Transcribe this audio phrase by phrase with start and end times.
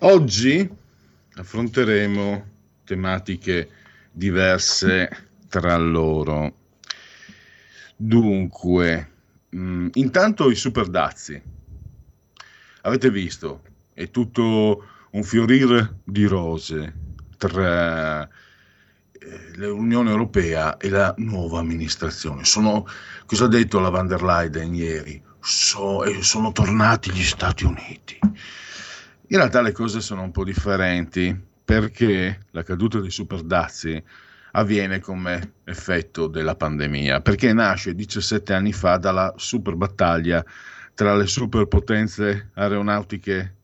[0.00, 0.70] Oggi
[1.36, 2.46] affronteremo
[2.84, 3.70] tematiche
[4.12, 6.54] diverse tra loro.
[7.96, 9.10] Dunque,
[9.48, 11.40] mh, mm, intanto i super dazi.
[12.82, 13.62] Avete visto,
[13.94, 16.94] è tutto un fiorire di rose
[17.38, 18.28] tra eh,
[19.54, 22.44] l'Unione Europea e la nuova amministrazione.
[22.44, 22.86] Sono,
[23.24, 25.22] cosa ha detto la van der Leyen ieri?
[25.40, 28.18] So, eh, sono tornati gli Stati Uniti.
[29.28, 34.00] In realtà le cose sono un po' differenti perché la caduta dei superdazi
[34.52, 40.44] avviene come effetto della pandemia, perché nasce 17 anni fa dalla super battaglia
[40.94, 43.54] tra le superpotenze aeronautiche,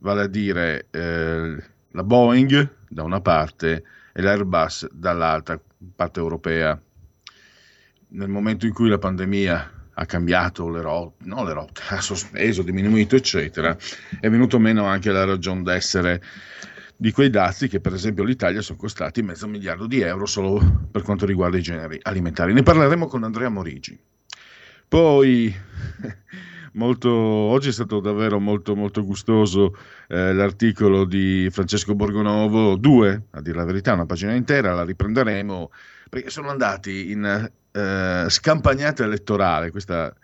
[0.00, 5.58] vale a dire eh, la Boeing da una parte e l'Airbus dall'altra
[5.96, 6.78] parte europea.
[8.08, 12.62] Nel momento in cui la pandemia ha cambiato le rotte, no le rotte, ha sospeso,
[12.62, 13.76] diminuito, eccetera,
[14.18, 16.22] è venuto meno anche la ragione d'essere
[16.96, 21.02] di quei dazi che per esempio l'Italia sono costati mezzo miliardo di euro solo per
[21.02, 22.52] quanto riguarda i generi alimentari.
[22.52, 23.98] Ne parleremo con Andrea Morigi.
[24.88, 25.54] Poi,
[26.72, 29.76] molto, oggi è stato davvero molto, molto gustoso
[30.08, 35.70] eh, l'articolo di Francesco Borgonovo, due, a dire la verità, una pagina intera, la riprenderemo,
[36.08, 40.14] perché sono andati in eh, scampagnata elettorale, questa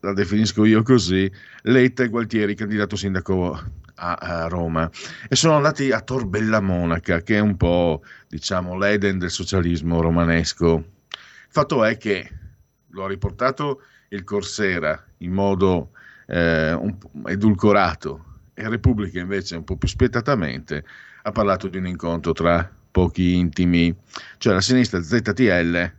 [0.00, 1.30] la definisco io così,
[1.62, 3.58] Letta e Gualtieri, candidato sindaco
[3.94, 4.90] a, a, Roma,
[5.28, 10.74] e sono andati a Torbella Monaca, che è un po', diciamo, l'Eden del socialismo romanesco.
[11.10, 12.30] Il fatto è che
[12.90, 15.92] lo ha riportato il Corsera in modo
[16.26, 16.96] eh, un,
[17.26, 18.24] edulcorato.
[18.52, 20.84] E Repubblica invece un po' più spietatamente
[21.22, 23.94] ha parlato di un incontro tra pochi intimi,
[24.38, 25.92] cioè la sinistra ZTL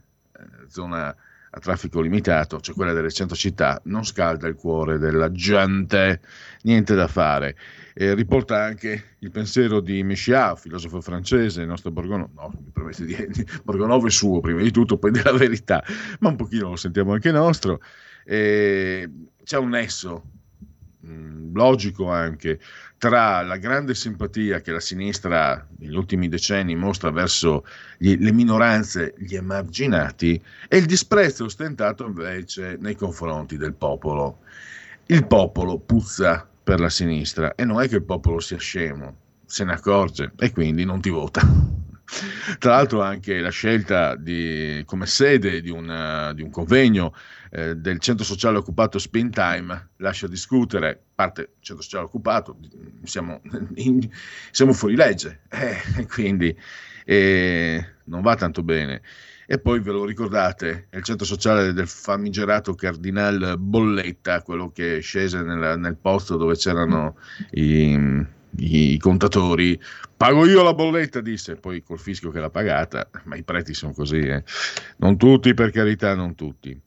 [0.70, 1.16] zona
[1.52, 6.22] a traffico limitato, cioè quella delle cento città, non scalda il cuore della gente,
[6.62, 7.56] niente da fare.
[7.96, 13.06] Eh, riporta anche il pensiero di Michiat, filosofo francese, il nostro Borgonovo, no, mi permette
[13.06, 15.84] di, di Borgonovo è suo prima di tutto, poi della verità,
[16.20, 17.82] ma un pochino lo sentiamo anche nostro.
[18.26, 19.10] Eh,
[19.44, 20.24] c'è un nesso
[21.54, 22.60] logico anche
[23.00, 27.66] tra la grande simpatia che la sinistra negli ultimi decenni mostra verso
[27.98, 34.40] gli, le minoranze, gli emarginati, e il disprezzo ostentato invece nei confronti del popolo.
[35.06, 39.64] Il popolo puzza per la sinistra e non è che il popolo sia scemo, se
[39.64, 41.42] ne accorge e quindi non ti vota.
[42.60, 47.14] Tra l'altro anche la scelta di, come sede di, una, di un convegno
[47.50, 52.58] eh, del centro sociale occupato Spin Time lascia discutere, parte centro sociale occupato,
[53.04, 53.42] siamo,
[53.76, 54.08] in,
[54.52, 56.56] siamo fuori legge, eh, quindi
[57.06, 59.02] eh, non va tanto bene.
[59.52, 65.42] E poi ve lo ricordate, il centro sociale del famigerato Cardinal Bolletta, quello che scese
[65.42, 67.18] nel, nel posto dove c'erano
[67.52, 68.28] i
[68.58, 69.80] i contatori,
[70.18, 73.94] pago io la bolletta, disse, poi col fischio che l'ha pagata, ma i preti sono
[73.94, 74.44] così, eh.
[74.98, 76.80] non tutti per carità, non tutti.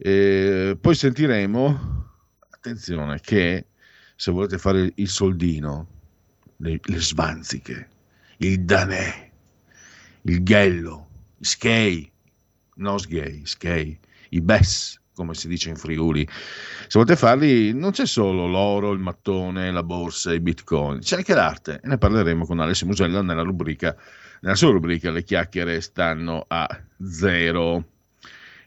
[0.00, 2.06] E poi sentiremo,
[2.50, 3.66] attenzione, che
[4.14, 5.88] se volete fare il soldino,
[6.58, 7.88] le, le svanziche,
[8.38, 9.30] il danè,
[10.22, 12.12] il ghello, i skei,
[12.76, 13.98] no sgay, skei,
[14.30, 16.26] i bess, come si dice in Friuli.
[16.28, 21.34] Se volete farli, non c'è solo l'oro, il mattone, la borsa, i bitcoin, c'è anche
[21.34, 21.80] l'arte.
[21.82, 23.96] E ne parleremo con Alessio Musella nella rubrica,
[24.42, 26.68] nella sua rubrica Le chiacchiere stanno a
[27.02, 27.84] zero.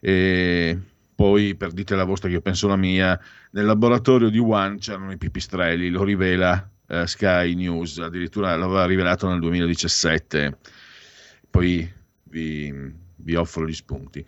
[0.01, 0.77] E
[1.21, 3.19] poi, per dite la vostra che io penso la mia,
[3.51, 9.29] nel laboratorio di One c'erano i pipistrelli, lo rivela eh, Sky News, addirittura l'aveva rivelato
[9.29, 10.57] nel 2017.
[11.47, 14.25] Poi vi, vi offro gli spunti.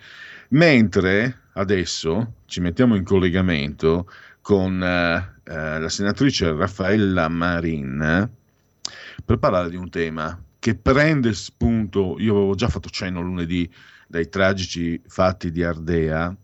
[0.50, 4.08] Mentre adesso ci mettiamo in collegamento
[4.42, 8.30] con eh, eh, la senatrice Raffaella Marin
[9.26, 13.68] per parlare di un tema che prende spunto, io avevo già fatto cenno lunedì
[14.08, 16.38] dai tragici fatti di Ardea,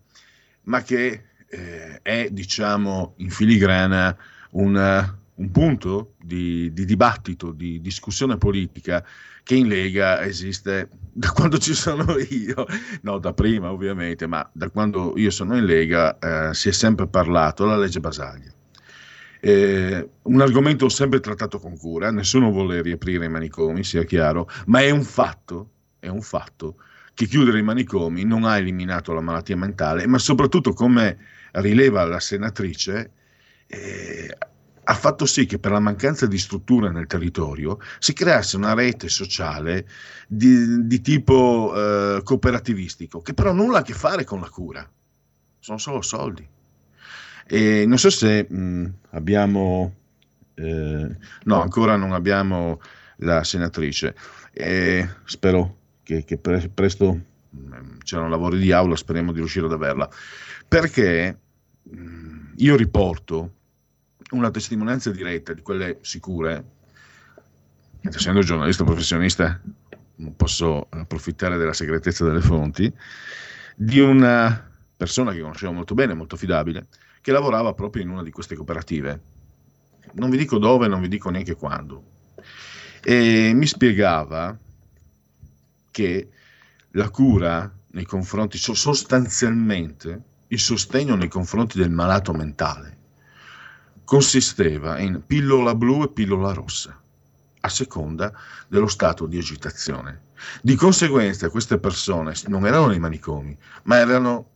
[0.69, 4.16] ma che eh, è, diciamo, in filigrana
[4.51, 9.04] una, un punto di, di, dibattito, di discussione politica
[9.44, 12.66] che in Lega esiste da quando ci sono io,
[13.01, 17.07] no da prima ovviamente, ma da quando io sono in Lega eh, si è sempre
[17.07, 18.54] parlato della legge Basaglia.
[19.42, 24.81] Eh, un argomento sempre trattato con cura, nessuno vuole riaprire i manicomi, sia chiaro, ma
[24.81, 26.75] è un fatto, è un fatto
[27.19, 31.18] che chiudere i manicomi non ha eliminato la malattia mentale, ma soprattutto come
[31.51, 33.12] rileva la senatrice,
[33.68, 34.38] eh,
[34.81, 39.10] ha fatto sì che per la mancanza di strutture nel territorio si creasse una rete
[39.10, 39.86] sociale
[40.30, 44.89] di, di tipo eh, cooperativistico, che però nulla a che fare con la cura,
[45.60, 46.48] sono solo soldi.
[47.45, 49.94] E non so se mh, abbiamo,
[50.54, 52.80] eh, no, ancora non abbiamo
[53.18, 54.16] la senatrice,
[54.54, 55.79] e spero
[56.10, 57.20] che, che pre- presto
[57.50, 60.10] mh, c'erano lavori di aula, speriamo di riuscire ad averla,
[60.68, 61.38] perché
[61.84, 63.54] mh, io riporto
[64.32, 66.64] una testimonianza diretta di quelle sicure,
[68.02, 69.62] essendo giornalista professionista
[70.16, 72.92] non posso approfittare della segretezza delle fonti,
[73.76, 74.68] di una
[74.98, 76.88] persona che conoscevo molto bene, molto fidabile,
[77.22, 79.22] che lavorava proprio in una di queste cooperative.
[80.14, 82.04] Non vi dico dove, non vi dico neanche quando.
[83.02, 84.58] E mi spiegava
[85.92, 86.30] che
[86.92, 92.98] la cura nei confronti, sostanzialmente il sostegno nei confronti del malato mentale,
[94.04, 97.00] consisteva in pillola blu e pillola rossa,
[97.62, 98.34] a seconda
[98.68, 100.28] dello stato di agitazione.
[100.62, 104.50] Di conseguenza queste persone non erano nei manicomi, ma erano,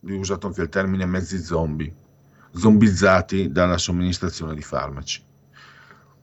[0.00, 1.94] ho usato anche il termine, mezzi zombie,
[2.54, 5.22] zombizzati dalla somministrazione di farmaci.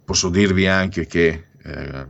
[0.04, 2.08] Posso dirvi anche che eh,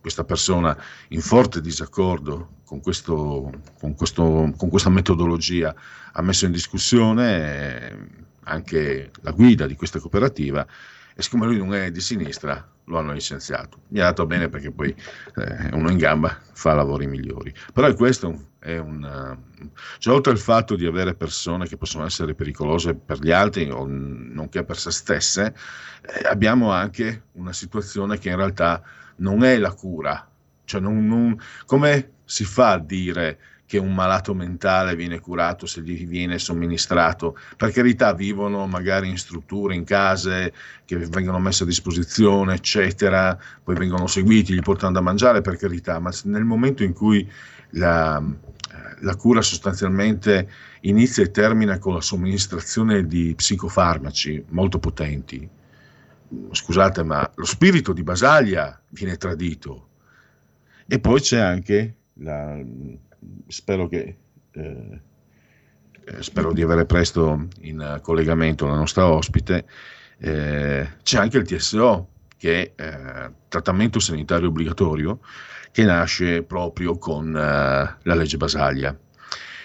[0.00, 0.76] questa persona
[1.08, 5.74] in forte disaccordo con, questo, con, questo, con, questa metodologia
[6.12, 7.96] ha messo in discussione eh,
[8.44, 10.66] anche la guida di questa cooperativa
[11.14, 13.82] e siccome lui non è di sinistra lo hanno licenziato.
[13.88, 14.94] Mi è andato bene perché poi
[15.36, 17.54] eh, uno in gamba fa lavori migliori.
[17.72, 19.38] Però questo è un...
[19.60, 19.68] Uh,
[19.98, 23.86] cioè, oltre al fatto di avere persone che possono essere pericolose per gli altri o
[23.86, 25.54] nonché per se stesse,
[26.02, 28.82] eh, abbiamo anche una situazione che in realtà
[29.20, 30.28] non è la cura.
[30.64, 33.38] Cioè, non, non, come si fa a dire
[33.70, 37.38] che un malato mentale viene curato se gli viene somministrato.
[37.56, 40.52] Per carità, vivono magari in strutture, in case
[40.84, 46.00] che vengono messe a disposizione, eccetera, poi vengono seguiti, gli portano da mangiare, per carità,
[46.00, 47.30] ma nel momento in cui
[47.70, 48.20] la,
[49.02, 50.50] la cura sostanzialmente
[50.80, 55.48] inizia e termina con la somministrazione di psicofarmaci molto potenti,
[56.52, 59.88] scusate, ma lo spirito di Basaglia viene tradito.
[60.86, 62.58] E poi c'è anche la,
[63.46, 64.16] spero che
[64.52, 65.00] eh,
[66.04, 69.66] eh, spero di avere presto in collegamento la nostra ospite.
[70.18, 75.20] Eh, c'è anche il TSO, che è eh, trattamento sanitario obbligatorio,
[75.70, 78.96] che nasce proprio con eh, la legge Basaglia.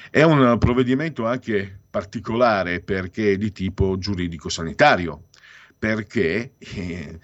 [0.09, 5.23] È un provvedimento anche particolare perché è di tipo giuridico-sanitario,
[5.77, 7.19] perché eh,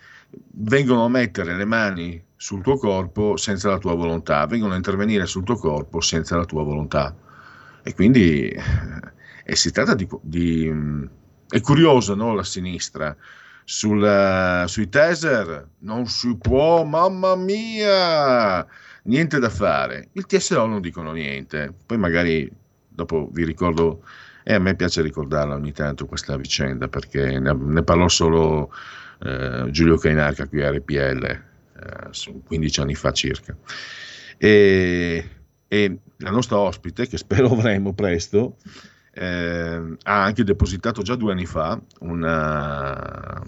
[0.54, 5.26] vengono a mettere le mani sul tuo corpo senza la tua volontà, vengono a intervenire
[5.26, 7.16] sul tuo corpo senza la tua volontà.
[7.84, 11.10] E quindi eh, si tratta di, di...
[11.48, 13.16] È curioso, no, la sinistra.
[13.64, 18.66] Sul, sui taser non si può, mamma mia,
[19.04, 20.10] niente da fare.
[20.14, 21.74] Il TSO non dicono niente.
[21.86, 22.52] Poi magari
[22.88, 24.04] dopo vi ricordo,
[24.44, 28.74] e a me piace ricordarla ogni tanto questa vicenda perché ne, ne parlò solo
[29.24, 33.56] eh, Giulio Cainarca qui a RPL eh, 15 anni fa circa.
[34.38, 35.30] E,
[35.68, 38.58] e, la nostra ospite, che spero avremo presto,
[39.14, 43.42] eh, ha anche depositato già due anni fa una,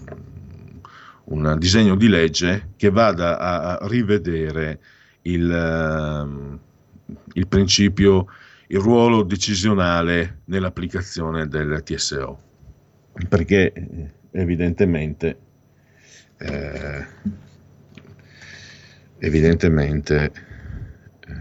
[1.24, 4.78] un disegno di legge che vada a, rivedere
[5.22, 6.58] il, ehm,
[7.32, 8.26] il principio,
[8.74, 12.42] il ruolo decisionale nell'applicazione del TSO,
[13.28, 15.38] perché eh, evidentemente
[16.38, 17.06] eh,
[19.18, 20.32] evidentemente
[21.20, 21.32] eh,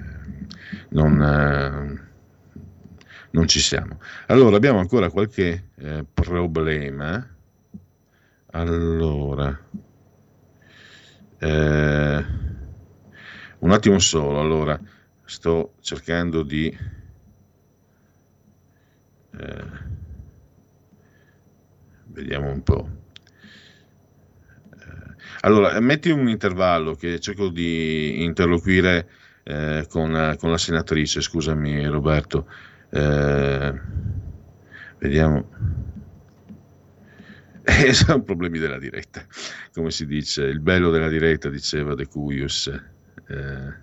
[0.89, 1.99] non, eh,
[3.31, 3.99] non, ci siamo.
[4.27, 7.27] Allora, abbiamo ancora qualche eh, problema.
[8.51, 9.59] Allora,
[11.39, 12.25] eh,
[13.57, 14.79] un attimo solo, allora,
[15.25, 17.01] sto cercando di...
[19.39, 19.65] Eh,
[22.05, 23.01] vediamo un po'.
[25.41, 29.09] Allora, metti un intervallo che cerco di interloquire
[29.43, 32.47] eh, con, con, la senatrice, scusami Roberto.
[32.89, 33.73] Eh,
[34.99, 35.49] vediamo.
[37.65, 39.25] Eh, sono problemi della diretta,
[39.71, 42.67] come si dice, il bello della diretta, diceva De Cuius.
[42.67, 43.73] Eh,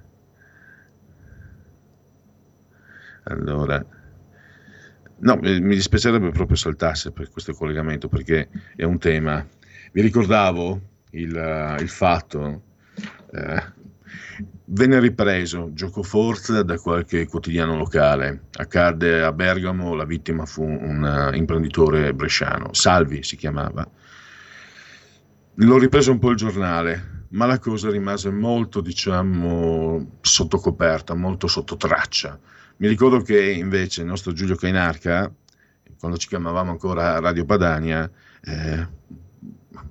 [3.23, 3.83] allora,
[5.21, 9.47] no, mi dispiacerebbe proprio saltasse per questo collegamento perché è un tema.
[9.93, 12.63] Vi ricordavo il, il fatto,
[13.33, 13.63] eh,
[14.67, 18.45] venne ripreso gioco forza da qualche quotidiano locale.
[18.53, 23.89] Accadde a Bergamo, la vittima fu un uh, imprenditore bresciano, Salvi si chiamava.
[25.55, 30.59] L'ho ripreso un po' il giornale, ma la cosa rimase molto, diciamo, sotto
[31.15, 32.39] molto sotto traccia.
[32.81, 35.31] Mi ricordo che invece il nostro Giulio Cainarca,
[35.99, 38.11] quando ci chiamavamo ancora Radio Padania,
[38.43, 38.89] eh,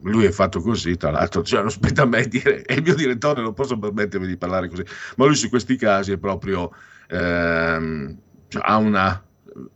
[0.02, 2.96] lui è fatto così, tra l'altro, cioè, non spetta a me dire, è il mio
[2.96, 4.84] direttore, non posso permettermi di parlare così,
[5.18, 6.74] ma lui su questi casi è proprio,
[7.10, 8.18] ehm,
[8.48, 9.24] cioè, ha una,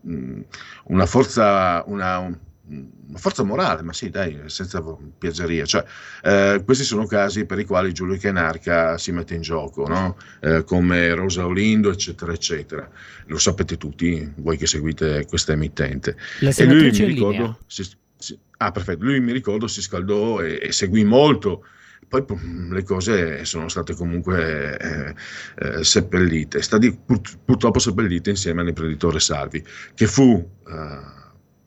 [0.08, 0.42] mm,
[0.86, 2.18] una forza, una,
[2.66, 4.82] una forza morale, ma sì, dai, senza
[5.18, 5.66] piaggeria.
[5.66, 5.84] Cioè,
[6.24, 10.18] eh, questi sono casi per i quali Giulio Canarca si mette in gioco, no?
[10.42, 12.90] eh, come Rosa Olindo, eccetera, eccetera.
[13.26, 16.16] Lo sapete tutti, voi che seguite questa emittente.
[16.40, 17.84] La e lui mi ricordo, si,
[18.18, 21.66] si, ah, perfetto, lui mi ricordo si scaldò e, e seguì molto
[22.08, 22.24] poi
[22.70, 25.16] le cose sono state comunque eh,
[25.58, 29.66] eh, seppellite, stati pur, purtroppo seppellite insieme all'imprenditore Salvi,
[29.96, 31.23] che fu eh,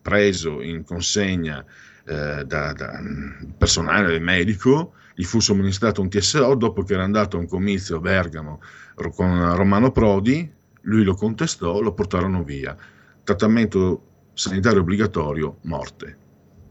[0.06, 1.64] preso in consegna
[2.04, 3.00] eh, da, da,
[3.58, 8.00] personale medico, gli fu somministrato un TSO dopo che era andato a un comizio a
[8.00, 8.60] Bergamo
[8.94, 10.48] con Romano Prodi,
[10.82, 12.76] lui lo contestò, lo portarono via.
[13.24, 16.16] Trattamento sanitario obbligatorio, morte.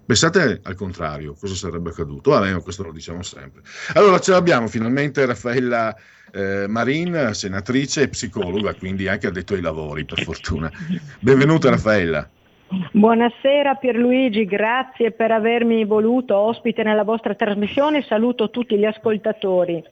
[0.05, 2.29] Pensate al contrario, cosa sarebbe accaduto?
[2.29, 3.63] Vabbè, ma questo lo diciamo sempre.
[3.95, 5.93] Allora, ce l'abbiamo finalmente Raffaella
[6.31, 10.71] eh, Marin, senatrice e psicologa, quindi anche addetto ai lavori, per fortuna.
[11.19, 12.29] Benvenuta Raffaella.
[12.67, 18.03] Buonasera Pierluigi, grazie per avermi voluto ospite nella vostra trasmissione.
[18.03, 19.83] Saluto tutti gli ascoltatori.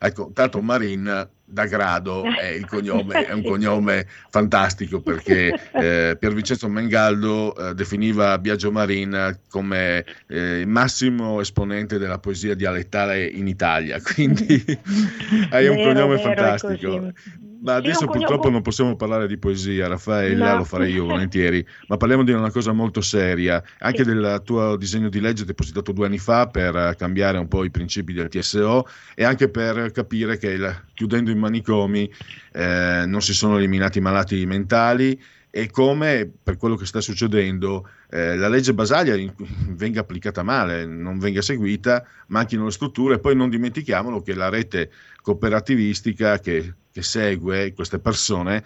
[0.00, 6.68] Ecco, tanto Marin da grado è, cognome, è un cognome fantastico perché eh, Pier Vincenzo
[6.68, 13.98] Mengaldo eh, definiva Biagio Marin come eh, il massimo esponente della poesia dialettale in Italia,
[14.14, 14.62] quindi
[15.50, 17.12] hai un vero, cognome vero, fantastico.
[17.60, 20.58] Ma adesso purtroppo non possiamo parlare di poesia, Raffaella, no.
[20.58, 24.10] lo farei io volentieri, ma parliamo di una cosa molto seria, anche sì.
[24.10, 28.12] del tuo disegno di legge depositato due anni fa per cambiare un po' i principi
[28.12, 30.56] del TSO e anche per capire che
[30.94, 32.10] chiudendo i manicomi
[32.52, 35.20] eh, non si sono eliminati i malati mentali
[35.58, 39.16] e come per quello che sta succedendo eh, la legge Basaglia
[39.70, 44.50] venga applicata male, non venga seguita, manchino le strutture e poi non dimentichiamolo che la
[44.50, 44.88] rete
[45.20, 48.62] cooperativistica che, che segue queste persone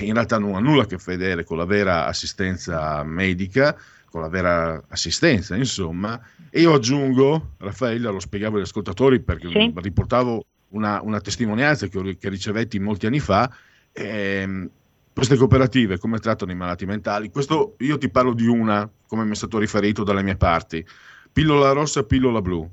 [0.00, 3.76] in realtà non ha nulla a che vedere con la vera assistenza medica,
[4.08, 6.20] con la vera assistenza, insomma.
[6.50, 9.72] E io aggiungo, Raffaella, lo spiegavo agli ascoltatori perché sì.
[9.74, 13.50] riportavo una, una testimonianza che, che, ricevetti molti anni fa.
[13.92, 14.68] Ehm,
[15.16, 17.30] queste cooperative come trattano i malati mentali?
[17.30, 20.86] Questo io ti parlo di una, come mi è stato riferito dalle mie parti,
[21.32, 22.70] pillola rossa, pillola blu.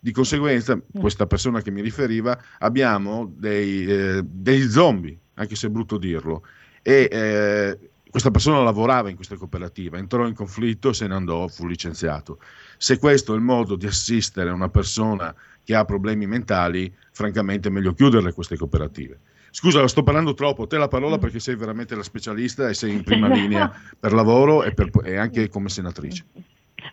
[0.00, 0.98] Di conseguenza, mm.
[0.98, 6.46] questa persona che mi riferiva, abbiamo dei, eh, degli zombie, anche se è brutto dirlo,
[6.80, 11.46] e eh, questa persona lavorava in questa cooperativa, entrò in conflitto e se ne andò,
[11.48, 12.38] fu licenziato.
[12.78, 17.70] Se questo è il modo di assistere una persona che ha problemi mentali, francamente è
[17.70, 19.20] meglio chiuderle queste cooperative.
[19.54, 21.20] Scusa, sto parlando troppo, te la parola mm.
[21.20, 25.16] perché sei veramente la specialista e sei in prima linea per lavoro e, per, e
[25.16, 26.24] anche come senatrice.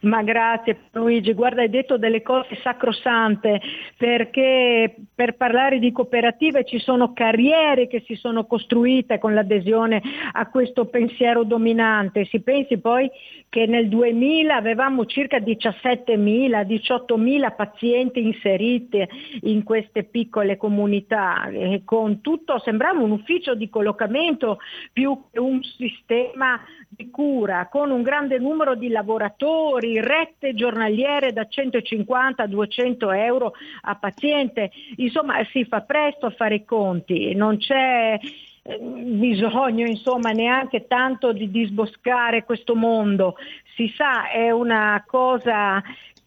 [0.01, 3.59] Ma grazie Luigi, guarda hai detto delle cose sacrosante
[3.97, 9.99] perché per parlare di cooperative ci sono carriere che si sono costruite con l'adesione
[10.31, 12.25] a questo pensiero dominante.
[12.25, 13.09] Si pensi poi
[13.51, 19.05] che nel 2000 avevamo circa 17.000, 18.000 pazienti inseriti
[19.41, 21.49] in queste piccole comunità.
[21.49, 24.59] E con tutto sembrava un ufficio di collocamento
[24.93, 31.45] più che un sistema di cura con un grande numero di lavoratori rette giornaliere da
[31.45, 37.57] 150 a 200 euro a paziente, insomma si fa presto a fare i conti, non
[37.57, 38.17] c'è
[38.79, 43.35] bisogno insomma neanche tanto di disboscare questo mondo,
[43.75, 45.81] si sa è una cosa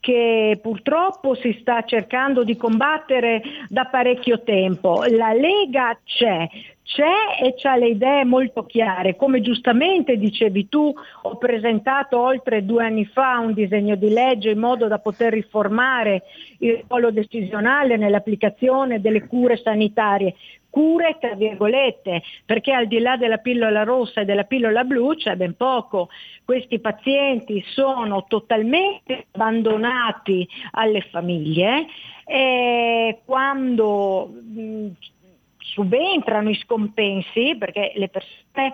[0.04, 5.02] che purtroppo si sta cercando di combattere da parecchio tempo.
[5.08, 6.46] La Lega c'è,
[6.82, 9.16] c'è e ha le idee molto chiare.
[9.16, 14.58] Come giustamente dicevi tu, ho presentato oltre due anni fa un disegno di legge in
[14.58, 16.24] modo da poter riformare
[16.58, 20.34] il ruolo decisionale nell'applicazione delle cure sanitarie.
[20.74, 25.36] Cure tra virgolette, perché al di là della pillola rossa e della pillola blu c'è
[25.36, 26.08] ben poco.
[26.44, 31.86] Questi pazienti sono totalmente abbandonati alle famiglie
[32.24, 34.86] e quando mh,
[35.58, 38.72] subentrano i scompensi perché le persone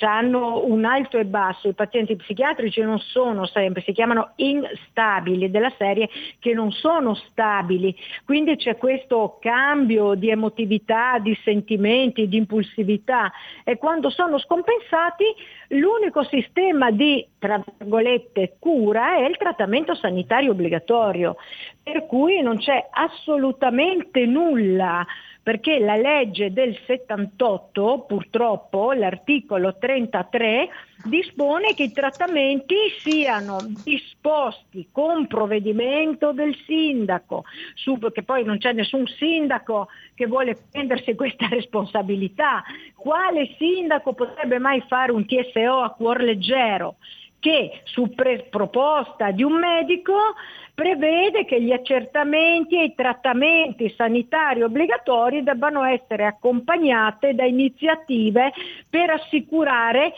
[0.00, 5.72] hanno un alto e basso, i pazienti psichiatrici non sono sempre, si chiamano instabili della
[5.76, 6.08] serie
[6.38, 7.94] che non sono stabili,
[8.24, 13.30] quindi c'è questo cambio di emotività, di sentimenti, di impulsività.
[13.64, 15.24] E quando sono scompensati
[15.68, 21.36] l'unico sistema di, tra virgolette, cura è il trattamento sanitario obbligatorio,
[21.82, 25.04] per cui non c'è assolutamente nulla
[25.42, 30.68] perché la legge del 78, purtroppo, l'articolo 33,
[31.02, 37.42] dispone che i trattamenti siano disposti con provvedimento del sindaco,
[38.12, 42.62] che poi non c'è nessun sindaco che vuole prendersi questa responsabilità.
[42.94, 46.94] Quale sindaco potrebbe mai fare un TSO a cuor leggero?
[47.42, 50.14] Che su pre- proposta di un medico
[50.72, 58.52] prevede che gli accertamenti e i trattamenti sanitari obbligatori debbano essere accompagnati da iniziative
[58.88, 60.14] per assicurare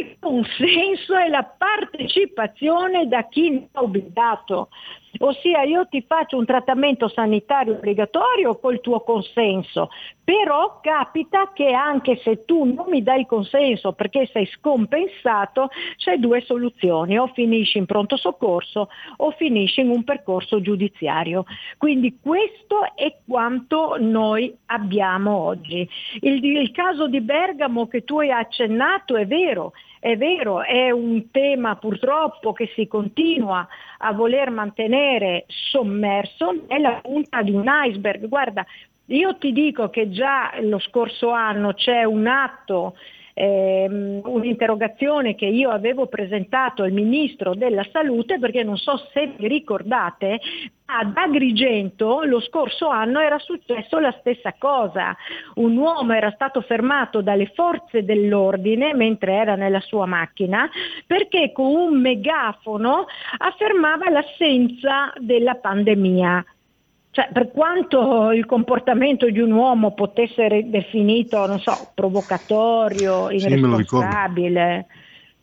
[0.00, 4.70] il consenso e la partecipazione da chi ne ha obbligato.
[5.18, 9.90] Ossia io ti faccio un trattamento sanitario obbligatorio col tuo consenso,
[10.22, 16.16] però capita che anche se tu non mi dai il consenso perché sei scompensato, c'è
[16.16, 21.44] due soluzioni, o finisci in pronto soccorso o finisci in un percorso giudiziario.
[21.78, 25.88] Quindi questo è quanto noi abbiamo oggi.
[26.20, 29.72] Il, il caso di Bergamo che tu hai accennato è vero,
[30.04, 37.40] è vero, è un tema purtroppo che si continua a voler mantenere sommerso nella punta
[37.40, 38.28] di un iceberg.
[38.28, 38.66] Guarda,
[39.06, 42.96] io ti dico che già lo scorso anno c'è un atto
[43.34, 49.48] ehm, un'interrogazione che io avevo presentato al Ministro della Salute perché non so se vi
[49.48, 50.40] ricordate,
[50.86, 55.16] ad Agrigento lo scorso anno era successo la stessa cosa.
[55.54, 60.68] Un uomo era stato fermato dalle forze dell'ordine mentre era nella sua macchina
[61.06, 63.06] perché con un megafono
[63.38, 66.44] affermava l'assenza della pandemia.
[67.14, 74.86] Cioè, per quanto il comportamento di un uomo potesse essere definito, non so, provocatorio, irresponsabile,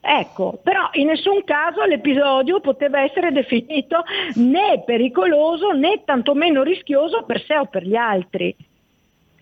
[0.02, 4.04] ecco, però in nessun caso l'episodio poteva essere definito
[4.36, 8.54] né pericoloso né tantomeno rischioso per sé o per gli altri.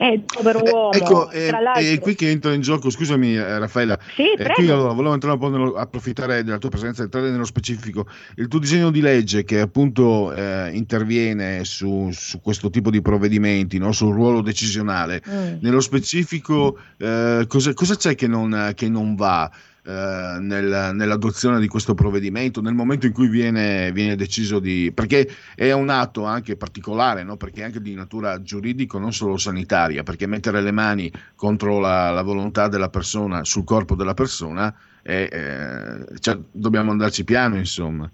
[0.02, 0.94] Eh, il povero eh, uomo.
[0.94, 4.94] ecco, eh, è qui che entra in gioco, scusami eh, Raffaella, sì, eh, qui allora,
[4.94, 8.08] volevo entrare un po' nello, approfittare della tua presenza, entrare nello specifico.
[8.36, 13.78] Il tuo disegno di legge che appunto eh, interviene su, su, questo tipo di provvedimenti,
[13.78, 13.92] no?
[13.92, 15.56] sul ruolo decisionale, mm.
[15.60, 19.52] nello specifico eh, cosa, cosa, c'è che non, che non va?
[19.82, 24.92] Eh, nel, nell'adozione di questo provvedimento, nel momento in cui viene, viene, deciso di...
[24.94, 27.38] perché è un atto anche particolare, no?
[27.38, 32.12] perché è anche di natura giuridico, non solo sanitaria, perché mettere le mani contro la,
[32.12, 38.10] la volontà della persona, sul corpo della persona, è, eh, cioè, dobbiamo andarci piano, insomma.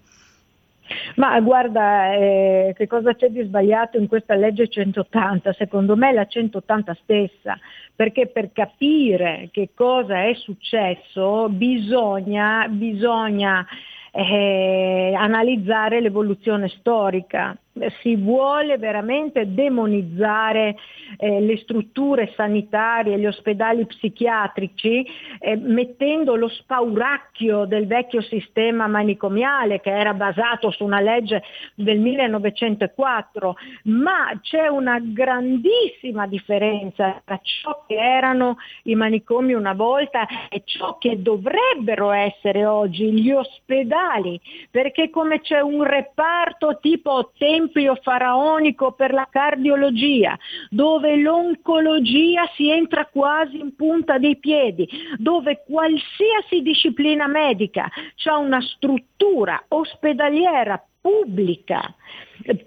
[1.16, 5.54] Ma guarda, eh, che cosa c'è di sbagliato in questa legge 180?
[5.54, 7.58] Secondo me la 180 stessa,
[7.96, 13.66] perché per capire che cosa è successo bisogna, bisogna
[14.12, 17.58] eh, analizzare l'evoluzione storica
[18.02, 20.78] si vuole veramente demonizzare
[21.18, 25.06] eh, le strutture sanitarie, gli ospedali psichiatrici,
[25.40, 31.44] eh, mettendo lo spauracchio del vecchio sistema manicomiale che era basato su una legge
[31.76, 40.26] del 1904, ma c'è una grandissima differenza tra ciò che erano i manicomi una volta
[40.50, 44.40] e ciò che dovrebbero essere oggi gli ospedali,
[44.72, 50.38] perché come c'è un reparto tipo tempo tempio faraonico per la cardiologia,
[50.70, 57.90] dove l'oncologia si entra quasi in punta dei piedi, dove qualsiasi disciplina medica
[58.26, 61.94] ha una struttura ospedaliera pubblica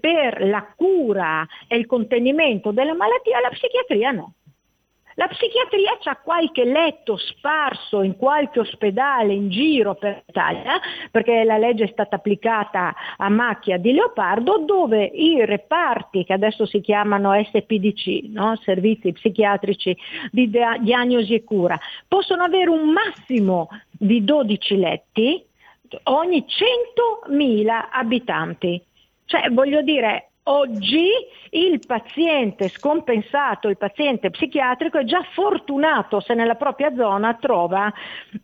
[0.01, 4.35] per la cura e il contenimento della malattia, la psichiatria no.
[5.19, 10.79] La psichiatria ha qualche letto sparso in qualche ospedale in giro per l'Italia,
[11.11, 16.67] perché la legge è stata applicata a macchia di leopardo, dove i reparti, che adesso
[16.67, 18.55] si chiamano SPDC, no?
[18.63, 19.97] servizi psichiatrici
[20.31, 21.77] di diagnosi e cura,
[22.07, 25.45] possono avere un massimo di 12 letti
[26.05, 28.81] ogni 100.000 abitanti.
[29.25, 31.11] Cioè, voglio dire, Oggi
[31.51, 37.93] il paziente scompensato, il paziente psichiatrico è già fortunato se nella propria zona trova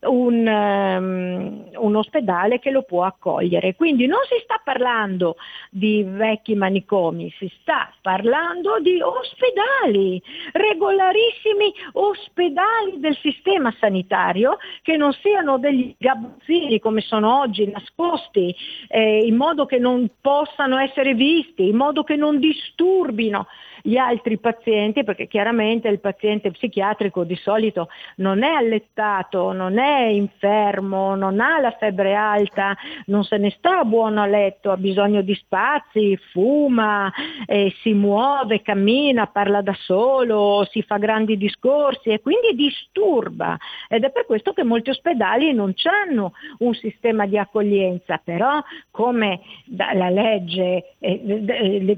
[0.00, 3.74] un, um, un, ospedale che lo può accogliere.
[3.74, 5.36] Quindi non si sta parlando
[5.70, 15.12] di vecchi manicomi, si sta parlando di ospedali, regolarissimi ospedali del sistema sanitario che non
[15.14, 18.54] siano degli gabuzzini come sono oggi nascosti
[18.88, 23.46] eh, in modo che non possano essere visti, in modo modo che non disturbino
[23.86, 30.06] gli altri pazienti, perché chiaramente il paziente psichiatrico di solito non è allettato, non è
[30.06, 32.74] infermo, non ha la febbre alta,
[33.06, 37.12] non se ne sta buono a letto, ha bisogno di spazi, fuma,
[37.44, 43.56] eh, si muove, cammina, parla da solo, si fa grandi discorsi e quindi disturba.
[43.88, 49.40] Ed è per questo che molti ospedali non hanno un sistema di accoglienza, però come
[49.76, 51.20] la legge eh,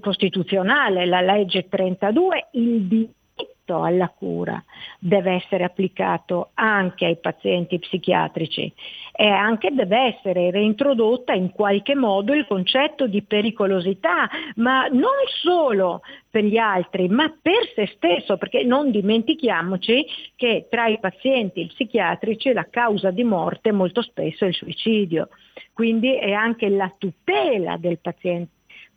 [0.01, 3.15] costituzionale, la legge 32 il diritto
[3.83, 4.63] alla cura
[4.99, 8.73] deve essere applicato anche ai pazienti psichiatrici
[9.13, 16.03] e anche deve essere reintrodotta in qualche modo il concetto di pericolosità, ma non solo
[16.31, 22.53] per gli altri, ma per se stesso, perché non dimentichiamoci che tra i pazienti psichiatrici
[22.53, 25.29] la causa di morte molto spesso è il suicidio,
[25.73, 28.56] quindi è anche la tutela del paziente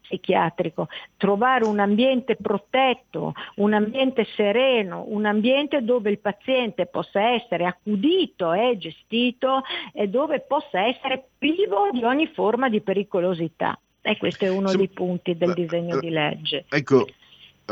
[0.09, 7.65] psichiatrico, trovare un ambiente protetto, un ambiente sereno, un ambiente dove il paziente possa essere
[7.65, 9.61] accudito e gestito
[9.93, 13.79] e dove possa essere privo di ogni forma di pericolosità.
[14.01, 16.65] E questo è uno dei punti del disegno di legge.
[16.69, 17.05] Ecco,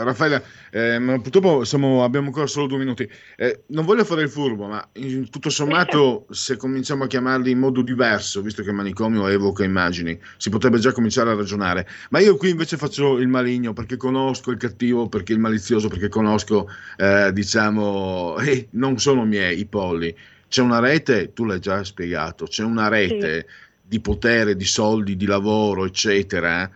[0.04, 3.10] Raffaella, eh, purtroppo siamo, abbiamo ancora solo due minuti.
[3.36, 7.60] Eh, non voglio fare il furbo, ma in, tutto sommato, se cominciamo a chiamarli in
[7.60, 11.88] modo diverso, visto che manicomio evoca immagini, si potrebbe già cominciare a ragionare.
[12.10, 16.10] Ma io qui invece faccio il maligno perché conosco il cattivo, perché il malizioso, perché
[16.10, 20.16] conosco, eh, diciamo, eh, non sono miei i polli.
[20.48, 23.56] C'è una rete, tu l'hai già spiegato, c'è una rete sì.
[23.82, 26.70] di potere, di soldi, di lavoro, eccetera,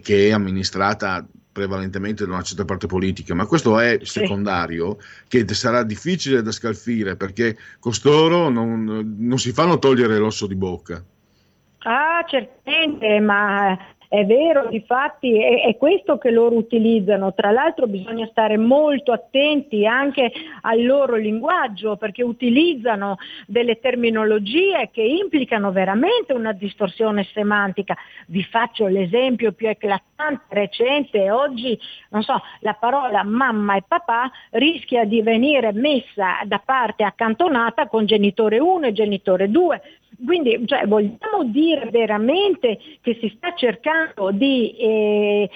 [0.00, 5.84] che è amministrata prevalentemente da una certa parte politica, ma questo è secondario che sarà
[5.84, 11.02] difficile da scalfire perché costoro non, non si fanno togliere l'osso di bocca.
[11.78, 17.34] Ah, certamente, ma è vero, difatti è, è questo che loro utilizzano.
[17.34, 20.30] Tra l'altro bisogna stare molto attenti anche
[20.62, 23.16] al loro linguaggio perché utilizzano
[23.46, 27.96] delle terminologie che implicano veramente una distorsione semantica.
[28.28, 30.04] Vi faccio l'esempio più eclatante,
[30.48, 31.78] recente, oggi,
[32.10, 38.06] non so, la parola mamma e papà rischia di venire messa da parte accantonata con
[38.06, 39.82] genitore 1 e genitore 2
[40.24, 45.50] quindi cioè, vogliamo dire veramente che si sta cercando di eh,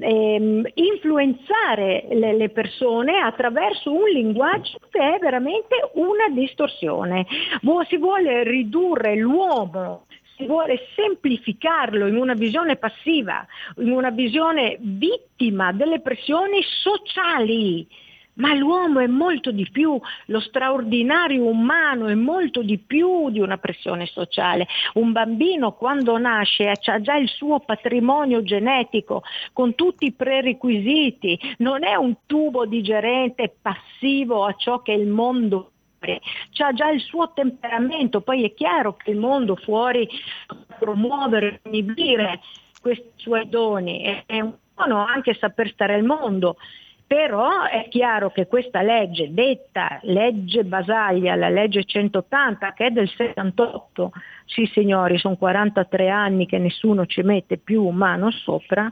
[0.00, 7.26] eh, influenzare le, le, persone attraverso un linguaggio che è veramente una distorsione.
[7.88, 10.06] Si vuole ridurre l'uomo
[10.42, 17.86] si vuole semplificarlo in una visione passiva, in una visione vittima delle pressioni sociali.
[18.34, 23.58] Ma l'uomo è molto di più, lo straordinario umano è molto di più di una
[23.58, 24.66] pressione sociale.
[24.94, 31.84] Un bambino quando nasce ha già il suo patrimonio genetico con tutti i prerequisiti, non
[31.84, 35.71] è un tubo digerente passivo a ciò che il mondo
[36.58, 40.08] ha già il suo temperamento, poi è chiaro che il mondo fuori
[40.78, 42.40] promuovere, inibire
[42.80, 46.56] questi suoi doni, è un buono anche saper stare al mondo,
[47.06, 53.08] però è chiaro che questa legge, detta legge Basaglia, la legge 180 che è del
[53.08, 54.12] 78,
[54.46, 58.90] sì signori, sono 43 anni che nessuno ci mette più mano sopra,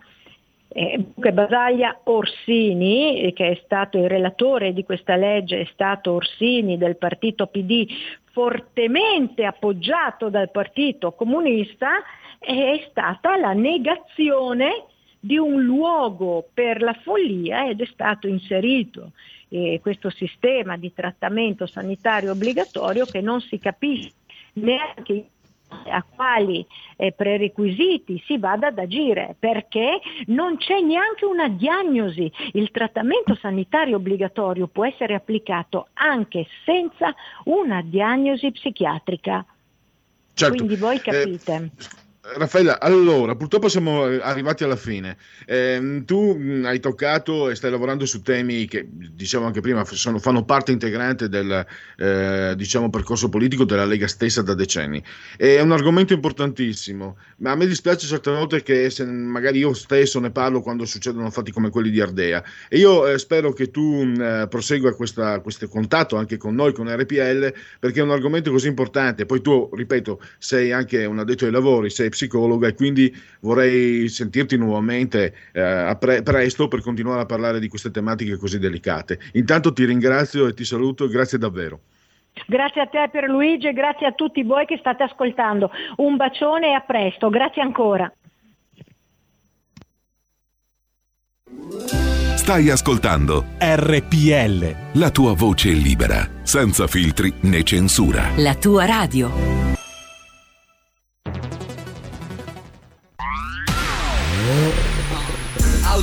[0.72, 6.96] eh, Basaglia Orsini, che è stato il relatore di questa legge, è stato Orsini del
[6.96, 7.86] partito PD,
[8.32, 12.02] fortemente appoggiato dal partito comunista,
[12.38, 14.84] è stata la negazione
[15.18, 19.10] di un luogo per la follia ed è stato inserito
[19.48, 24.12] eh, questo sistema di trattamento sanitario obbligatorio che non si capisce
[24.54, 25.26] neanche
[25.86, 32.30] a quali eh, prerequisiti si vada ad agire, perché non c'è neanche una diagnosi.
[32.52, 39.44] Il trattamento sanitario obbligatorio può essere applicato anche senza una diagnosi psichiatrica.
[40.34, 40.54] Certo.
[40.54, 41.54] Quindi voi capite.
[41.54, 45.16] Eh, Raffaella, allora, purtroppo siamo arrivati alla fine.
[45.46, 50.18] Eh, tu mh, hai toccato e stai lavorando su temi che, diciamo anche prima, sono,
[50.18, 51.64] fanno parte integrante del
[51.96, 55.02] eh, diciamo, percorso politico della Lega stessa da decenni.
[55.34, 60.20] È un argomento importantissimo, ma a me dispiace certe volte che se, magari io stesso
[60.20, 62.44] ne parlo quando succedono fatti come quelli di Ardea.
[62.68, 66.86] E io eh, spero che tu mh, prosegua questa, questo contatto anche con noi, con
[66.94, 69.24] RPL, perché è un argomento così importante.
[69.24, 74.56] Poi tu, ripeto, sei anche un addetto ai lavori, sei psicologa e quindi vorrei sentirti
[74.56, 79.18] nuovamente eh, pre- presto per continuare a parlare di queste tematiche così delicate.
[79.34, 81.80] Intanto ti ringrazio e ti saluto, grazie davvero.
[82.46, 85.70] Grazie a te per Luigi e grazie a tutti voi che state ascoltando.
[85.96, 88.12] Un bacione e a presto, grazie ancora.
[92.36, 94.98] Stai ascoltando RPL.
[94.98, 98.30] la tua voce libera, senza filtri né censura.
[98.36, 99.79] La tua radio.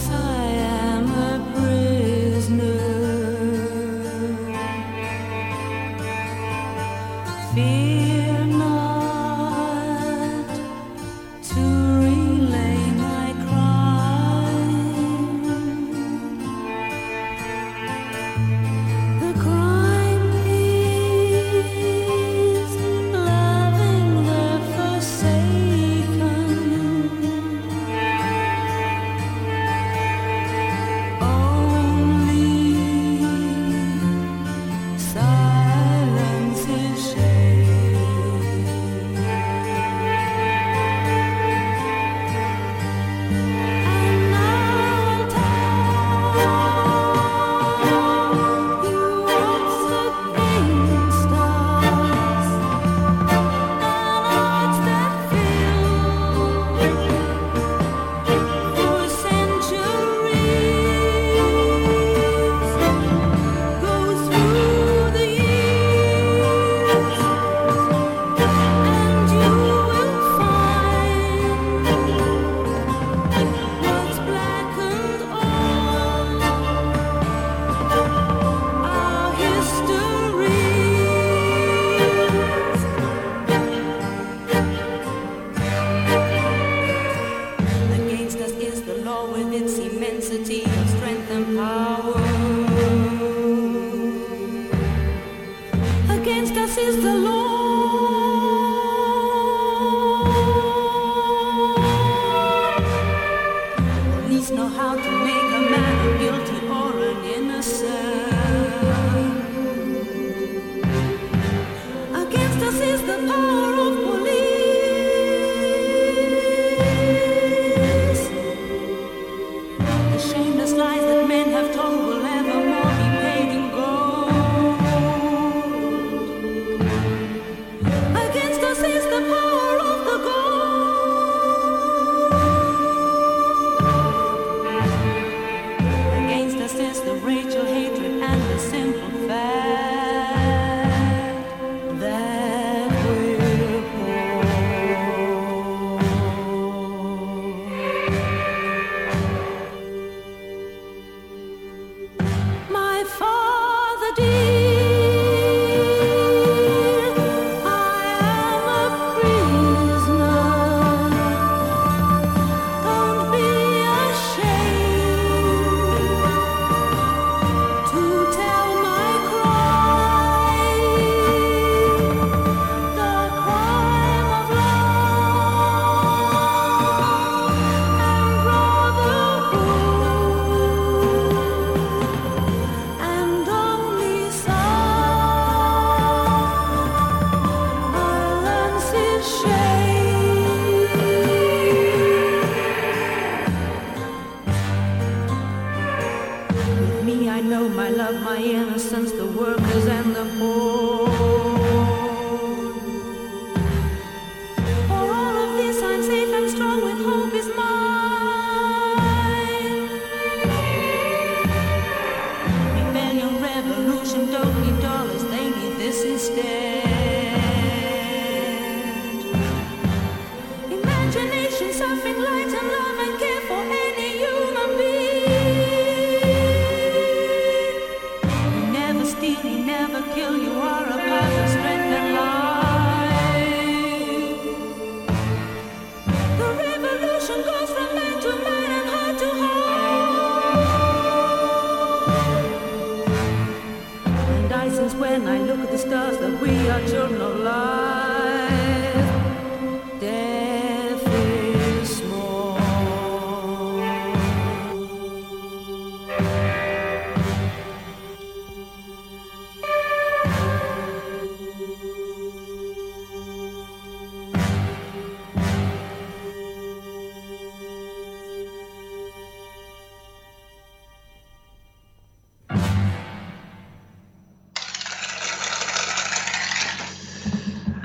[0.00, 0.29] sun.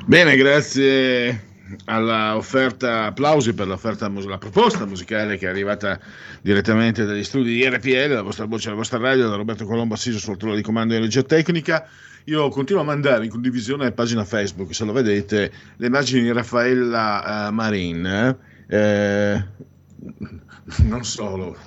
[0.08, 1.54] Bene, grazie
[1.86, 6.00] alla offerta, applausi per l'offerta, la proposta musicale che è arrivata
[6.44, 10.20] direttamente dagli studi di RPL, la vostra voce, la vostra radio, da Roberto Colombo assiso
[10.20, 11.88] sul trono di comando di energia tecnica.
[12.26, 16.32] Io continuo a mandare in condivisione a pagina Facebook, se lo vedete, le immagini di
[16.32, 18.38] Raffaella eh, Marin.
[18.68, 19.46] eh,
[20.84, 21.58] non solo,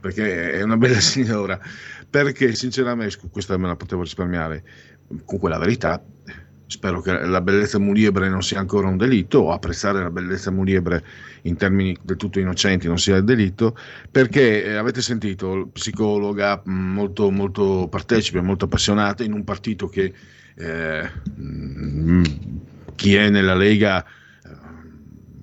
[0.00, 1.60] perché è una bella signora,
[2.10, 4.64] perché sinceramente, questa me la potevo risparmiare,
[5.24, 6.02] comunque la verità,
[6.68, 11.02] spero che la bellezza muliebre non sia ancora un delitto o apprezzare la bellezza muliebre
[11.42, 13.74] in termini del tutto innocenti non sia delitto
[14.10, 20.12] perché eh, avete sentito psicologa mh, molto, molto partecipe molto appassionata in un partito che
[20.56, 22.22] eh, mh,
[22.96, 24.50] chi è nella Lega eh,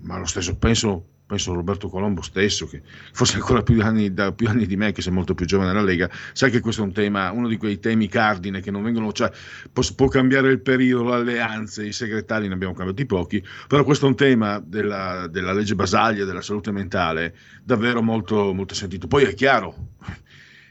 [0.01, 4.47] ma lo stesso penso penso Roberto Colombo stesso, che forse ancora più anni, da più
[4.47, 6.93] anni di me, che sei molto più giovane nella Lega, sai che questo è un
[6.93, 9.31] tema, uno di quei temi cardine che non vengono, cioè
[9.71, 14.05] può, può cambiare il periodo, le alleanze, i segretari ne abbiamo cambiati pochi, però questo
[14.05, 19.07] è un tema della, della legge Basaglia, della salute mentale, davvero molto, molto sentito.
[19.07, 19.93] Poi è chiaro,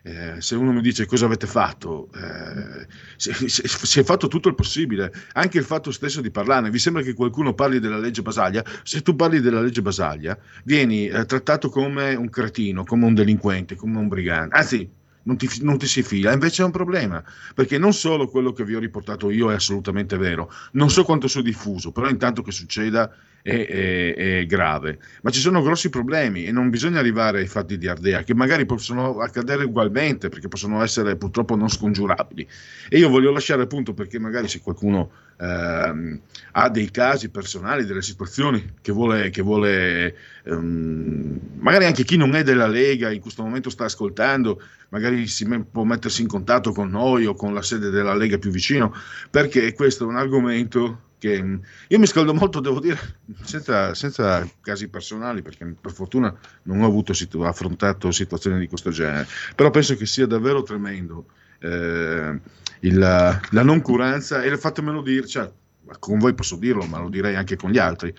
[0.07, 2.87] eh, se uno mi dice cosa avete fatto, eh,
[3.17, 6.69] si, si- si è fatto tutto il possibile, anche il fatto stesso di parlarne.
[6.69, 8.63] Vi sembra che qualcuno parli della legge Basaglia?
[8.83, 13.77] Se tu parli della legge Basaglia, vieni eh, trattato come un cretino, come un delinquente,
[13.77, 14.55] come un brigante.
[14.55, 14.91] Anzi,
[15.23, 18.65] non ti, non ti si fila, invece è un problema, perché non solo quello che
[18.65, 22.53] vi ho riportato io è assolutamente vero, non so quanto sia diffuso, però intanto che
[22.53, 23.11] succeda
[23.45, 27.77] è, è- è grave, ma ci sono grossi problemi e non bisogna arrivare ai fatti
[27.77, 32.49] di Ardea, che magari possono accadere ugualmente, perché possono essere purtroppo non scongiurabili.
[32.89, 36.21] E io voglio lasciare appunto perché magari se qualcuno ehm,
[36.53, 42.35] ha dei casi personali, delle situazioni che vuole, che vuole ehm, magari anche chi non
[42.35, 46.89] è della Lega in questo momento sta ascoltando, magari si può mettersi in contatto con
[46.89, 48.95] noi o con la sede della Lega più vicino,
[49.31, 51.57] perché questo è un argomento che mm,
[51.89, 52.99] io mi scaldo molto, devo dire,
[53.45, 56.35] senza, senza casi personali, perché per fortuna
[56.65, 61.29] non ho situ- affrontato situazioni di questo genere, però penso che sia davvero tremendo
[61.61, 62.39] eh,
[62.81, 65.51] il- la noncuranza e fatemelo dire, cioè,
[65.99, 68.15] con voi posso dirlo, ma lo direi anche con gli altri,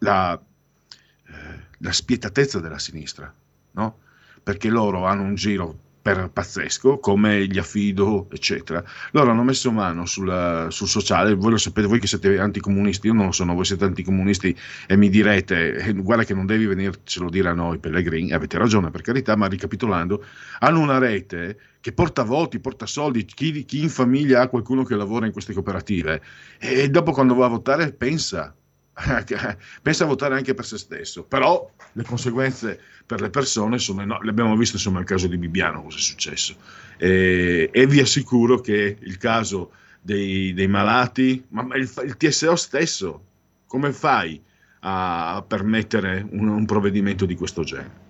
[0.00, 3.32] la, eh, la spietatezza della sinistra,
[3.70, 4.00] no?
[4.42, 8.84] perché loro hanno un giro per pazzesco, come gli affido, eccetera.
[9.12, 13.14] Loro hanno messo mano sul, sul sociale, voi lo sapete, voi che siete anticomunisti, io
[13.14, 14.54] non lo sono, voi siete anticomunisti
[14.86, 18.90] e mi direte, eh, guarda che non devi venircelo dire a noi Pellegrini, avete ragione
[18.90, 20.22] per carità, ma ricapitolando,
[20.58, 24.96] hanno una rete che porta voti, porta soldi, chi, chi in famiglia ha qualcuno che
[24.96, 26.20] lavora in queste cooperative.
[26.58, 28.54] E dopo quando va a votare pensa,
[29.82, 34.26] pensa a votare anche per se stesso, però le conseguenze per le persone sono enormi.
[34.26, 36.56] L'abbiamo visto insomma il caso di Bibbiano, cosa è successo.
[36.96, 42.56] E, e vi assicuro che il caso dei, dei malati, ma ma il, il TSO
[42.56, 43.24] stesso,
[43.66, 44.40] come fai
[44.80, 48.02] a permettere un, un provvedimento di questo genere?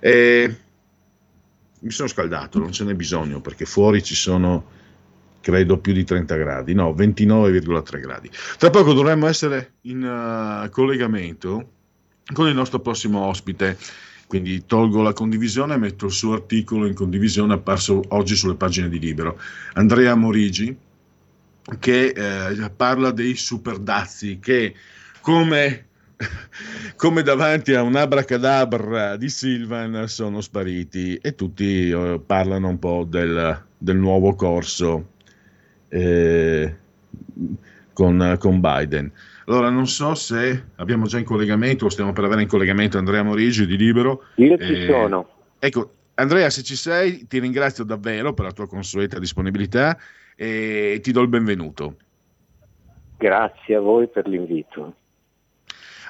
[0.00, 0.56] E
[1.78, 4.80] mi sono scaldato, non ce n'è bisogno perché fuori ci sono
[5.42, 8.30] credo più di 30 gradi, no, 29,3 gradi.
[8.56, 11.68] Tra poco dovremmo essere in eh, collegamento
[12.32, 13.76] con il nostro prossimo ospite,
[14.26, 18.88] quindi tolgo la condivisione e metto il suo articolo in condivisione apparso oggi sulle pagine
[18.88, 19.38] di Libero.
[19.74, 20.74] Andrea Morigi,
[21.78, 24.74] che eh, parla dei super dazi che
[25.20, 25.86] come,
[26.96, 33.04] come davanti a un abracadabra di Silvan sono spariti e tutti eh, parlano un po'
[33.08, 35.10] del, del nuovo corso
[35.92, 36.74] eh,
[37.92, 39.12] con, con Biden.
[39.46, 43.22] Allora, non so se abbiamo già in collegamento o stiamo per avere in collegamento Andrea
[43.22, 44.24] Morigi di Libero.
[44.36, 45.28] Io ci Eh, sono.
[45.58, 49.98] Ecco, Andrea, se ci sei, ti ringrazio davvero per la tua consueta disponibilità
[50.34, 51.96] e ti do il benvenuto.
[53.18, 54.94] Grazie a voi per l'invito.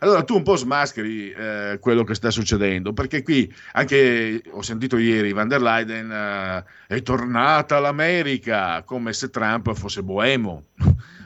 [0.03, 4.99] Allora tu un po' smascheri eh, quello che sta succedendo, perché qui anche ho sentito
[4.99, 10.65] ieri Van der Leyen eh, è tornata all'America come se Trump fosse boemo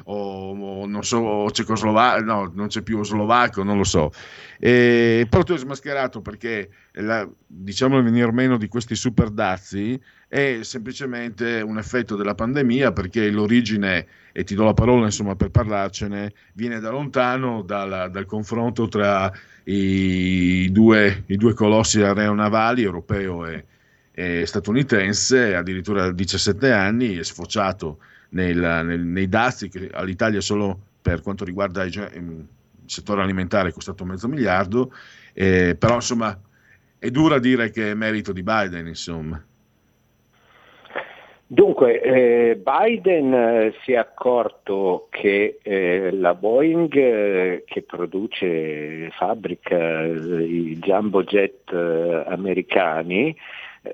[0.09, 4.11] o, o non so, o cecoslovacco, no, non c'è più slovacco, non lo so.
[4.59, 10.01] E, però tu hai smascherato perché la, diciamo il venir meno di questi super dazi
[10.29, 15.51] è semplicemente un effetto della pandemia perché l'origine, e ti do la parola insomma per
[15.51, 19.33] parlarcene, viene da lontano dal, dal confronto tra
[19.65, 23.65] i due, i due colossi aeronavali, europeo e,
[24.13, 27.99] e statunitense, addirittura a 17 anni, è sfociato
[28.31, 32.47] nel, nel, nei dazi che all'Italia solo per quanto riguarda il, il
[32.87, 34.93] settore alimentare è costato mezzo miliardo,
[35.33, 36.39] eh, però insomma
[36.99, 39.43] è dura dire che è merito di Biden, insomma.
[41.49, 50.03] Dunque, eh, Biden eh, si è accorto che eh, la Boeing eh, che produce, fabbrica
[50.03, 51.73] eh, i jumbo jet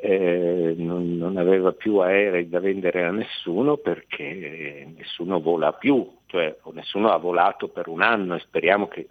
[0.00, 6.56] eh, non, non, aveva più aerei da vendere a nessuno perché nessuno vola più, cioè
[6.72, 9.08] nessuno ha volato per un anno e speriamo che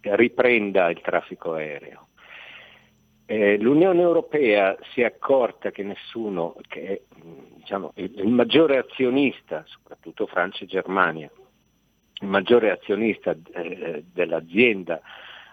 [0.00, 2.08] riprenda il traffico aereo.
[3.26, 7.04] Eh, L'Unione Europea si è accorta che nessuno, che
[7.54, 11.30] diciamo, il maggiore azionista, soprattutto Francia e Germania,
[12.20, 15.00] il maggiore azionista eh, dell'azienda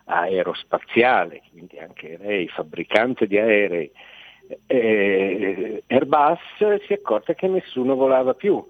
[0.09, 3.91] aerospaziale, quindi anche lei fabbricante di aerei,
[4.65, 8.65] eh, Airbus si è accorta che nessuno volava più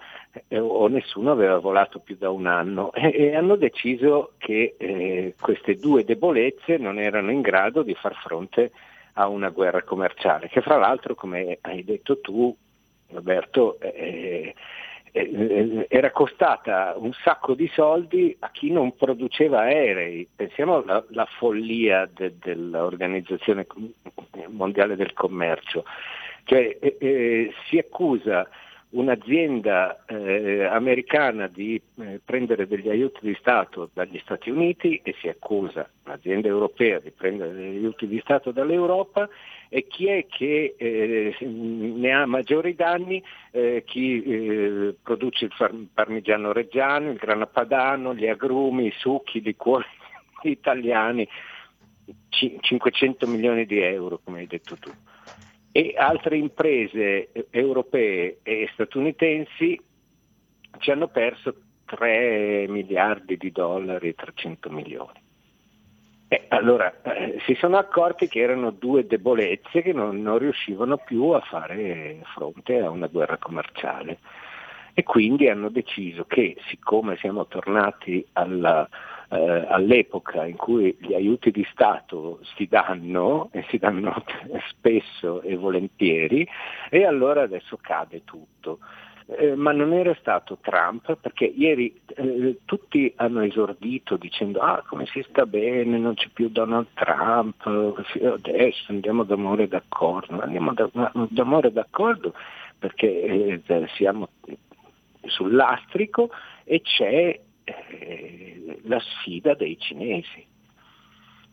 [0.49, 5.35] eh, o nessuno aveva volato più da un anno e, e hanno deciso che eh,
[5.39, 8.71] queste due debolezze non erano in grado di far fronte
[9.13, 12.55] a una guerra commerciale, che fra l'altro, come hai detto tu,
[13.11, 14.53] Roberto, eh,
[15.11, 20.27] era costata un sacco di soldi a chi non produceva aerei.
[20.35, 23.65] Pensiamo alla, alla follia de, dell'Organizzazione
[24.47, 25.83] Mondiale del Commercio.
[26.43, 28.47] Cioè, eh, eh si accusa
[28.91, 35.27] un'azienda eh, americana di eh, prendere degli aiuti di Stato dagli Stati Uniti e si
[35.27, 39.29] accusa un'azienda europea di prendere degli aiuti di Stato dall'Europa
[39.69, 43.23] e chi è che eh, ne ha maggiori danni?
[43.51, 49.41] Eh, chi eh, produce il parmigiano reggiano, il grana padano, gli agrumi, i succhi, i
[49.41, 49.85] liquori
[50.43, 51.27] italiani,
[52.29, 54.91] C- 500 milioni di euro come hai detto tu
[55.79, 59.79] e altre imprese europee e statunitensi
[60.77, 61.55] ci hanno perso
[61.85, 65.21] 3 miliardi di dollari, 300 milioni.
[66.27, 71.29] Eh, allora eh, si sono accorti che erano due debolezze che non, non, riuscivano più
[71.29, 74.19] a fare fronte a una guerra commerciale
[74.93, 78.85] e quindi hanno deciso che siccome siamo tornati alla,
[79.29, 84.23] eh, all'epoca in cui gli aiuti di Stato si danno e si danno
[84.69, 86.47] spesso e volentieri
[86.89, 88.79] e allora adesso cade tutto.
[89.31, 95.05] Eh, ma non era stato Trump perché ieri eh, tutti hanno esordito dicendo ah come
[95.05, 97.63] si sta bene, non c'è più Donald Trump,
[98.23, 100.73] adesso andiamo d'amore d'accordo, andiamo
[101.29, 102.33] d'amore d'accordo
[102.79, 104.29] perché eh, siamo
[105.27, 106.31] sul lastrico
[106.63, 107.39] e c'è
[107.89, 110.45] eh, la sfida dei cinesi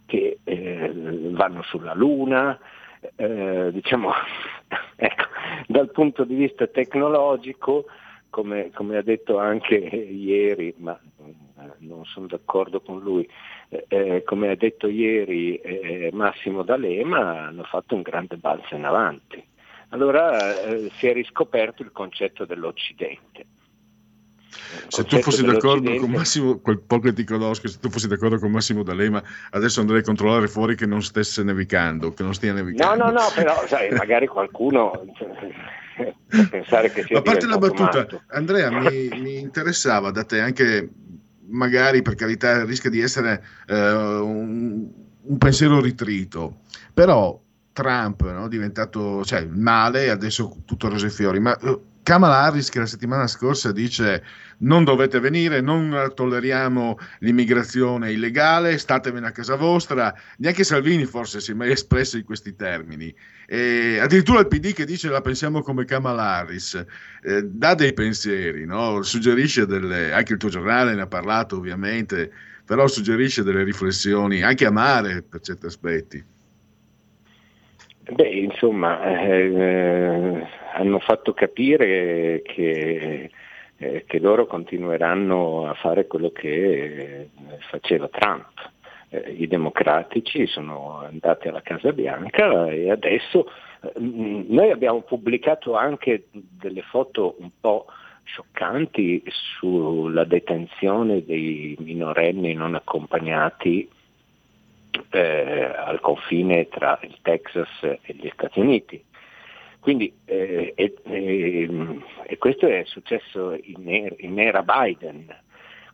[0.06, 2.58] che eh, vanno sulla Luna,
[3.16, 4.12] eh, diciamo,
[4.96, 5.24] ecco,
[5.66, 7.86] dal punto di vista tecnologico,
[8.30, 11.32] come, come, ha detto anche ieri, ma eh,
[11.78, 13.28] non sono d'accordo con lui,
[13.68, 15.60] eh, eh, come ha detto ieri
[16.12, 19.44] Massimo D'Alema, hanno fatto un grande balzo in avanti.
[19.90, 20.36] Allora
[20.90, 23.46] si è riscoperto il concetto dell'Occidente
[24.88, 28.38] se tu fossi d'accordo con Massimo, quel poco che ti conosco, se tu fossi d'accordo
[28.38, 32.52] con Massimo D'Alema, adesso andrei a controllare fuori che non stesse nevicando, che non stia
[32.52, 33.04] nevicando.
[33.04, 34.90] No, no, no, però sai, magari qualcuno
[35.96, 38.22] può pensare che sia A parte la battuta, matto.
[38.28, 40.88] Andrea, mi, mi, interessava da te anche,
[41.48, 44.86] magari per carità, rischia di essere eh, un,
[45.22, 46.60] un pensiero ritrito,
[46.92, 47.40] però
[47.72, 52.68] Trump no, diventato cioè, male e adesso tutto rose e fiori, ma uh, Kamala Harris
[52.68, 54.22] che la settimana scorsa dice
[54.58, 61.50] non dovete venire, non tolleriamo l'immigrazione illegale, statevene a casa vostra, neanche Salvini forse si
[61.50, 63.12] è mai espresso in questi termini.
[63.44, 66.80] E addirittura il PD che dice la pensiamo come Kamala Harris,
[67.22, 69.02] eh, dà dei pensieri, no?
[69.02, 72.30] suggerisce delle, anche il tuo giornale ne ha parlato ovviamente,
[72.64, 76.24] però suggerisce delle riflessioni anche amare per certi aspetti.
[78.08, 83.30] Beh, insomma, eh, hanno fatto capire che,
[83.76, 87.28] eh, che, loro continueranno a fare quello che eh,
[87.68, 88.70] faceva Trump.
[89.08, 93.48] eh, i democratici sono andati alla Casa Bianca e adesso
[93.82, 97.86] eh, noi abbiamo pubblicato anche delle foto un po'
[98.22, 99.24] scioccanti
[99.58, 103.88] sulla detenzione dei minorenni non accompagnati
[105.10, 109.04] eh, al confine tra il Texas e gli Stati Uniti.
[109.80, 115.26] Quindi, eh, e, e, e, questo è successo in, er, in era Biden.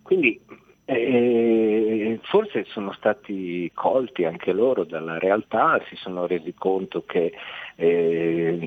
[0.03, 0.41] Quindi
[0.85, 7.33] eh, forse sono stati colti anche loro dalla realtà, si sono resi conto che
[7.77, 8.59] eh,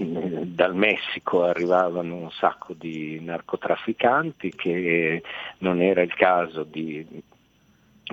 [0.45, 5.23] dal Messico arrivavano un sacco di narcotrafficanti, che
[5.59, 7.05] non era il caso di,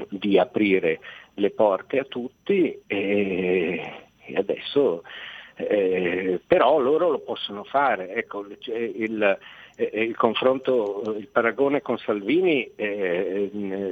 [0.09, 0.99] di aprire
[1.35, 5.03] le porte a tutti e, e adesso
[5.55, 8.14] eh, però loro lo possono fare.
[8.14, 9.39] Ecco, il,
[9.76, 13.51] il confronto, il paragone con Salvini eh,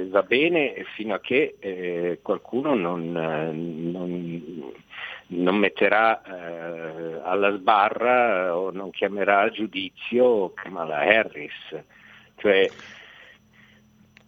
[0.09, 4.73] va bene fino a che eh, qualcuno non, non,
[5.27, 11.83] non metterà eh, alla sbarra o non chiamerà a giudizio Kamala Harris.
[12.37, 12.69] Cioè,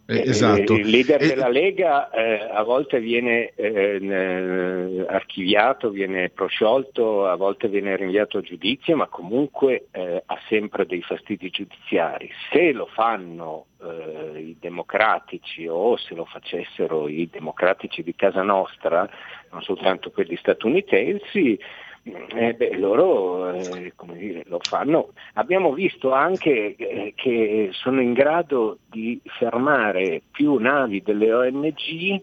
[0.06, 0.74] eh, esatto.
[0.74, 1.26] Il leader e...
[1.28, 8.42] della Lega eh, a volte viene eh, archiviato, viene prosciolto, a volte viene rinviato a
[8.42, 12.30] giudizio, ma comunque eh, ha sempre dei fastidi giudiziari.
[12.50, 19.08] Se lo fanno eh, i democratici o se lo facessero i democratici di casa nostra,
[19.50, 21.58] non soltanto quelli statunitensi,
[22.04, 25.12] eh beh, loro eh, dire, lo fanno.
[25.34, 32.22] Abbiamo visto anche eh, che sono in grado di fermare più navi delle ONG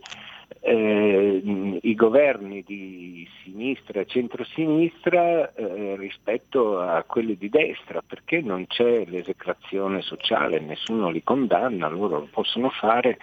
[0.60, 8.68] eh, i governi di sinistra e centrosinistra eh, rispetto a quelli di destra, perché non
[8.68, 13.18] c'è l'esecrazione sociale, nessuno li condanna, loro lo possono fare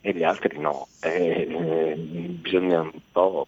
[0.00, 0.86] e gli altri no.
[1.02, 1.94] Eh,
[2.40, 3.46] bisogna un po'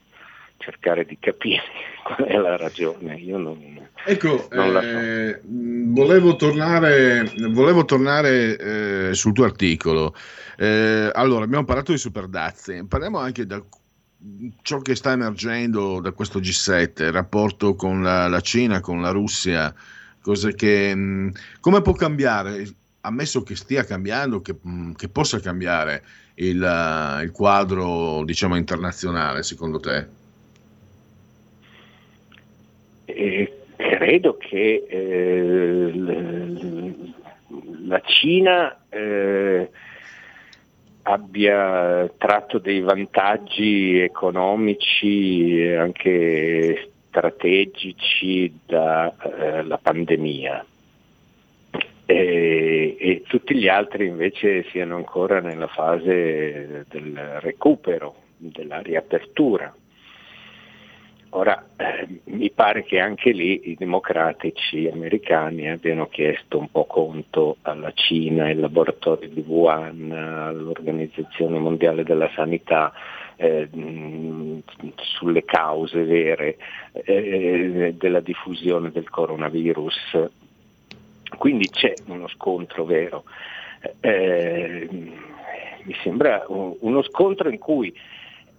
[0.61, 1.63] cercare di capire
[2.05, 3.17] qual è la ragione.
[3.17, 8.57] Io non, ecco, non eh, volevo tornare, volevo tornare
[9.09, 10.15] eh, sul tuo articolo.
[10.57, 13.63] Eh, allora, abbiamo parlato di superdazzi, parliamo anche da
[14.63, 19.11] ciò che sta emergendo da questo G7, il rapporto con la, la Cina, con la
[19.11, 19.75] Russia,
[20.21, 22.69] cose che, mh, come può cambiare,
[23.01, 26.05] ammesso che stia cambiando, che, mh, che possa cambiare
[26.35, 30.19] il, il quadro diciamo, internazionale, secondo te?
[33.77, 35.93] Credo che eh,
[37.87, 39.71] la Cina eh,
[41.03, 49.15] abbia tratto dei vantaggi economici e anche strategici dalla
[49.75, 50.65] eh, pandemia
[52.07, 59.73] e, e, tutti gli altri invece siano ancora nella fase del recupero, della riapertura.
[61.33, 67.59] Ora, eh, mi pare che anche lì i democratici americani abbiano chiesto un po' conto
[67.63, 72.93] alla Cina, ai laboratori di Wuhan, all'Organizzazione Mondiale della Sanità
[73.37, 73.69] eh,
[74.97, 76.57] sulle cause vere
[76.93, 80.29] eh, della diffusione del coronavirus.
[81.39, 83.23] Quindi c'è uno scontro vero.
[84.01, 87.95] Eh, mi sembra uno scontro in cui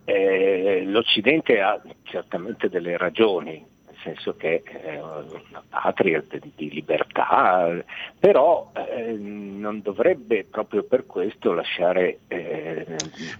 [0.05, 6.23] eh, L'Occidente ha certamente delle ragioni, nel senso che è una patria
[6.55, 7.83] di libertà,
[8.19, 12.85] però eh, non dovrebbe proprio per questo lasciare eh,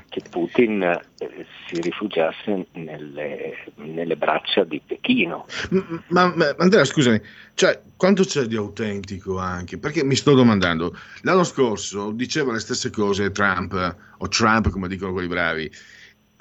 [0.09, 5.45] che Putin eh, si rifugiasse nelle, nelle, braccia di Pechino.
[6.07, 7.19] Ma, ma Andrea, scusami,
[7.55, 9.77] cioè, quanto c'è di autentico anche?
[9.77, 15.11] Perché mi sto domandando, l'anno scorso diceva le stesse cose Trump, o Trump come dicono
[15.11, 15.71] quelli bravi,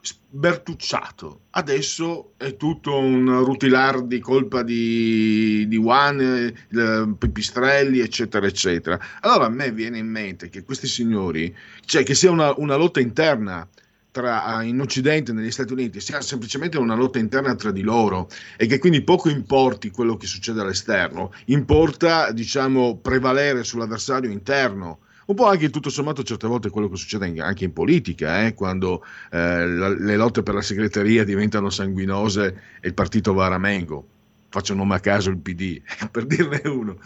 [0.02, 1.42] sbertucciato.
[1.50, 8.98] Adesso è tutto un rutilar di colpa di, di Juan, eh, Pipistrelli, eccetera, eccetera.
[9.20, 13.00] Allora a me viene in mente che questi signori, cioè che sia una, una lotta
[13.00, 13.68] interna
[14.10, 18.66] tra, in Occidente, negli Stati Uniti, sia semplicemente una lotta interna tra di loro e
[18.66, 25.00] che quindi poco importi quello che succede all'esterno, importa, diciamo, prevalere sull'avversario interno
[25.30, 29.04] un po' anche tutto sommato certe volte quello che succede anche in politica, eh, quando
[29.30, 34.06] eh, la, le lotte per la segreteria diventano sanguinose e il partito va a ramengo.
[34.48, 36.98] Faccio nome a caso il PD, per dirne uno.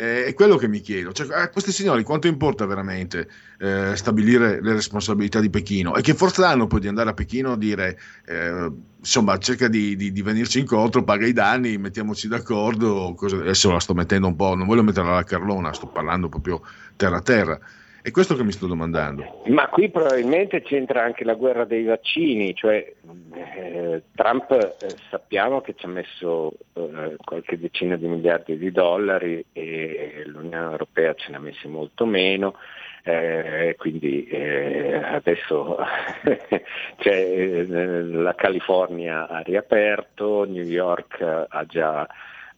[0.00, 1.12] Eh, è quello che mi chiedo.
[1.12, 3.28] Cioè, a questi signori quanto importa veramente
[3.58, 5.94] eh, stabilire le responsabilità di Pechino?
[5.94, 9.96] E che forza hanno poi di andare a Pechino a dire, eh, insomma, cerca di,
[9.96, 13.12] di, di, venirci incontro, paga i danni, mettiamoci d'accordo.
[13.14, 16.62] Cosa, adesso la sto mettendo un po', non voglio metterla alla carlona, sto parlando proprio
[16.96, 17.60] terra a terra.
[18.02, 19.42] È questo che mi sto domandando.
[19.46, 22.94] Ma qui probabilmente c'entra anche la guerra dei vaccini, cioè
[23.34, 29.44] eh, Trump eh, sappiamo che ci ha messo eh, qualche decina di miliardi di dollari
[29.52, 32.54] e l'Unione Europea ce ne ha messi molto meno.
[33.02, 35.76] Eh, quindi eh, adesso
[36.98, 42.06] cioè, eh, la California ha riaperto, New York ha già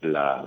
[0.03, 0.45] la,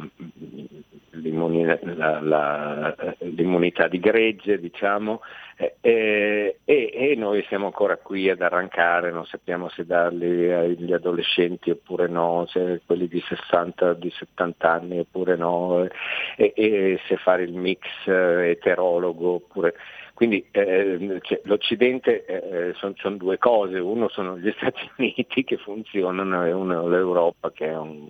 [1.12, 1.80] l'immunità,
[2.22, 5.22] la, l'immunità di gregge, diciamo,
[5.58, 11.70] e, e, e, noi siamo ancora qui ad arrancare, non sappiamo se darli agli adolescenti
[11.70, 15.88] oppure no, se quelli di 60, di 70 anni oppure no,
[16.36, 19.76] e, e se fare il mix eterologo oppure...
[20.16, 25.58] Quindi eh, cioè, l'Occidente eh, sono son due cose, uno sono gli Stati Uniti che
[25.58, 28.08] funzionano e uno l'Europa che è un,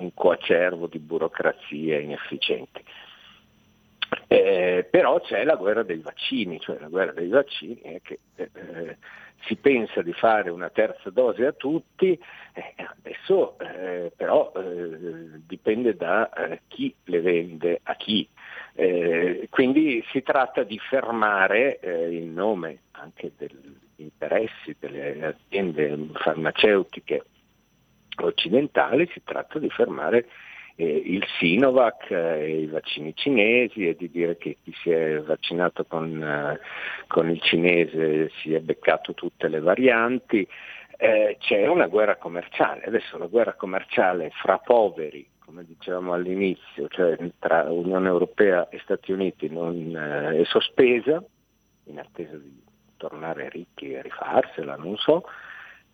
[0.00, 2.82] un coacervo di burocrazia inefficienti.
[4.26, 8.96] Eh, però c'è la guerra dei vaccini, cioè la guerra dei vaccini è che eh,
[9.46, 12.18] si pensa di fare una terza dose a tutti,
[12.52, 18.28] eh, adesso eh, però eh, dipende da eh, chi le vende a chi.
[19.50, 27.24] quindi si tratta di fermare in nome anche degli interessi delle aziende farmaceutiche
[28.18, 30.26] occidentale si tratta di fermare
[30.80, 35.84] eh, il Sinovac eh, i vaccini cinesi e di dire che chi si è vaccinato
[35.84, 36.58] con, eh,
[37.06, 40.46] con il cinese si è beccato tutte le varianti.
[40.96, 47.16] Eh, c'è una guerra commerciale, adesso la guerra commerciale fra poveri, come dicevamo all'inizio, cioè
[47.38, 51.22] tra Unione Europea e Stati Uniti non, eh, è sospesa,
[51.84, 52.62] in attesa di
[52.96, 55.24] tornare ricchi e rifarsela, non so,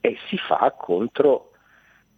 [0.00, 1.52] e si fa contro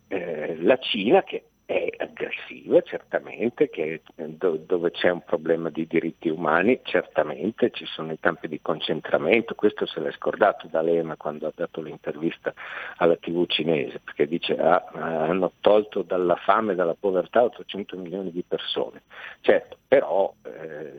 [0.08, 6.30] eh, la Cina che è aggressiva certamente, che, do, dove c'è un problema di diritti
[6.30, 11.52] umani certamente ci sono i campi di concentramento, questo se l'è scordato D'Alema quando ha
[11.54, 12.54] dato l'intervista
[12.96, 18.32] alla tv cinese, perché dice ah, hanno tolto dalla fame e dalla povertà 800 milioni
[18.32, 19.02] di persone.
[19.42, 20.98] Certo, però eh,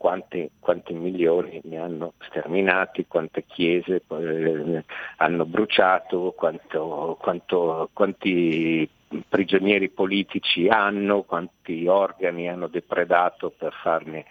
[0.00, 4.84] quanti, quanti, milioni ne hanno sterminati, quante chiese eh,
[5.18, 8.88] hanno bruciato, quanto, quanto, quanti
[9.28, 14.24] prigionieri politici hanno, quanti organi hanno depredato per farne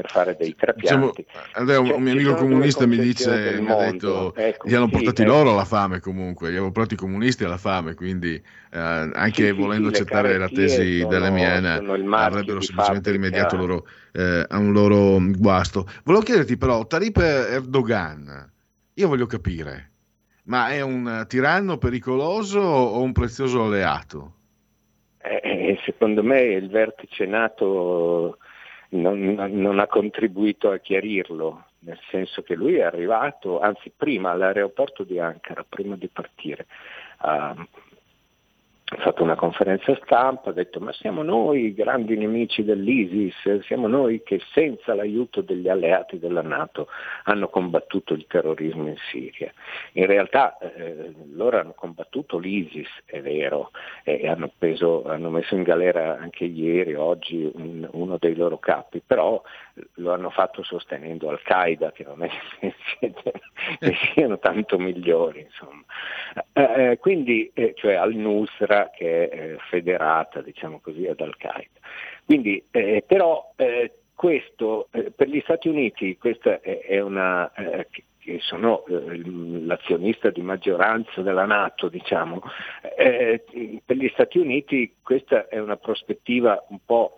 [0.00, 1.26] per fare dei trapianti.
[1.26, 4.92] Diciamo, cioè, un mio amico comunista mi dice, mi ha detto, ecco, gli hanno sì,
[4.92, 5.30] portati ecco.
[5.30, 9.52] loro alla fame comunque, gli hanno portato i comunisti alla fame, quindi eh, anche sì,
[9.52, 15.18] volendo sì, accettare la tesi sono, dell'Emiena avrebbero semplicemente rimediato loro, eh, a un loro
[15.36, 15.86] guasto.
[16.04, 18.50] Volevo chiederti però, Tarip Erdogan,
[18.94, 19.90] io voglio capire,
[20.44, 24.34] ma è un tiranno pericoloso o un prezioso alleato?
[25.22, 28.38] Eh, eh secondo me il vertice nato
[28.90, 35.04] non, non, ha contribuito a chiarirlo, nel senso che lui è arrivato, anzi prima all'aeroporto
[35.04, 36.66] di Ankara, prima di partire,
[37.18, 37.54] ha,
[38.92, 43.86] ha fatto una conferenza stampa, ha detto ma siamo noi i grandi nemici dell'ISIS, siamo
[43.86, 46.88] noi che senza l'aiuto degli alleati della Nato
[47.24, 49.52] hanno combattuto il terrorismo in Siria.
[49.92, 53.70] In realtà eh, loro hanno combattuto l'ISIS, è vero,
[54.02, 59.00] e hanno, preso, hanno messo in galera anche ieri, oggi, un, uno dei loro capi,
[59.06, 59.40] però
[59.94, 62.30] lo hanno fatto sostenendo Al-Qaeda, che non è
[63.78, 65.42] che siano tanto migliori.
[65.42, 65.82] Insomma.
[66.52, 71.78] Eh, eh, quindi, eh, cioè al-Nusra che è eh, federata diciamo così, ad Al-Qaeda.
[72.24, 77.50] Quindi, eh, però eh, questo per gli Stati Uniti questa è, è una,
[78.18, 82.42] che sono l'azionista di maggioranza della Nato, diciamo,
[82.80, 87.16] per gli Stati Uniti questa è una prospettiva un po'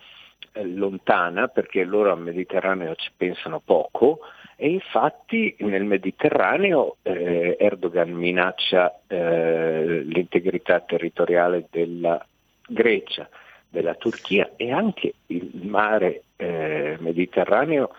[0.54, 4.20] lontana perché loro al Mediterraneo ci pensano poco
[4.62, 12.24] e infatti nel Mediterraneo eh, Erdogan minaccia eh, l'integrità territoriale della
[12.68, 13.28] Grecia,
[13.68, 17.90] della Turchia e anche il mare eh, Mediterraneo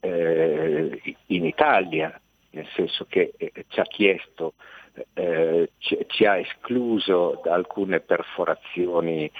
[0.00, 4.54] eh, in Italia, nel senso che eh, ci ha chiesto
[5.14, 9.30] eh, ci, ci, ha escluso da alcune perforazioni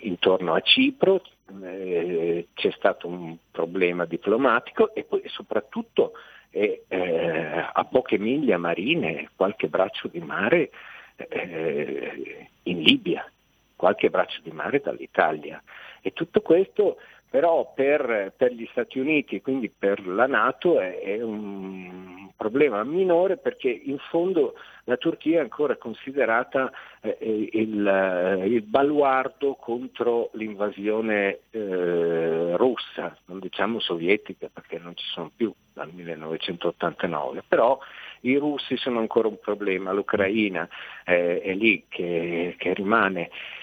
[0.00, 1.22] intorno a Cipro,
[1.62, 6.12] eh, c'è stato un problema diplomatico e poi soprattutto
[6.50, 10.70] eh, a poche miglia marine, qualche braccio di mare
[11.16, 13.30] eh, in Libia,
[13.74, 15.62] qualche braccio di mare dall'Italia.
[16.00, 16.98] E tutto questo
[17.32, 22.84] però per, per, gli Stati Uniti e quindi per la Nato è, è, un problema
[22.84, 24.52] minore perché in fondo
[24.84, 26.70] la Turchia è ancora considerata
[27.00, 27.16] eh,
[27.54, 35.30] il, eh, il, baluardo contro l'invasione eh, russa, non diciamo sovietica perché non ci sono
[35.34, 37.78] più dal 1989, però
[38.20, 40.68] i russi sono ancora un problema, l'Ucraina
[41.06, 43.22] eh, è lì che, che rimane.
[43.22, 43.61] eh,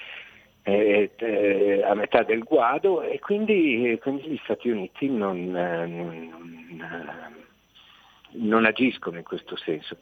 [1.83, 6.75] a metà del guado e quindi, quindi gli Stati Uniti non, non,
[8.31, 9.97] non, agiscono in questo senso.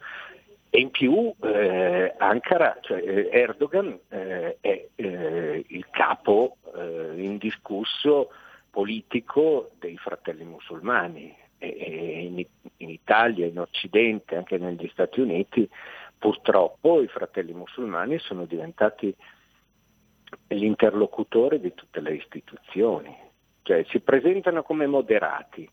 [0.70, 8.30] E in più eh, Ankara, cioè Erdogan eh, è eh, il capo eh, indiscusso
[8.70, 11.34] politico dei fratelli musulmani.
[11.60, 12.44] E in,
[12.76, 15.68] in Italia, in Occidente, anche negli Stati Uniti,
[16.18, 19.14] purtroppo i fratelli musulmani sono diventati
[20.48, 23.14] l'interlocutore di tutte le istituzioni,
[23.62, 25.68] cioè si presentano come moderati,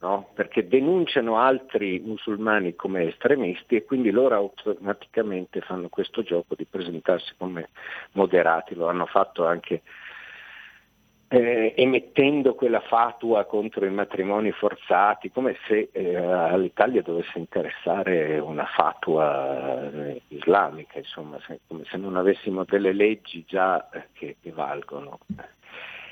[0.00, 0.30] no?
[0.34, 7.34] perché denunciano altri musulmani come estremisti e quindi loro automaticamente fanno questo gioco di presentarsi
[7.36, 7.70] come
[8.12, 9.82] moderati, lo hanno fatto anche
[11.28, 18.64] eh, emettendo quella fatua contro i matrimoni forzati, come se eh, all'Italia dovesse interessare una
[18.64, 24.50] fatua eh, islamica, insomma, se, come se non avessimo delle leggi già eh, che, che
[24.50, 25.18] valgono.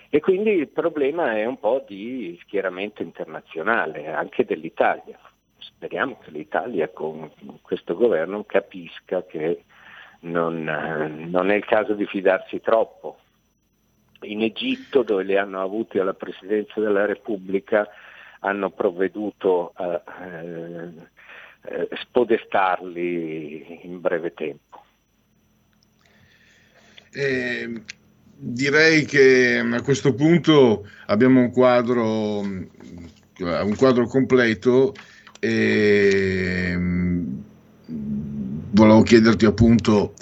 [0.08, 5.18] E quindi il problema è un po' di schieramento internazionale, anche dell'Italia.
[5.58, 7.30] Speriamo che l'Italia con
[7.62, 9.64] questo governo capisca che
[10.20, 13.18] non, eh, non è il caso di fidarsi troppo,
[14.30, 17.88] in Egitto dove li hanno avuti alla Presidenza della Repubblica
[18.40, 20.92] hanno provveduto a eh,
[21.62, 24.84] eh, spodestarli in breve tempo.
[27.12, 27.82] Eh,
[28.36, 34.94] direi che a questo punto abbiamo un quadro, un quadro completo
[35.40, 37.38] e mm,
[37.86, 40.14] volevo chiederti appunto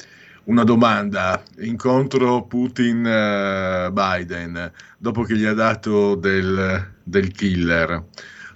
[0.44, 1.42] una domanda.
[1.60, 8.04] Incontro Putin-Biden dopo che gli ha dato del, del killer.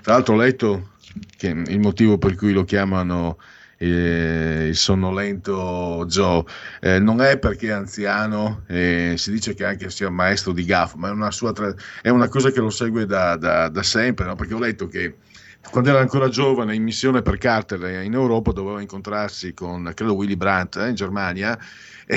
[0.02, 0.90] Tra l'altro ho letto
[1.36, 3.38] che il motivo per cui lo chiamano
[3.78, 6.44] eh, il sonnolento Joe
[6.80, 10.94] eh, non è perché è anziano, eh, si dice che anche sia maestro di gaff,
[10.94, 14.34] ma è una, tra- è una cosa che lo segue da, da, da sempre, no?
[14.34, 15.14] perché ho letto che
[15.70, 20.36] quando era ancora giovane in missione per Carter in Europa doveva incontrarsi con credo Willy
[20.36, 21.58] Brandt eh, in Germania
[22.06, 22.16] e,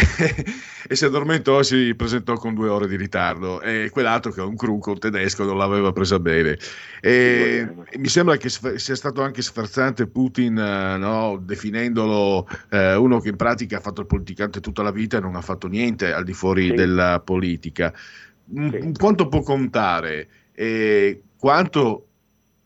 [0.87, 4.43] e, si addormentò e si presentò con due ore di ritardo e quell'altro che è
[4.43, 6.57] un cruco tedesco non l'aveva presa bene
[7.01, 13.19] e, e mi sembra che sia stato anche sferzante Putin eh, no, definendolo eh, uno
[13.19, 16.13] che in pratica ha fatto il politicante tutta la vita e non ha fatto niente
[16.13, 16.73] al di fuori sì.
[16.73, 17.91] della politica
[18.53, 18.93] sì.
[18.97, 22.05] quanto può contare e quanto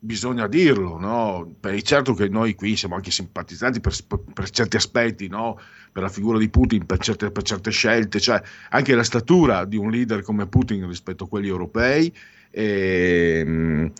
[0.05, 1.55] bisogna dirlo, no?
[1.59, 3.93] Beh, certo che noi qui siamo anche simpatizzanti per,
[4.33, 5.59] per certi aspetti, no?
[5.91, 9.77] per la figura di Putin, per certe, per certe, scelte, cioè anche la statura di
[9.77, 12.13] un leader come Putin rispetto a quelli europei
[12.51, 13.91] e, ehm,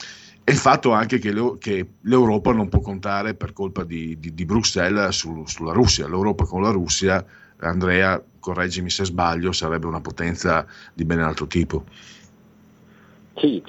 [0.44, 4.34] e il fatto anche che, le, che, l'Europa non può contare per colpa di, di,
[4.34, 6.08] di Bruxelles su, sulla Russia.
[6.08, 7.26] L'Europa con la Russia,
[7.60, 11.86] Andrea, correggimi se sbaglio, sarebbe una potenza di ben altro tipo.
[13.38, 13.62] Sì,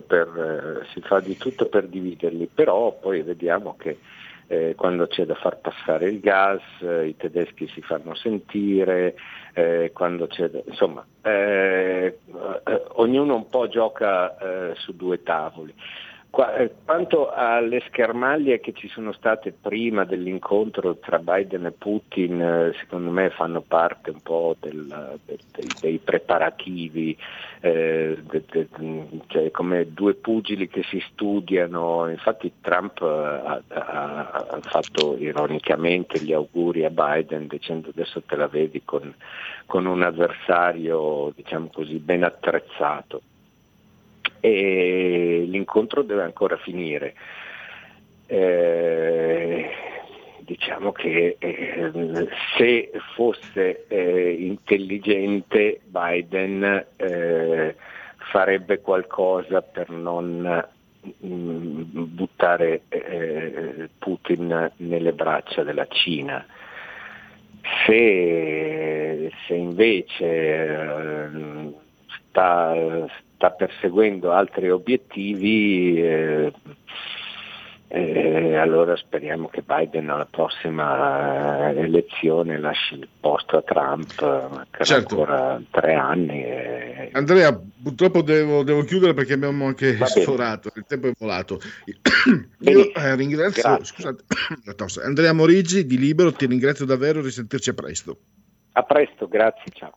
[0.00, 3.98] per, eh, si fa di tutto per dividerli, però poi vediamo che
[4.48, 9.14] eh, quando c'è da far passare il gas eh, i tedeschi si fanno sentire,
[9.52, 9.90] eh,
[10.48, 12.18] da, insomma eh,
[12.94, 15.74] ognuno un po' gioca su due tavoli.
[16.38, 22.74] Eh, quanto alle schermaglie che ci sono state prima dell'incontro tra Biden e Putin, eh,
[22.78, 25.38] secondo me fanno parte un po' del, del,
[25.80, 27.16] dei preparativi,
[27.60, 28.68] eh, de, de,
[29.28, 32.06] cioè come due pugili che si studiano.
[32.10, 38.46] Infatti Trump ha, ha, ha, fatto ironicamente gli auguri a Biden dicendo adesso te la
[38.46, 39.14] vedi con,
[39.64, 43.22] con un avversario diciamo così, ben attrezzato
[44.40, 47.14] e l'incontro deve ancora finire.
[48.26, 49.70] Eh,
[50.40, 57.74] diciamo che eh, se fosse eh, intelligente Biden eh,
[58.30, 60.64] farebbe qualcosa per non
[61.18, 66.46] mh, mm, buttare eh, Putin nelle braccia della Cina.
[67.84, 71.74] Se, se invece eh,
[72.30, 72.74] sta,
[73.36, 76.52] sta perseguendo altri obiettivi, eh,
[77.88, 84.84] eh, allora speriamo che Biden alla prossima eh, elezione lasci il posto a Trump, mancano
[84.84, 85.20] certo.
[85.20, 91.08] ancora tre anni e, Andrea, purtroppo devo, devo chiudere perché abbiamo anche sforato, il tempo
[91.08, 91.60] è volato.
[92.60, 94.24] Io eh, ringrazio, scusate.
[95.04, 98.18] Andrea Morigi di Libero, ti ringrazio davvero, risentirci a presto.
[98.72, 99.96] A presto, grazie, ciao.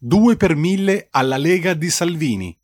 [0.00, 2.56] 2 per 1000 alla Lega di Salvini.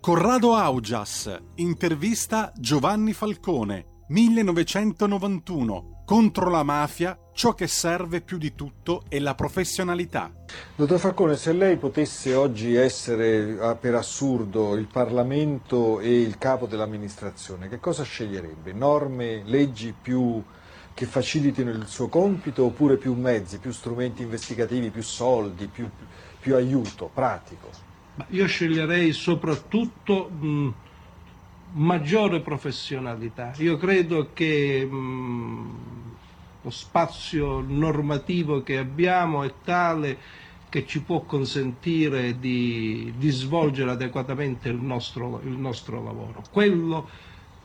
[0.00, 6.02] Corrado Augias, intervista Giovanni Falcone, 1991.
[6.04, 10.32] Contro la mafia, ciò che serve più di tutto è la professionalità.
[10.74, 16.66] Dottor Falcone, se lei potesse oggi essere ah, per assurdo il Parlamento e il capo
[16.66, 18.72] dell'amministrazione, che cosa sceglierebbe?
[18.72, 20.42] Norme, leggi più
[20.94, 25.88] che facilitino il suo compito oppure più mezzi, più strumenti investigativi, più soldi, più,
[26.38, 27.70] più aiuto pratico?
[28.14, 30.74] Ma io sceglierei soprattutto mh,
[31.72, 33.54] maggiore professionalità.
[33.58, 36.16] Io credo che mh,
[36.62, 40.18] lo spazio normativo che abbiamo è tale
[40.68, 46.44] che ci può consentire di, di svolgere adeguatamente il nostro, il nostro lavoro.
[46.50, 47.08] Quello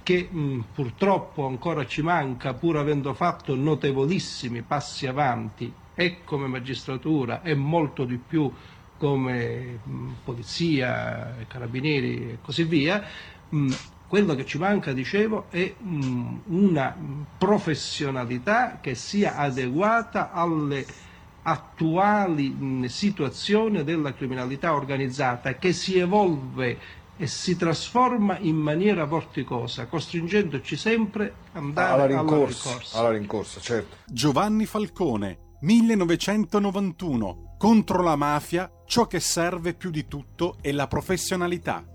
[0.05, 7.41] che mh, purtroppo ancora ci manca, pur avendo fatto notevolissimi passi avanti, e come magistratura
[7.41, 8.53] e molto di più
[8.97, 13.03] come mh, polizia, carabinieri e così via,
[13.49, 13.71] mh,
[14.05, 16.95] quello che ci manca, dicevo, è una
[17.35, 20.85] professionalità che sia adeguata alle
[21.41, 26.79] attuali situazioni della criminalità organizzata che si evolve
[27.17, 32.99] e si trasforma in maniera vorticosa, costringendoci sempre ad andare alla alla rincorsa, rincorsa.
[32.99, 33.95] alla rincorsa, certo.
[34.05, 37.55] Giovanni Falcone, 1991.
[37.57, 41.85] Contro la mafia, ciò che serve più di tutto è la professionalità.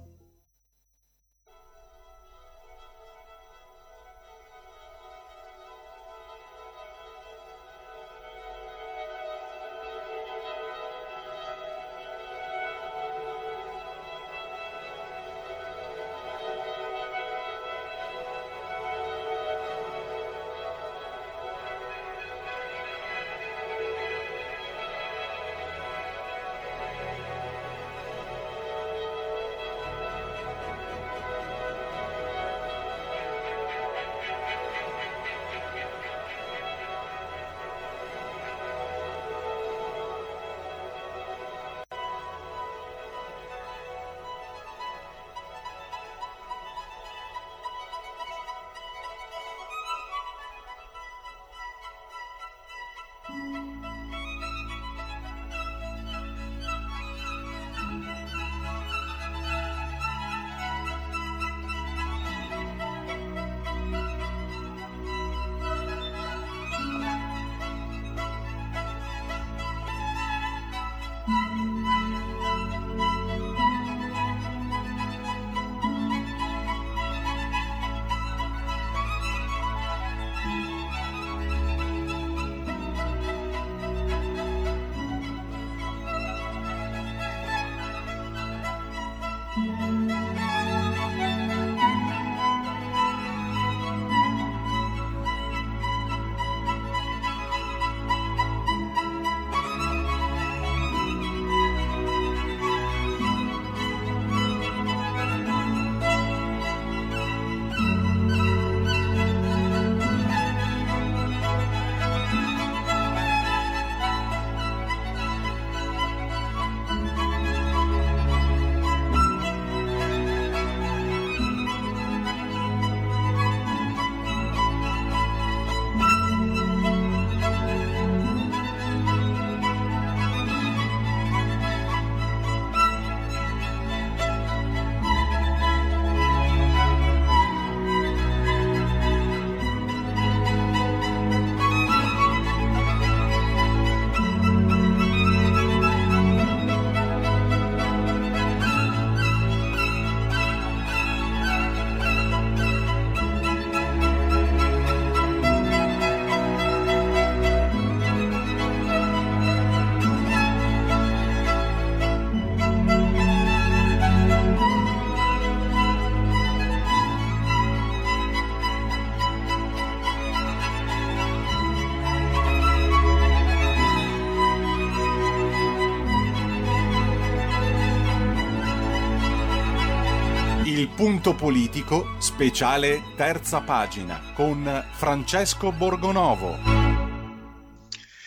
[181.00, 186.56] Punto politico, speciale terza pagina con Francesco Borgonovo.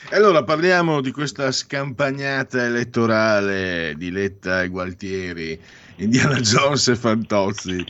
[0.09, 5.55] E allora parliamo di questa scampagnata elettorale di Letta e Gualtieri,
[5.97, 7.86] Indiana Jones e Fantozzi.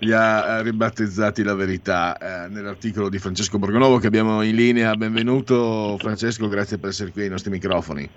[0.00, 4.96] Li ha ribattezzati la verità eh, nell'articolo di Francesco Borgonovo che abbiamo in linea.
[4.96, 8.10] Benvenuto Francesco, grazie per essere qui ai nostri microfoni.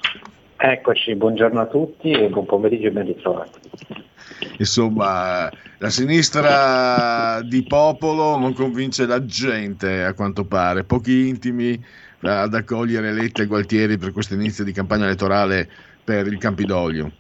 [0.58, 3.60] Eccoci, buongiorno a tutti e buon pomeriggio e ben ritrovati.
[4.60, 11.82] Insomma, la sinistra di popolo non convince la gente, a quanto pare, pochi intimi
[12.22, 15.70] ad accogliere Letta e Gualtieri per questo inizio di campagna elettorale
[16.04, 17.12] per il Campidoglio.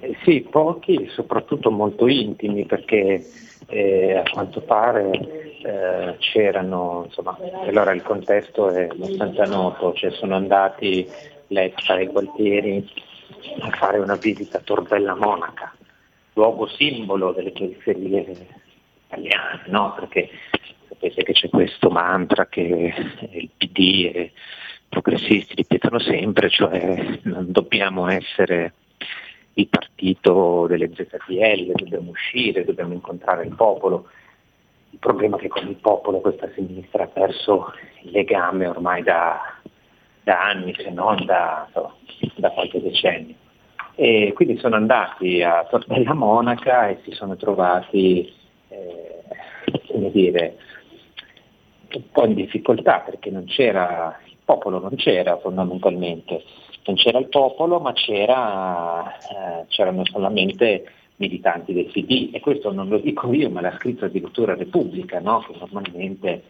[0.00, 3.24] Eh, sì, pochi, soprattutto molto intimi, perché
[3.68, 5.12] eh, a quanto pare
[5.62, 7.38] eh, c'erano, insomma,
[7.68, 11.06] allora il contesto è abbastanza noto, cioè sono andati
[11.48, 12.90] Letta e Gualtieri
[13.60, 15.73] a fare una visita a Torbella Monaca,
[16.34, 18.36] luogo simbolo delle periferie
[19.06, 19.94] italiane, no?
[19.94, 20.28] perché
[20.88, 22.94] sapete che c'è questo mantra che
[23.30, 24.32] il PD e i
[24.88, 28.74] progressisti ripetono sempre, cioè non dobbiamo essere
[29.54, 34.08] il partito delle ZTL, dobbiamo uscire, dobbiamo incontrare il popolo.
[34.90, 37.72] Il problema è che con il popolo questa sinistra ha perso
[38.02, 39.40] il legame ormai da,
[40.22, 41.68] da anni, se non da,
[42.36, 43.34] da qualche decennio.
[43.96, 48.32] E quindi sono andati a Tortella Monaca e si sono trovati
[48.68, 49.22] eh,
[49.86, 50.56] come dire,
[51.94, 56.42] un po' in difficoltà perché non c'era, il popolo non c'era fondamentalmente,
[56.86, 60.84] non c'era il popolo ma c'era, eh, c'erano solamente
[61.16, 65.40] militanti del PD e questo non lo dico io ma l'ha scritto addirittura Repubblica, no?
[65.46, 66.42] che normalmente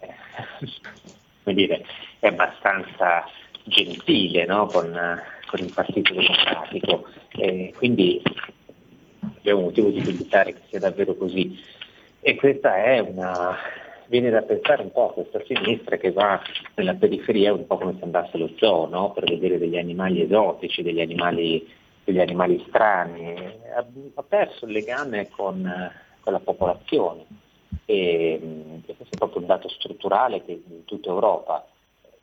[0.00, 1.84] eh, dire,
[2.18, 3.24] è abbastanza
[3.62, 4.66] gentile no?
[4.66, 4.92] con,
[5.54, 8.20] con, il Partito Democratico e quindi
[9.38, 11.56] abbiamo motivo di dubitare che sia davvero così.
[12.20, 13.56] E questa è una,
[14.06, 16.42] viene da pensare un po' a questa sinistra che va
[16.74, 19.12] nella periferia un po' come se andasse allo zoo, no?
[19.12, 21.66] per vedere degli animali esotici, degli animali,
[22.02, 23.34] degli animali strani.
[23.76, 25.90] Ha, ha, perso il legame con,
[26.20, 27.26] con la popolazione
[27.84, 28.40] e,
[28.86, 31.66] e, questo è proprio un dato strutturale che in tutta Europa.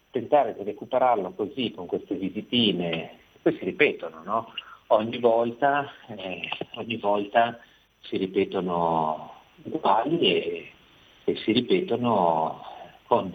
[0.10, 4.54] Tentare di recuperarlo così con queste visitine, poi si ripetono, no?
[4.92, 7.60] ogni, volta, eh, ogni volta
[8.02, 10.72] si ripetono uguali e,
[11.24, 12.64] e si ripetono
[13.06, 13.32] con,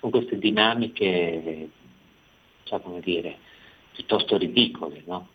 [0.00, 1.68] con queste dinamiche,
[2.64, 3.38] cioè come dire,
[3.92, 5.28] piuttosto ridicole, no?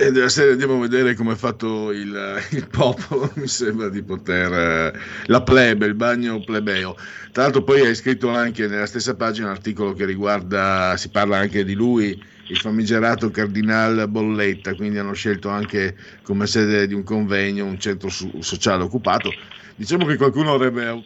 [0.00, 4.02] E della serie andiamo a vedere come è fatto il, il, popolo, mi sembra di
[4.02, 4.52] poter...
[4.52, 6.96] Eh, la plebe, il bagno plebeo.
[7.32, 11.38] Tra l'altro poi hai scritto anche nella stessa pagina un articolo che riguarda, si parla
[11.38, 17.02] anche di lui, il famigerato Cardinal Bolletta, quindi hanno scelto anche come sede di un
[17.02, 19.32] convegno un centro sociale occupato.
[19.74, 21.02] Diciamo che qualcuno avrebbe,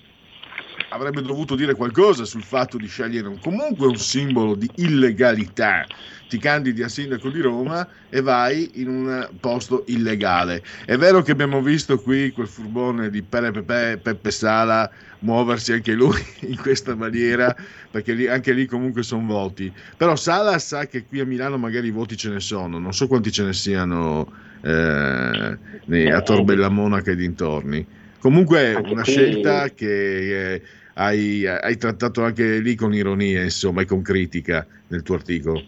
[0.93, 5.86] avrebbe dovuto dire qualcosa sul fatto di scegliere un, comunque un simbolo di illegalità.
[6.28, 10.62] Ti candidi a sindaco di Roma e vai in un posto illegale.
[10.84, 14.90] È vero che abbiamo visto qui quel furbone di Peppe, Peppe Sala
[15.20, 17.55] muoversi anche lui in questa maniera,
[17.90, 19.72] perché lì, anche lì comunque sono voti.
[19.97, 23.07] Però Sala sa che qui a Milano magari i voti ce ne sono, non so
[23.07, 24.30] quanti ce ne siano
[24.62, 27.86] eh, a Torbella Monaca e dintorni.
[28.22, 30.62] Comunque è una scelta che eh,
[30.95, 35.62] hai, hai, trattato anche lì con ironia, insomma, e con critica nel tuo articolo.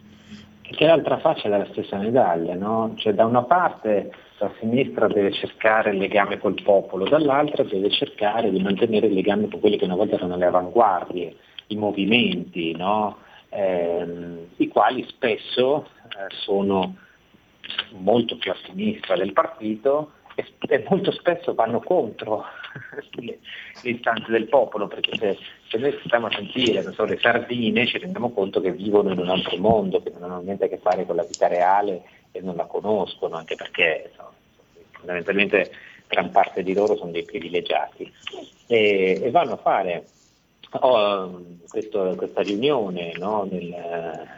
[0.63, 2.95] Che è l'altra faccia della stessa medaglia, no?
[2.97, 8.51] Cioè da una parte la sinistra deve cercare il legame col popolo, dall'altra deve cercare
[8.51, 11.37] di mantenere il legame con quelli che una volta erano le avanguardie,
[11.69, 13.19] i movimenti, no?
[13.55, 16.97] ehm, i quali spesso eh, sono
[17.93, 22.45] molto più a sinistra del partito e, molto spesso vanno contro
[23.21, 23.39] le,
[23.83, 27.99] le, istanze del popolo, perché se, se noi stiamo a sentire so, le sardine ci
[27.99, 31.07] rendiamo conto che vivono in un altro mondo, che non hanno niente a che fare
[31.07, 34.33] con la vita reale e non la conoscono, anche perché insomma,
[34.93, 35.71] fondamentalmente
[36.09, 38.13] gran parte di loro sono dei privilegiati.
[38.67, 40.05] E, e vanno a fare
[40.81, 43.75] oh, questo, questa riunione no, del,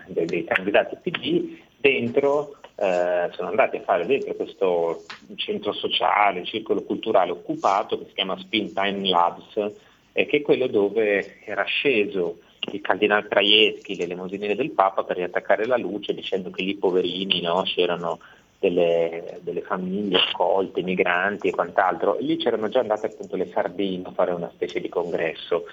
[0.08, 5.04] dei, dei candidati PD dentro eh, sono andati a fare dentro questo
[5.36, 9.72] centro sociale, circolo culturale occupato che si chiama Spin Time Labs,
[10.12, 12.38] eh, che è quello dove era sceso
[12.72, 17.40] il cardinale Traieschi, le limousine del Papa, per riattaccare la luce dicendo che lì poverini
[17.40, 18.18] no, c'erano
[18.58, 22.16] delle, delle, famiglie accolte, migranti e quant'altro.
[22.20, 25.64] Lì c'erano già andate appunto le sardine a fare una specie di congresso.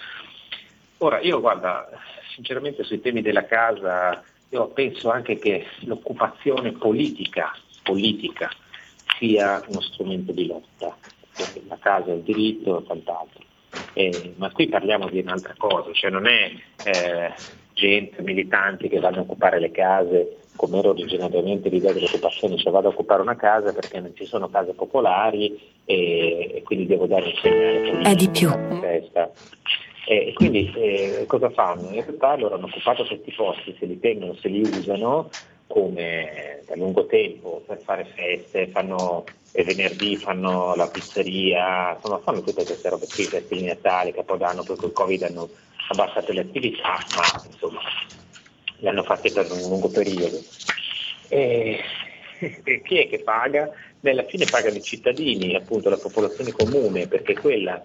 [0.99, 1.89] Ora, io guarda,
[2.33, 4.23] sinceramente sui temi della casa,
[4.53, 7.51] io penso anche che l'occupazione politica,
[7.81, 8.49] politica
[9.17, 10.95] sia uno strumento di lotta,
[11.67, 13.41] la casa è un diritto e quant'altro.
[13.93, 16.51] Eh, ma qui parliamo di un'altra cosa, cioè non è
[16.85, 17.33] eh,
[17.73, 22.89] gente, militanti che vanno a occupare le case come era originariamente l'idea dell'occupazione, cioè vado
[22.89, 27.25] a occupare una casa perché non ci sono case popolari e, e quindi devo dare
[27.25, 28.01] un segnale.
[28.01, 28.49] È di più.
[30.05, 31.93] E quindi eh, cosa fanno?
[31.93, 35.31] In realtà loro hanno occupato questi posti, se li tengono, se li usano
[35.67, 39.25] come da lungo tempo per fare feste, fanno
[39.55, 44.63] e venerdì fanno la pizzeria, insomma fanno tutte queste robe qui, feste di Natale, Capodanno,
[44.63, 45.49] poi col Covid hanno
[45.89, 47.81] abbassato le attività, ma insomma
[48.77, 50.43] le hanno fatte per un lungo periodo.
[51.27, 51.79] E,
[52.63, 53.69] e chi è che paga?
[53.99, 57.81] Beh, alla fine pagano i cittadini, appunto la popolazione comune, perché quella,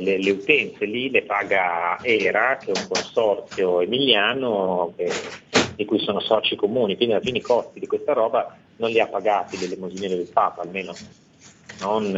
[0.00, 5.10] le, le, utenze lì le paga ERA, che è un consorzio emiliano che,
[5.74, 9.00] di cui sono soci comuni, quindi alla fine i costi di questa roba non li
[9.00, 10.92] ha pagati l'elemosiniere del Papa, almeno
[11.80, 12.16] non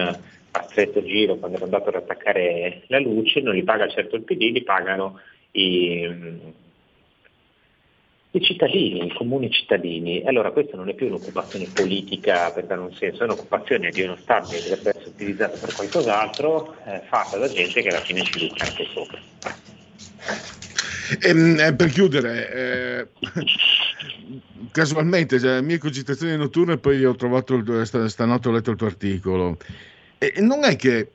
[0.50, 4.22] a stretto giro quando è andato ad attaccare la luce, non li paga certo il
[4.22, 5.20] PD, li pagano
[5.52, 6.56] i
[8.30, 10.22] i cittadini, i comuni cittadini.
[10.24, 14.16] Allora questa non è più un'occupazione politica per dare un senso, è un'occupazione di uno
[14.16, 18.66] Stato dovrebbe essere utilizzato per qualcos'altro, eh, fatta da gente che alla fine ci lucra
[18.66, 19.18] anche sopra.
[21.20, 23.08] Ehm, eh, per chiudere, eh,
[24.70, 29.58] casualmente, cioè, mie cogitazioni notturne, poi ho trovato, il, stanotte ho letto il tuo articolo,
[30.18, 31.10] e non è che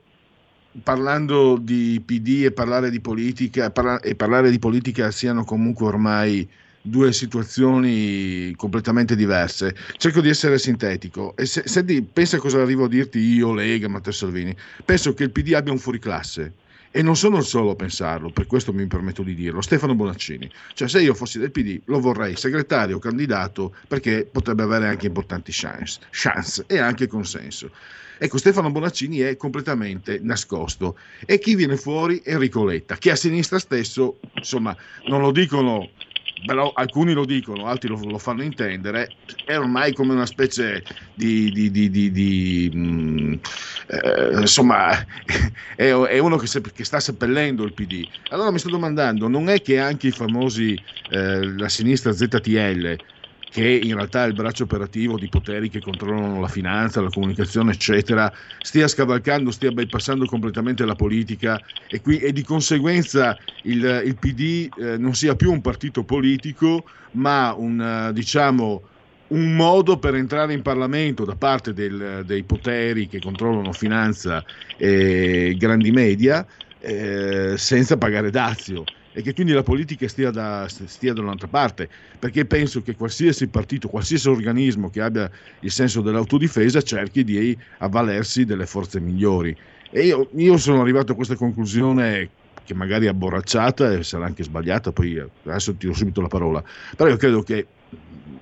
[0.82, 6.46] parlando di PD e parlare di politica, parla, e parlare di politica siano comunque ormai
[6.86, 9.74] due situazioni completamente diverse.
[9.96, 11.82] Cerco di essere sintetico e se, se
[12.12, 14.54] pensa cosa arrivo a dirti io, Lega, Matteo Salvini,
[14.84, 16.52] penso che il PD abbia un fuoriclasse.
[16.90, 20.48] E non sono il solo a pensarlo, per questo mi permetto di dirlo, Stefano Bonaccini.
[20.74, 25.50] Cioè se io fossi del PD lo vorrei segretario, candidato, perché potrebbe avere anche importanti
[25.52, 27.70] chance, chance e anche consenso.
[28.16, 30.96] Ecco, Stefano Bonaccini è completamente nascosto
[31.26, 34.76] e chi viene fuori Enrico Letta, che a sinistra stesso, insomma,
[35.08, 35.90] non lo dicono
[36.44, 40.82] però alcuni lo dicono, altri lo, lo, fanno intendere, è ormai come una specie
[41.14, 41.50] di...
[41.50, 43.40] di, di, di, mh,
[43.86, 44.90] eh, insomma,
[45.76, 48.06] è, è uno che, se, che, sta seppellendo il PD.
[48.30, 50.78] Allora mi sto domandando, non è che anche i famosi,
[51.10, 52.96] eh, la sinistra ZTL,
[53.54, 57.70] che in realtà è il braccio operativo di poteri che controllano la finanza, la comunicazione,
[57.70, 64.16] eccetera, stia scavalcando, stia bypassando completamente la politica e, qui, e di conseguenza il, il
[64.16, 68.82] PD eh, non sia più un partito politico, ma un, diciamo,
[69.28, 74.44] un modo per entrare in Parlamento da parte del, dei poteri che controllano finanza
[74.76, 76.44] e grandi media
[76.80, 78.82] eh, senza pagare dazio
[79.16, 81.88] e che quindi la politica stia da, stia da parte,
[82.18, 85.30] perché penso che qualsiasi partito, qualsiasi organismo che abbia
[85.60, 89.56] il senso dell'autodifesa cerchi di avvalersi delle forze migliori.
[89.90, 92.28] E io, io sono arrivato a questa conclusione
[92.64, 96.64] che magari è abborracciata e sarà anche sbagliata, poi adesso tiro subito la parola,
[96.96, 97.66] però io credo che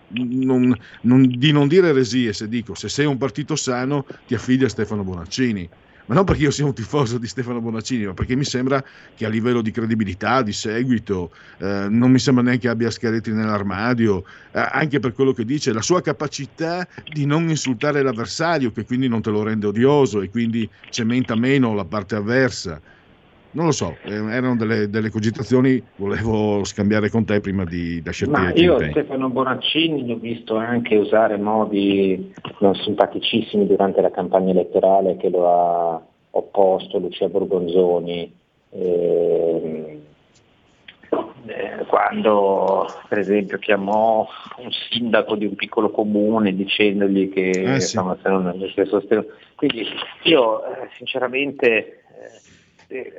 [0.08, 4.64] non, non, di non dire eresie se dico se sei un partito sano ti affidi
[4.64, 5.68] a Stefano Bonaccini
[6.06, 8.82] ma non perché io sia un tifoso di Stefano Bonaccini, ma perché mi sembra
[9.14, 14.24] che a livello di credibilità, di seguito, eh, non mi sembra neanche abbia scheletri nell'armadio,
[14.52, 19.08] eh, anche per quello che dice, la sua capacità di non insultare l'avversario, che quindi
[19.08, 22.80] non te lo rende odioso e quindi cementa meno la parte avversa.
[23.54, 28.32] Non lo so, eh, erano delle, delle, cogitazioni, volevo scambiare con te prima di lasciarti
[28.32, 35.18] Ma io Stefano Bonaccini l'ho visto anche usare modi non simpaticissimi durante la campagna elettorale
[35.18, 38.32] che lo ha opposto Lucia Borgonzoni.
[38.70, 40.00] Eh,
[41.44, 44.26] eh, quando per esempio chiamò
[44.58, 47.96] un sindaco di un piccolo comune dicendogli che eh sì.
[47.96, 49.34] insomma, se non avesse sostenuto.
[49.56, 49.86] Quindi
[50.22, 52.01] io eh, sinceramente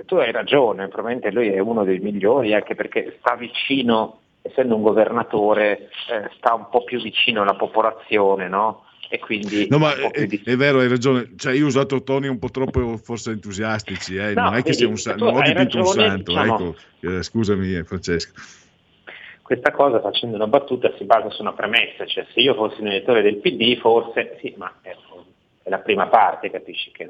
[0.06, 4.82] tu hai ragione, probabilmente lui è uno dei migliori anche perché sta vicino, essendo un
[4.82, 8.86] governatore, eh, sta un po' più vicino alla popolazione, no?
[9.10, 11.34] E quindi no, ma è, è, vero, hai ragione.
[11.38, 14.34] Cioè, io ho usato toni un po' troppo forse entusiastici, eh?
[14.34, 16.76] no, non è che sia un santo, non ho dipinto un santo, diciamo, ecco.
[17.18, 18.42] Eh, scusami eh, Francesco.
[19.44, 22.88] Questa cosa, facendo una battuta, si basa su una premessa, cioè se io fossi un
[22.88, 24.96] elettore del PD, forse, sì, ma è,
[25.62, 27.08] è la prima parte, capisci che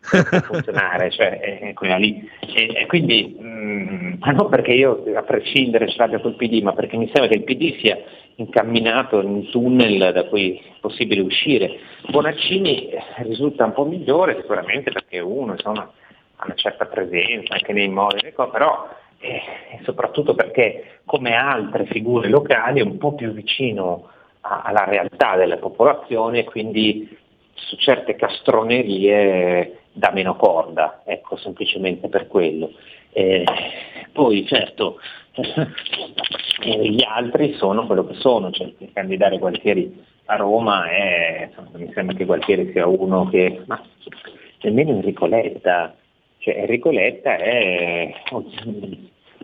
[0.00, 2.28] funzionare, cioè è quella lì.
[2.54, 6.62] E, e quindi, mh, mm, ma non perché io a prescindere ce l'abbia col PD,
[6.62, 7.98] ma perché mi sembra che il PD sia
[8.36, 11.78] incamminato in un tunnel da cui è possibile uscire.
[12.08, 15.90] Bonaccini risulta un po' migliore sicuramente perché uno insomma,
[16.36, 18.88] ha una certa presenza anche nei modi, però
[19.18, 19.40] eh,
[19.82, 24.08] soprattutto perché come altre figure locali è un po' più vicino
[24.42, 27.16] a, alla realtà della popolazione e quindi
[27.54, 32.72] su certe castronerie dà meno corda, ecco, semplicemente per quello.
[33.10, 33.44] Eh,
[34.12, 35.00] poi certo
[35.32, 41.90] eh, gli altri sono quello che sono, cioè candidare Gualtieri a Roma è, insomma, mi
[41.94, 43.82] sembra che Gualtieri sia uno che, ma
[44.62, 45.94] nemmeno Enrico Letta,
[46.38, 48.12] cioè Enrico Letta è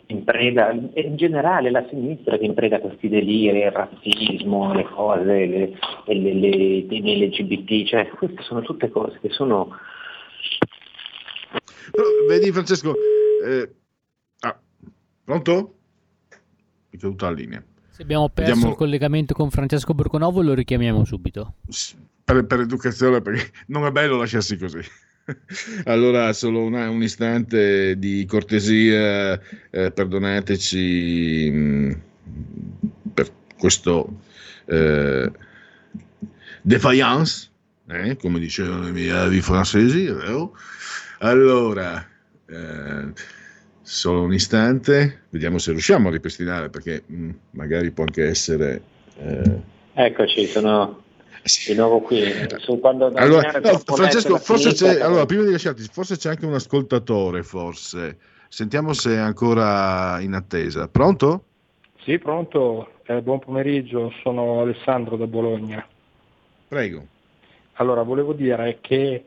[0.07, 5.25] in preda, in generale la sinistra che in preda questi deliri, il razzismo, le cose,
[5.25, 5.73] le,
[6.05, 9.77] le, le LGBT, cioè queste sono tutte cose che sono...
[11.91, 12.95] Però, vedi Francesco,
[13.45, 13.71] eh,
[14.41, 14.59] ah,
[15.25, 15.75] pronto?
[16.91, 17.65] Mi è caduta la linea.
[17.91, 21.55] Se abbiamo perso Vediamo- il collegamento con Francesco Borgonovo lo richiamiamo subito.
[22.25, 24.81] per, per educazione, perché non è bello lasciarsi così.
[25.85, 29.41] Allora, solo una- un istante di cortesia,
[29.71, 32.03] eh, perdonateci mh,
[33.15, 34.21] per questo
[34.67, 35.31] eh,
[36.61, 37.51] defiance,
[37.89, 40.57] eh, come dicevano i miei avi francesi, vero?
[41.19, 42.07] Allora,
[42.47, 43.13] eh,
[43.83, 48.83] solo un istante, vediamo se riusciamo a ripristinare, perché mh, magari può anche essere...
[49.19, 51.03] eh, Eccoci, sono
[51.67, 52.23] di nuovo qui.
[53.15, 58.19] Allora, no, Francesco, forse c'è, allora, prima di lasciarti, forse c'è anche un ascoltatore, forse.
[58.49, 60.89] Sentiamo se è ancora in attesa.
[60.89, 61.45] Pronto?
[62.03, 65.87] Sì, pronto, Eh, buon pomeriggio, sono Alessandro da Bologna.
[66.69, 67.07] Prego.
[67.77, 69.25] Allora, volevo dire che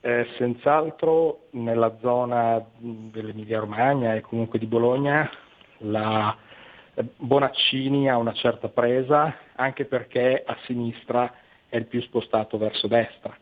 [0.00, 5.30] eh, senz'altro nella zona mh, dell'Emilia Romagna e comunque di Bologna
[5.78, 6.36] la
[6.92, 11.32] eh, Bonaccini ha una certa presa, anche perché a sinistra
[11.70, 13.34] è il più spostato verso destra,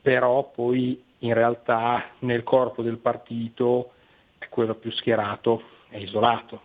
[0.00, 3.92] però poi in realtà nel corpo del partito
[4.38, 6.58] è quello più schierato e isolato,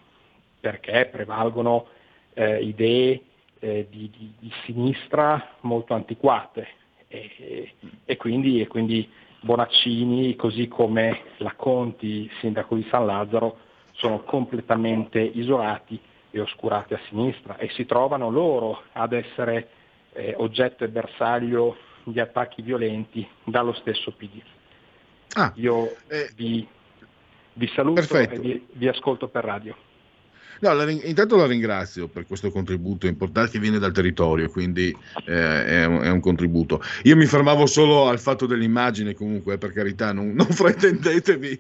[0.62, 1.88] perché prevalgono
[2.34, 3.22] eh, idee
[3.60, 6.78] eh, di, di- di sinistra molto antiquate
[7.10, 7.74] e,
[8.06, 9.10] e quindi, e quindi
[9.42, 13.58] Bonaccini, così come la Conti, sindaco di San Lazzaro,
[13.94, 16.00] sono completamente isolati
[16.32, 19.70] e oscurati a sinistra e si trovano loro ad essere
[20.14, 24.42] eh, oggetto e bersaglio di attacchi violenti dallo stesso PD.
[25.56, 25.96] Io
[26.36, 26.68] vi,
[27.54, 28.36] vi saluto perfetto.
[28.36, 29.76] e vi, vi ascolto per radio.
[30.62, 34.96] No, la intanto la ringrazio per questo contributo importante che viene dal territorio, quindi
[35.26, 36.82] eh, è, un, è un contributo.
[37.04, 41.60] Io mi fermavo solo al fatto dell'immagine, comunque, eh, per carità, non, non fraintendetevi,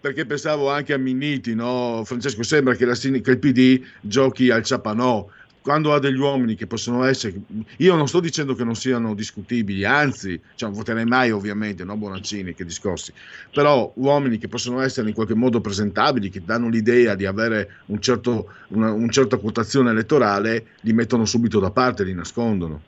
[0.00, 2.02] perché pensavo anche a Minniti, no?
[2.04, 5.26] Francesco, sembra che, la, che il PD giochi al ciapanò.
[5.66, 7.40] Quando ha degli uomini che possono essere,
[7.78, 11.96] io non sto dicendo che non siano discutibili, anzi, cioè, non voterei mai ovviamente, no
[11.96, 13.12] Bonaccini, che discorsi,
[13.52, 18.00] però uomini che possono essere in qualche modo presentabili, che danno l'idea di avere un
[18.00, 22.80] certo, una, una certa quotazione elettorale, li mettono subito da parte, li nascondono.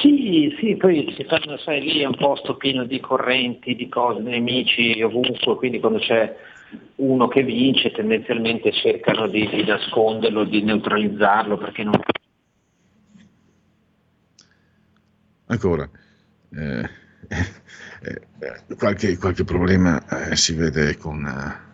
[0.00, 4.20] Sì, sì, poi si fanno, sai, lì è un posto pieno di correnti, di cose,
[4.20, 6.36] nemici ovunque, quindi quando c'è
[6.96, 11.94] uno che vince tendenzialmente cercano di, di nasconderlo, di neutralizzarlo, perché non...
[15.46, 15.88] Ancora,
[16.52, 16.88] eh,
[18.02, 21.24] eh, qualche, qualche problema eh, si vede con...
[21.26, 21.72] eh,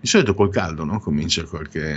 [0.00, 0.98] di solito col caldo, no?
[0.98, 1.94] Comincia qualche...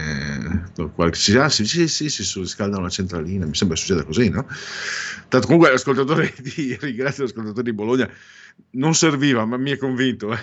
[0.94, 4.46] qualche sì, ah, sì, sì, sì, si surriscalda una centralina, mi sembra succeda così, no?
[5.30, 8.10] Tanto comunque l'ascoltatore di, ringrazio l'ascoltatore di Bologna,
[8.72, 10.40] non serviva, ma mi è convinto, eh.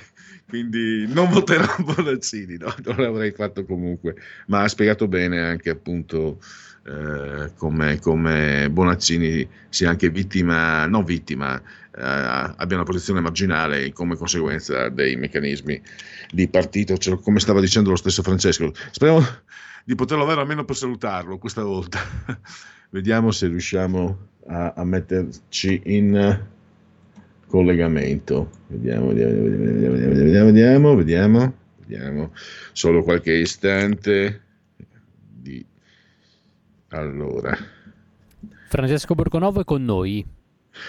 [0.50, 2.74] Quindi non voterò Bonaccini, no?
[2.84, 4.16] non l'avrei fatto comunque,
[4.48, 6.38] ma ha spiegato bene anche appunto
[6.84, 11.62] eh, come, Bonaccini sia anche vittima, non vittima, eh,
[12.02, 15.80] abbia una posizione marginale come conseguenza dei meccanismi
[16.30, 18.72] di partito, cioè, come stava dicendo lo stesso Francesco.
[18.90, 19.24] Speriamo
[19.84, 22.00] di poterlo avere almeno per salutarlo questa volta.
[22.90, 26.58] Vediamo se riusciamo a, a metterci in
[27.50, 28.48] collegamento.
[28.68, 32.32] Vediamo, vediamo, vediamo, vediamo, vediamo, vediamo, vediamo.
[32.72, 34.40] Solo qualche istante.
[35.28, 35.64] Di...
[36.90, 37.56] Allora.
[38.68, 40.24] Francesco Borgonovo è con noi.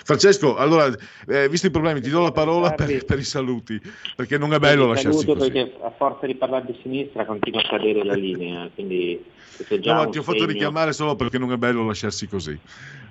[0.03, 0.87] Francesco, allora,
[1.27, 3.79] eh, visto i problemi, ti do la parola per, per i saluti,
[4.15, 5.51] perché non è bello lasciarsi Saluto così.
[5.51, 9.23] perché a forza di parlare di sinistra continua a cadere la linea, quindi
[9.83, 10.51] No, ti ho fatto segno.
[10.51, 12.59] richiamare solo perché non è bello lasciarsi così.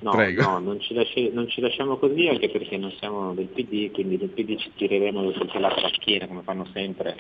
[0.00, 0.42] No, Prego.
[0.42, 4.16] no, non ci, lasci- non ci lasciamo così anche perché non siamo del PD, quindi
[4.18, 7.16] del PD ci tireremo coltellate alla schiena come fanno sempre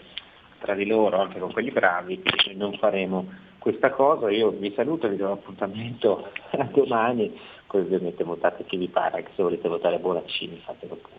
[0.58, 2.20] tra di loro, anche con quelli bravi,
[2.56, 3.28] non faremo
[3.58, 4.30] questa cosa.
[4.30, 6.28] Io vi saluto, vi do appuntamento
[6.58, 7.32] a domani,
[7.70, 11.18] poi ovviamente votate chi vi pare, anche se volete votare Bonaccini, fatelo pure.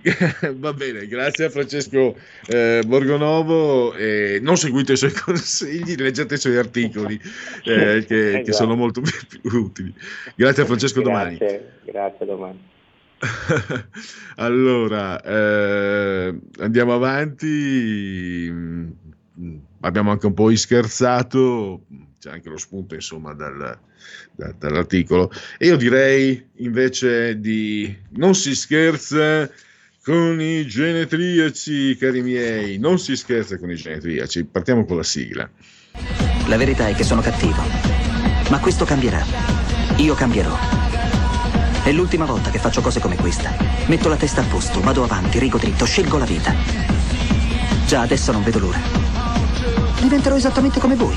[0.54, 2.16] Va bene, grazie a Francesco
[2.46, 3.94] eh, Borgonovo.
[3.94, 7.20] Eh, non seguite i suoi consigli, leggete i suoi articoli
[7.64, 8.44] eh, che, Esatto.
[8.44, 9.92] che sono molto più, utili.
[10.36, 11.36] Grazie a Francesco domani.
[11.36, 12.66] Grazie, grazie domani.
[14.36, 18.48] allora, eh, andiamo avanti.
[18.50, 18.88] Mm,
[19.80, 21.82] Abbiamo anche un po' scherzato,
[22.18, 23.78] c'è anche lo spunto insomma dal-
[24.32, 25.30] da- dall'articolo.
[25.56, 29.48] E io direi invece di non si scherza
[30.02, 34.44] con i genetriaci, cari miei, non si scherza con i genetriaci.
[34.44, 35.48] Partiamo con la sigla.
[36.46, 37.62] La verità è che sono cattivo.
[38.50, 39.22] Ma questo cambierà.
[39.98, 40.56] Io cambierò.
[41.84, 43.54] È l'ultima volta che faccio cose come questa.
[43.86, 46.54] Metto la testa a posto, vado avanti, rigo dritto, scelgo la vita.
[47.86, 48.80] Già adesso non vedo l'ora.
[50.00, 51.16] Diventerò esattamente come voi.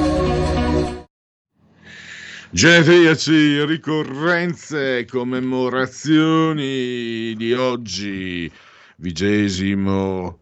[2.53, 8.51] Genetriaci, ricorrenze, commemorazioni di oggi,
[8.97, 10.37] vigesimo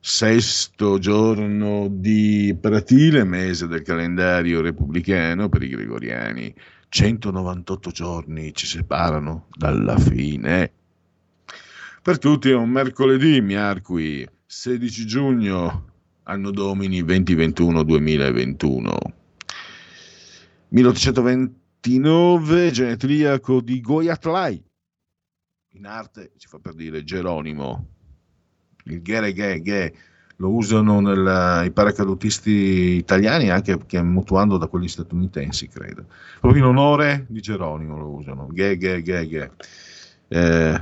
[0.00, 6.52] sesto giorno di Pratile, mese del calendario repubblicano per i gregoriani.
[6.88, 10.72] 198 giorni ci separano dalla fine.
[12.02, 15.92] Per tutti è un mercoledì, miarqui, 16 giugno,
[16.24, 19.20] anno domini 2021-2021.
[20.72, 24.64] 1829, genetriaco di Goyatlai.
[25.74, 27.88] In arte si fa per dire Geronimo.
[28.84, 29.94] Il ghere ghe ghe
[30.36, 36.06] lo usano nel- i paracadutisti italiani anche che mutuando da quelli statunitensi, credo.
[36.40, 38.46] Proprio in onore di Geronimo lo usano.
[38.46, 39.50] Ghe ghe ghe.
[40.28, 40.80] Eh,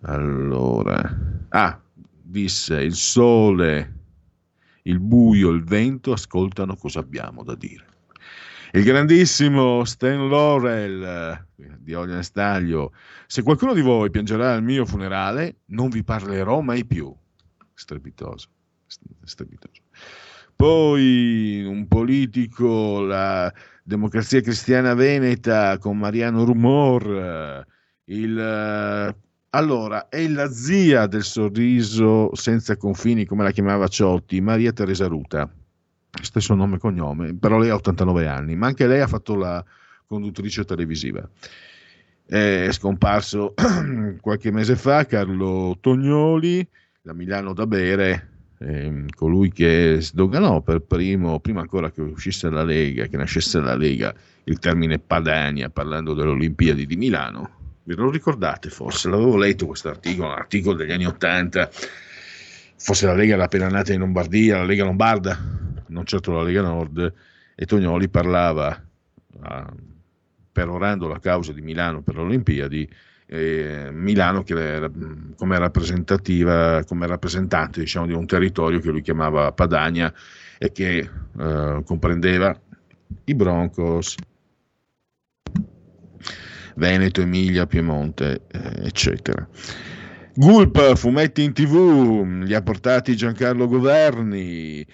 [0.00, 1.18] allora,
[1.50, 1.80] ah,
[2.20, 3.94] disse il sole,
[4.82, 7.92] il buio, il vento ascoltano cosa abbiamo da dire.
[8.74, 12.92] Il grandissimo Stan Laurel eh, di Olio Staglio.
[13.24, 17.14] Se qualcuno di voi piangerà al mio funerale, non vi parlerò mai più.
[17.72, 18.48] Strepitoso.
[19.22, 19.80] strepitoso.
[20.56, 23.52] Poi un politico, la
[23.84, 27.06] democrazia cristiana veneta con Mariano Rumor.
[27.06, 27.66] eh,
[28.06, 29.16] Il, eh,
[29.50, 35.48] allora, è la zia del sorriso senza confini, come la chiamava Ciotti, Maria Teresa Ruta
[36.22, 39.64] stesso nome e cognome, però lei ha 89 anni, ma anche lei ha fatto la
[40.06, 41.28] conduttrice televisiva.
[42.26, 43.54] È scomparso
[44.20, 46.66] qualche mese fa Carlo Tognoli,
[47.02, 48.28] da Milano da bere,
[48.58, 53.76] ehm, colui che sdoganò per primo, prima ancora che uscisse la Lega, che nascesse la
[53.76, 54.14] Lega,
[54.44, 57.62] il termine Padania, parlando delle Olimpiadi di Milano.
[57.84, 59.10] Ve lo ricordate forse?
[59.10, 61.70] L'avevo letto questo articolo, un articolo degli anni 80,
[62.76, 65.38] forse la Lega era appena nata in Lombardia, la Lega Lombarda,
[65.94, 67.12] non certo la Lega Nord,
[67.54, 68.84] e Tognoli parlava,
[69.40, 69.72] ah,
[70.52, 72.90] perorando la causa di Milano per le Olimpiadi,
[73.26, 74.90] eh, Milano era,
[75.36, 80.12] come rappresentativa, come rappresentante diciamo, di un territorio che lui chiamava Padania
[80.58, 82.60] e che eh, comprendeva
[83.24, 84.16] i Broncos,
[86.76, 89.48] Veneto, Emilia, Piemonte, eh, eccetera.
[90.34, 94.84] Gulp, fumetti in tv, li ha portati Giancarlo Governi,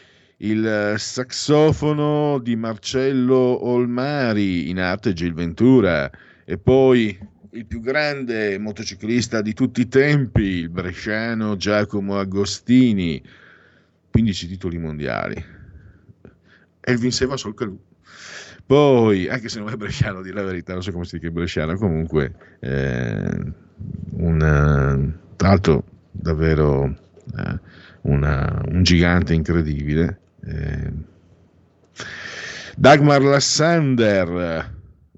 [0.42, 6.10] il eh, saxofono di Marcello Olmari, in arte Gil Ventura,
[6.44, 7.18] e poi
[7.52, 13.22] il più grande motociclista di tutti i tempi, il bresciano Giacomo Agostini,
[14.10, 15.44] 15 titoli mondiali.
[16.82, 17.78] E vinceva solo che lui.
[18.64, 21.76] Poi, anche se non è bresciano, di la verità, non so come si dice bresciano,
[21.76, 23.52] comunque, eh,
[24.12, 26.84] un, tra l'altro davvero
[27.36, 27.58] eh,
[28.02, 30.18] una- un gigante incredibile.
[30.44, 30.92] Eh.
[32.76, 34.28] Dagmar Lassander,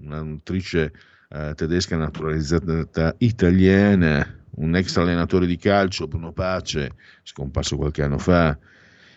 [0.01, 0.93] una nutrice
[1.29, 6.93] eh, tedesca naturalizzata italiana, un ex allenatore di calcio, Bruno Pace,
[7.23, 8.59] scomparso qualche anno fa,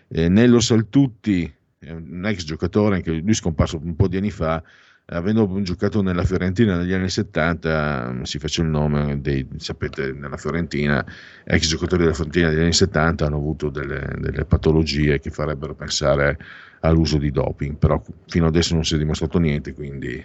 [0.08, 4.62] eh, Nello Saltutti, è un ex giocatore, anche lui scomparso un po' di anni fa,
[5.08, 10.38] avendo giocato nella Fiorentina negli anni 70, mm, si fece il nome dei, sapete, nella
[10.38, 11.06] Fiorentina,
[11.44, 16.38] ex giocatori della Fiorentina degli anni 70 hanno avuto delle, delle patologie che farebbero pensare
[16.82, 20.24] all'uso di doping, però fino adesso non si è dimostrato niente, quindi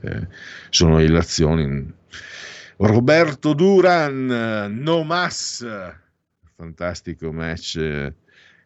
[0.00, 0.26] eh,
[0.70, 1.94] sono illazioni.
[2.76, 5.66] Roberto Duran, no mas,
[6.54, 8.12] fantastico match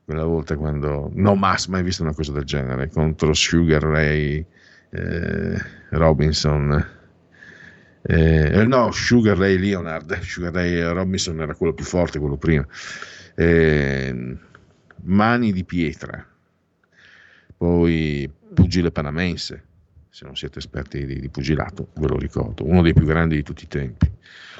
[0.05, 4.44] quella volta quando no Mass mai visto una cosa del genere contro Sugar Ray
[4.93, 5.56] eh,
[5.90, 7.01] Robinson
[8.02, 10.20] eh, no Sugar Ray Leonard.
[10.20, 12.66] Sugar Ray Robinson era quello più forte quello prima.
[13.35, 14.36] Eh,
[15.05, 16.27] mani di pietra.
[17.56, 19.64] Poi pugile panamense
[20.09, 22.66] se non siete esperti di, di, pugilato ve lo ricordo.
[22.66, 24.10] Uno dei più grandi di tutti i tempi.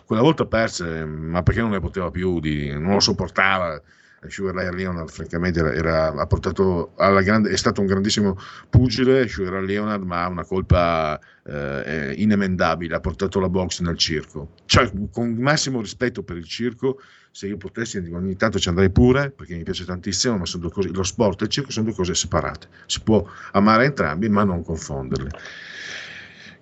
[0.05, 3.81] Quella volta perse ma perché non ne poteva più di, non lo sopportava
[4.29, 8.39] Sugar Leonard francamente era, era, grande, è stato un grandissimo
[8.69, 14.55] pugile Sugar Leonard ma ha una colpa eh, inemendabile ha portato la box nel circo.
[14.65, 17.01] Cioè con massimo rispetto per il circo
[17.31, 21.03] se io potessi ogni tanto ci andrei pure perché mi piace tantissimo ma cose lo
[21.03, 22.69] sport e il circo sono due cose separate.
[22.87, 25.31] Si può amare entrambi ma non confonderle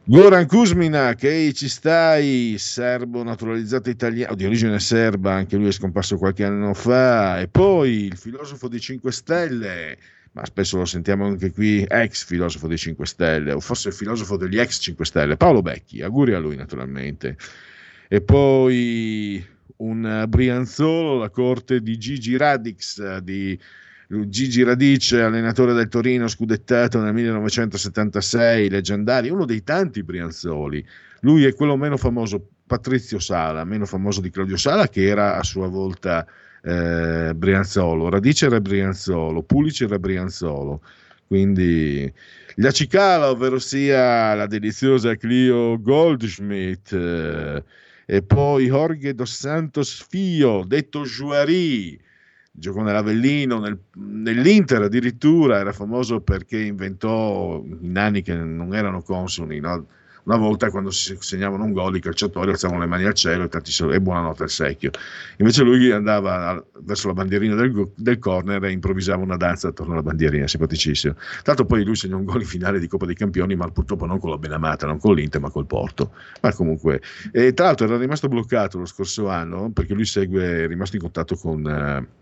[0.04, 6.16] Goran Kuzminak, ehi ci stai, serbo naturalizzato italiano, di origine serba, anche lui è scomparso
[6.16, 9.98] qualche anno fa, e poi il filosofo dei 5 Stelle,
[10.32, 14.36] ma spesso lo sentiamo anche qui, ex filosofo dei 5 Stelle, o forse il filosofo
[14.36, 17.36] degli ex 5 Stelle, Paolo Becchi, auguri a lui naturalmente.
[18.08, 19.46] E poi
[19.76, 23.56] un Brianzolo, la corte di Gigi Radix, di
[24.26, 30.84] Gigi Radice, allenatore del Torino, scudettato nel 1976, leggendario, uno dei tanti Brianzoli.
[31.20, 35.44] Lui è quello meno famoso, Patrizio Sala, meno famoso di Claudio Sala, che era a
[35.44, 36.26] sua volta
[36.62, 38.08] eh, Brianzolo.
[38.08, 40.82] Radice era Brianzolo, Pulice era Brianzolo.
[41.28, 42.12] Quindi
[42.56, 47.62] gli Acicala, ovvero sia la deliziosa Clio Goldschmidt, eh,
[48.06, 51.96] e poi Jorge dos Santos Fio, detto Juari,
[52.60, 59.58] giocò nell'Avellino, nel, nell'Inter addirittura, era famoso perché inventò in anni che non erano consoni,
[59.58, 59.86] no?
[60.24, 63.48] una volta quando si segnavano un gol i calciatori alzavano le mani al cielo e,
[63.48, 64.90] tanti, e buonanotte al secchio.
[65.38, 70.02] Invece lui andava verso la bandierina del, del, corner e improvvisava una danza attorno alla
[70.02, 71.16] bandierina, simpaticissimo.
[71.42, 74.18] Tanto poi lui segnò un gol in finale di Coppa dei Campioni, ma purtroppo non
[74.18, 76.12] con la Benamata, non con l'Inter, ma col Porto.
[76.42, 77.00] Ma comunque,
[77.32, 81.02] e tra l'altro era rimasto bloccato lo scorso anno perché lui segue, è rimasto in
[81.02, 81.66] contatto con...
[81.66, 82.18] Eh,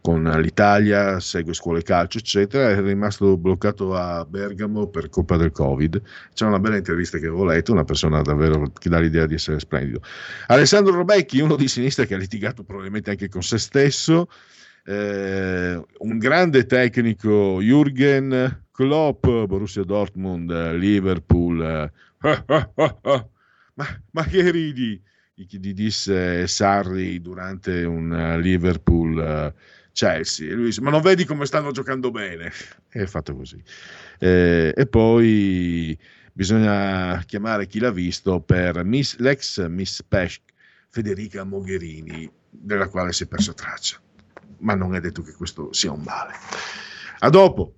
[0.00, 6.00] con l'Italia, segue scuole calcio, eccetera, è rimasto bloccato a Bergamo per colpa del Covid.
[6.32, 9.58] C'è una bella intervista che avevo letto, una persona davvero che dà l'idea di essere
[9.58, 10.00] splendido.
[10.46, 14.28] Alessandro Robecchi, uno di sinistra che ha litigato probabilmente anche con se stesso,
[14.84, 21.92] eh, un grande tecnico, Jürgen Klopp, Borussia Dortmund, Liverpool.
[23.78, 25.00] Ma, ma, che ridi?
[25.34, 29.54] Gli disse Sarri durante un Liverpool.
[29.98, 30.48] Chelsea.
[30.48, 32.52] E lui dice, ma non vedi come stanno giocando bene?
[32.88, 33.60] E è fatto così.
[34.20, 35.98] Eh, e poi
[36.32, 40.40] bisogna chiamare chi l'ha visto per Miss, l'ex Miss Pesch,
[40.88, 44.00] Federica Mogherini, della quale si è perso traccia.
[44.58, 46.34] Ma non è detto che questo sia un male.
[47.18, 47.77] A dopo.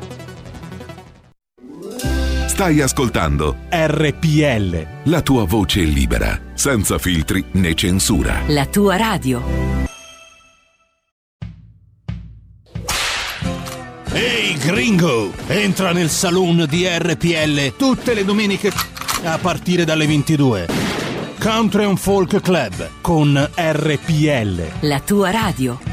[2.61, 4.85] Stai ascoltando RPL.
[5.05, 8.43] la tua voce libera, senza filtri né censura.
[8.49, 9.41] La tua radio.
[14.11, 18.71] Ehi gringo, entra nel saloon di RPL tutte le domeniche
[19.23, 20.67] a partire dalle 22.
[21.39, 24.61] Country and Folk Club con RPL.
[24.81, 25.90] La tua radio.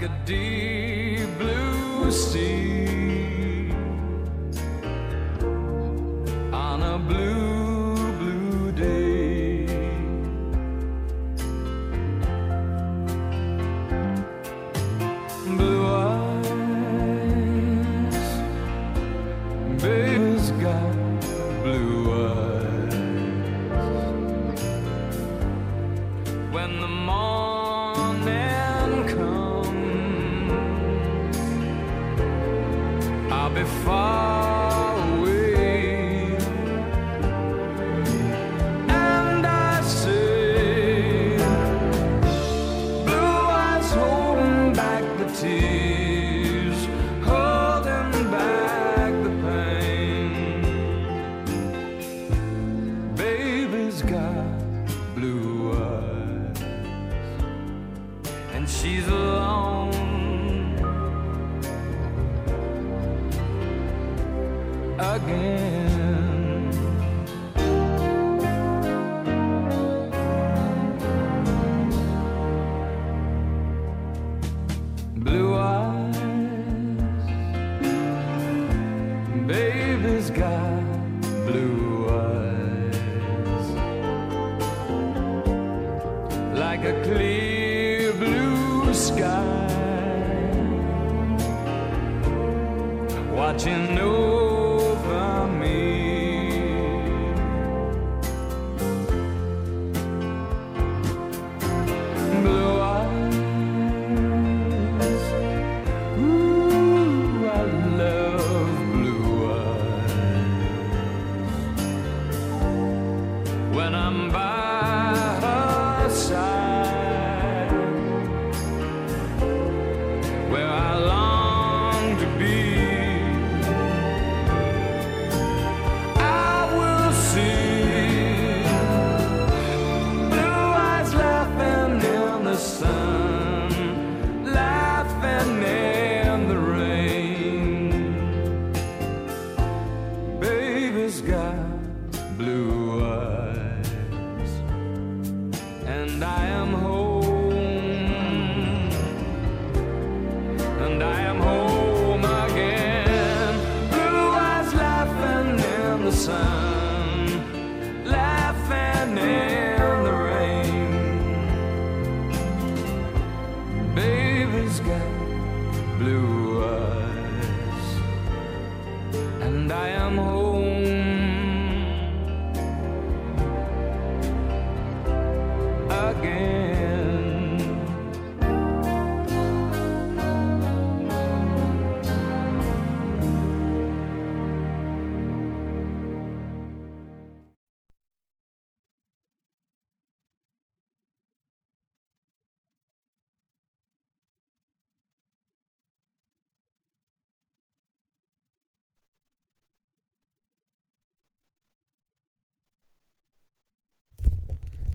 [0.00, 3.70] Like a deep blue sea
[6.52, 7.39] on a blue,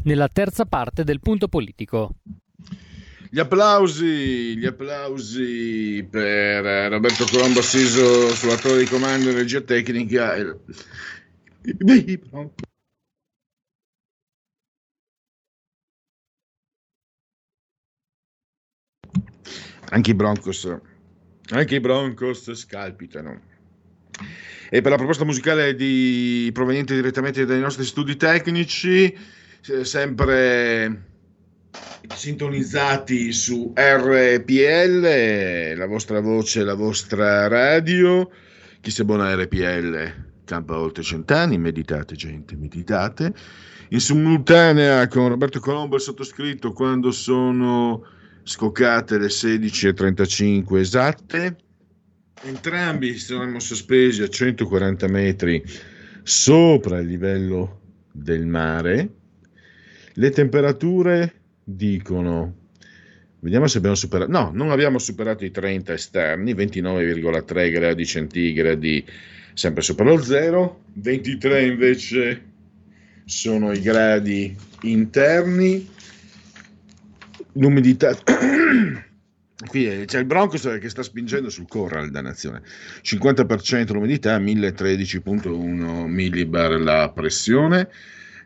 [0.06, 2.18] Nella terza parte del punto politico.
[3.28, 10.36] Gli applausi, gli applausi per eh, Roberto Colombo assiso sulla torre di comando regia tecnica.
[19.90, 20.78] Anche i Broncos,
[21.50, 23.42] anche i Broncos scalpitano.
[24.70, 29.44] E per la proposta musicale di- proveniente direttamente dai nostri studi tecnici,
[29.82, 31.04] sempre
[32.14, 35.02] sintonizzati su RPL,
[35.76, 38.30] la vostra voce, la vostra radio.
[38.80, 43.34] Chi sia buona RPL campa oltre cent'anni, meditate gente, meditate.
[43.90, 48.04] In simultanea con Roberto Colombo e sottoscritto quando sono
[48.44, 51.58] scoccate le 16.35 esatte.
[52.44, 55.64] Entrambi saremmo sospesi a 140 metri
[56.22, 57.80] sopra il livello
[58.12, 59.24] del mare.
[60.18, 62.56] Le temperature dicono,
[63.40, 69.06] vediamo se abbiamo superato, no, non abbiamo superato i 30 esterni, 29,3 gradi centigradi
[69.54, 72.44] sempre sopra lo zero, 23 invece
[73.26, 75.90] sono i gradi interni,
[77.54, 78.16] l'umidità...
[79.68, 82.62] Qui c'è il Broncos che sta spingendo sul corral, dannazione.
[83.02, 87.90] 50% l'umidità, 1013.1 millibar la pressione.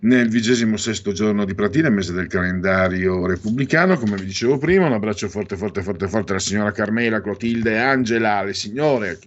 [0.01, 4.93] Nel vigesimo sesto giorno di Pratina, mese del calendario repubblicano, come vi dicevo prima, un
[4.93, 9.19] abbraccio forte, forte, forte, forte alla signora Carmela, Clotilde Angela, le signore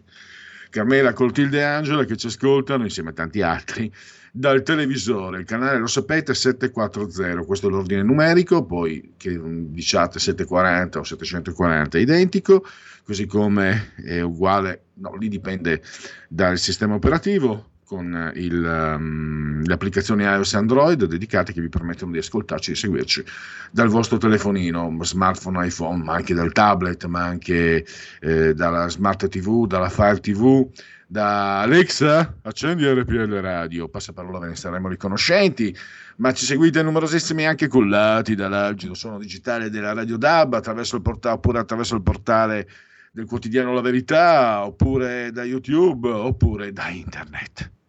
[0.71, 3.93] Carmela, Clotilde e Angela che ci ascoltano insieme a tanti altri
[4.33, 5.41] dal televisore.
[5.41, 11.99] Il canale lo sapete 740, questo è l'ordine numerico, poi che diciate 740 o 740
[11.99, 12.65] è identico,
[13.05, 15.83] così come è uguale, no, lì dipende
[16.29, 22.11] dal sistema operativo, con il, um, le applicazioni iOS e Android dedicate che vi permettono
[22.11, 23.23] di ascoltarci e seguirci
[23.71, 27.85] dal vostro telefonino, smartphone, iPhone, ma anche dal tablet, ma anche
[28.21, 30.67] eh, dalla smart TV, dalla Fire TV,
[31.07, 35.77] da Alexa, accendi RPL Radio, passaparola ve ne saremo riconoscenti,
[36.17, 41.35] ma ci seguite numerosissimi anche collati dall'algido suono digitale della Radio DAB attraverso il portale,
[41.35, 42.67] oppure attraverso il portale
[43.13, 47.81] del quotidiano La Verità, oppure da YouTube, oppure da internet.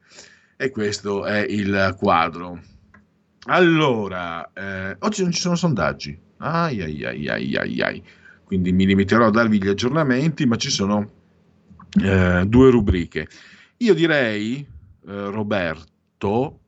[0.63, 2.57] E questo è il quadro.
[3.47, 6.17] Allora, eh, oggi non ci sono sondaggi.
[6.37, 8.03] Ai ai ai ai ai ai.
[8.45, 11.11] Quindi mi limiterò a darvi gli aggiornamenti, ma ci sono
[12.01, 13.27] eh, due rubriche.
[13.79, 14.65] Io direi,
[15.05, 16.59] eh, Roberto,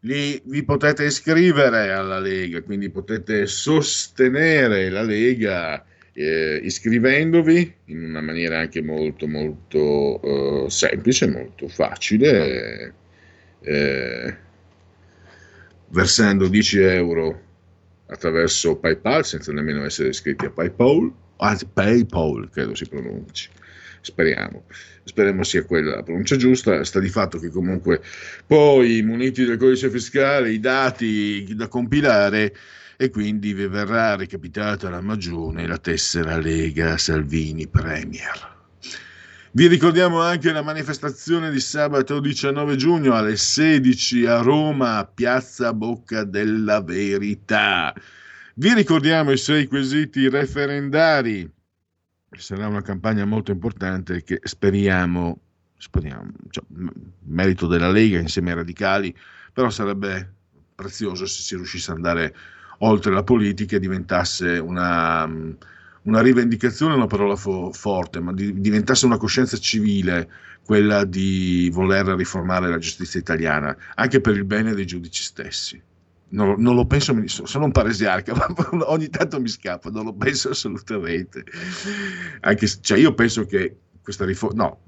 [0.00, 5.84] lì vi potete iscrivere alla Lega, quindi potete sostenere la Lega
[6.20, 10.20] eh, iscrivendovi in una maniera anche molto molto
[10.64, 12.94] eh, semplice, molto facile,
[13.60, 14.36] eh,
[15.88, 17.42] versando 10 euro
[18.06, 23.48] attraverso PayPal senza nemmeno essere iscritti a PayPal, anzi PayPal credo si pronunci
[24.00, 24.64] speriamo.
[25.04, 26.84] Speriamo sia quella la pronuncia giusta.
[26.84, 28.00] Sta di fatto che comunque
[28.46, 32.54] poi, muniti del codice fiscale, i dati da compilare
[33.00, 38.58] e quindi vi verrà recapitata la magione la tessera Lega Salvini Premier.
[39.52, 46.24] Vi ricordiamo anche la manifestazione di sabato 19 giugno alle 16 a Roma, Piazza Bocca
[46.24, 47.94] della Verità.
[48.56, 51.50] Vi ricordiamo i sei quesiti referendari
[52.36, 55.40] sarà una campagna molto importante che speriamo,
[55.78, 56.64] speriamo cioè,
[57.20, 59.16] merito della Lega insieme ai radicali,
[59.54, 60.34] però sarebbe
[60.74, 62.34] prezioso se si riuscisse ad andare
[62.82, 65.24] oltre la politica diventasse una,
[66.02, 70.30] una rivendicazione, una parola fo- forte, ma di, diventasse una coscienza civile
[70.64, 75.82] quella di voler riformare la giustizia italiana, anche per il bene dei giudici stessi
[76.30, 77.14] non, non, lo penso,
[77.46, 78.34] sono un paresiarca,
[78.72, 81.44] ma ogni tanto mi scappa, non lo penso assolutamente.
[82.40, 84.80] Anche cioè io penso che questa riforma, no,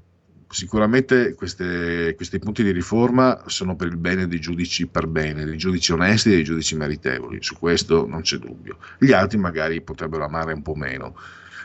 [0.52, 5.56] sicuramente queste, questi punti di riforma sono per il bene dei giudici per bene, dei
[5.56, 8.78] giudici onesti e dei giudici meritevoli, su questo non c'è dubbio.
[8.98, 11.16] Gli altri magari potrebbero amare un po' meno,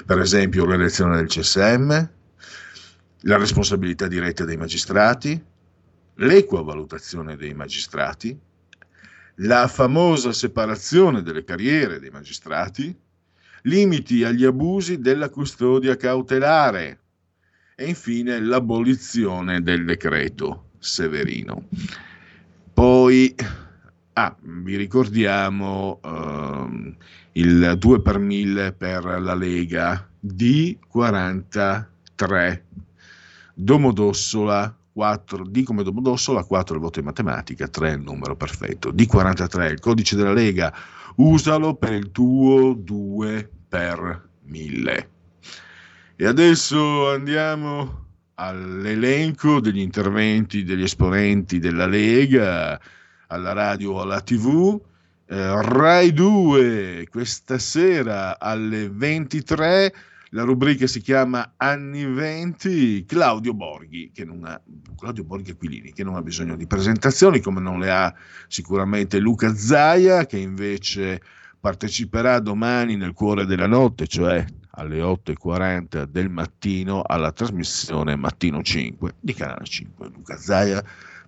[0.06, 2.10] per esempio l'elezione del CSM,
[3.22, 5.44] la responsabilità diretta dei magistrati,
[6.16, 8.38] l'equa valutazione dei magistrati,
[9.42, 12.96] la famosa separazione delle carriere dei magistrati,
[13.64, 17.00] limiti agli abusi della custodia cautelare
[17.80, 21.68] e infine l'abolizione del decreto Severino.
[22.74, 23.36] Poi
[24.14, 26.96] ah, vi ricordiamo uh,
[27.34, 32.62] il 2 per 1000 per la Lega D43
[33.54, 38.92] Domodossola 4, D come Domodossola, 4 il voto in matematica, 3 il numero perfetto.
[38.92, 40.74] D43, il codice della Lega,
[41.18, 45.10] usalo per il tuo 2 per 1000.
[46.20, 52.82] E adesso andiamo all'elenco degli interventi degli esponenti della Lega
[53.28, 54.82] alla radio o alla TV.
[55.28, 59.94] Eh, Rai 2 questa sera alle 23
[60.32, 64.60] la rubrica si chiama Anni 20, Claudio Borghi, che non ha,
[64.98, 68.12] Claudio Borghi Aquilini, che non ha bisogno di presentazioni, come non le ha
[68.48, 71.22] sicuramente Luca Zaia, che invece
[71.60, 74.44] parteciperà domani nel cuore della notte, cioè
[74.78, 80.10] alle 8.40 del mattino, alla trasmissione Mattino 5 di Canale 5.
[80.14, 80.84] Luca Zaia,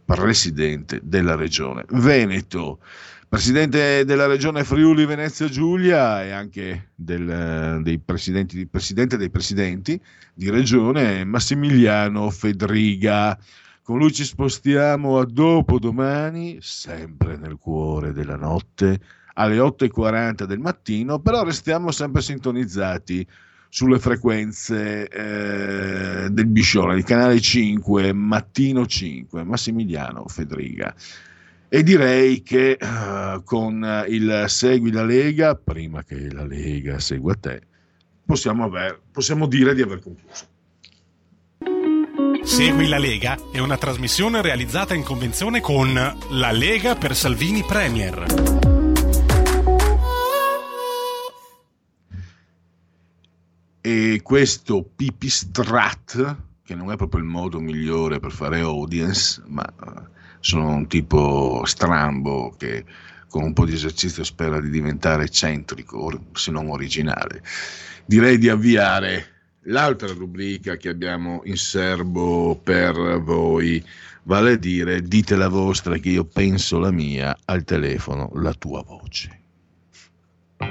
[0.06, 2.80] presidente della regione Veneto.
[3.28, 10.00] presidente della regione Friuli Venezia Giulia e anche del, dei presidenti, presidente dei presidenti
[10.34, 13.38] di regione Massimiliano Fedriga.
[13.84, 19.00] Con lui ci spostiamo a dopodomani, sempre nel cuore della notte,
[19.40, 23.26] alle 8.40 del mattino, però restiamo sempre sintonizzati
[23.70, 30.94] sulle frequenze eh, del Biscione, di canale 5, mattino 5, Massimiliano Fedriga.
[31.70, 37.61] E direi che eh, con il Segui la Lega, prima che la Lega segua te,
[38.26, 40.48] possiamo, aver, possiamo dire di aver concluso.
[42.41, 48.59] Segui la Lega è una trasmissione realizzata in convenzione con La Lega per Salvini Premier.
[53.82, 60.02] E questo pipistrat, che non è proprio il modo migliore per fare audience, ma eh,
[60.42, 62.84] sono un tipo strambo che
[63.30, 67.42] con un po' di esercizio spera di diventare eccentrico, se non originale.
[68.06, 73.84] Direi di avviare l'altra rubrica che abbiamo in serbo per voi,
[74.24, 78.84] vale a dire dite la vostra che io penso la mia, al telefono la tua
[78.84, 79.39] voce.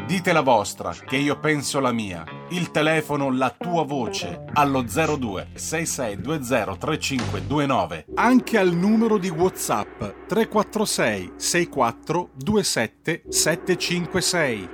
[0.08, 2.24] Dite la vostra, che io penso la mia.
[2.48, 8.06] Il telefono, la tua voce, allo 02 6620 3529.
[8.14, 14.68] Anche al numero di WhatsApp 346 64 27 756.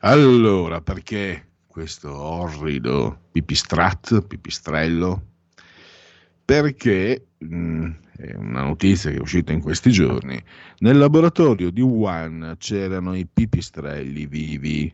[0.00, 5.22] Allora, perché questo orrido pipistrat, pipistrello?
[6.44, 10.42] Perché mh, è una notizia che è uscita in questi giorni.
[10.78, 14.92] Nel laboratorio di Wuhan c'erano i pipistrelli vivi.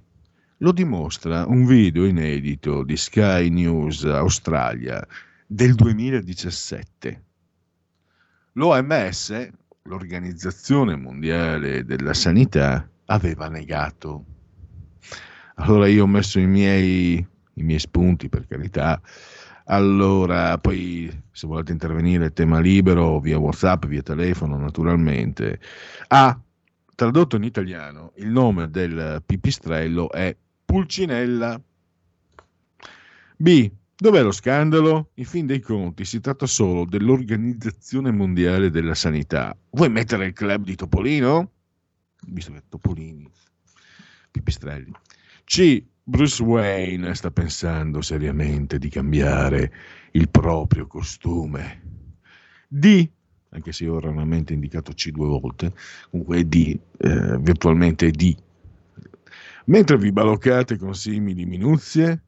[0.59, 5.07] Lo dimostra un video inedito di Sky News Australia
[5.47, 7.23] del 2017.
[8.53, 9.49] L'OMS,
[9.83, 14.25] l'Organizzazione Mondiale della Sanità, aveva negato.
[15.57, 17.15] Allora io ho messo i miei,
[17.55, 19.01] i miei spunti, per carità.
[19.67, 25.59] Allora, poi se volete intervenire, tema libero, via WhatsApp, via telefono, naturalmente.
[26.09, 26.39] A,
[26.95, 31.61] tradotto in italiano, il nome del pipistrello è Pulcinella.
[33.37, 35.11] B, dov'è lo scandalo?
[35.15, 39.57] In fin dei conti si tratta solo dell'Organizzazione Mondiale della Sanità.
[39.71, 41.53] Vuoi mettere il club di Topolino?
[42.27, 43.31] Visto che Topolini,
[44.31, 44.93] pipistrelli.
[45.45, 45.83] C.
[46.07, 49.73] Bruce Wayne sta pensando seriamente di cambiare
[50.13, 51.81] il proprio costume.
[52.69, 53.09] D.
[53.49, 55.73] Anche se ho raramente indicato C due volte,
[56.11, 58.37] comunque è D, eh, virtualmente è D.
[59.67, 62.25] Mentre vi baloccate con simili minuzie,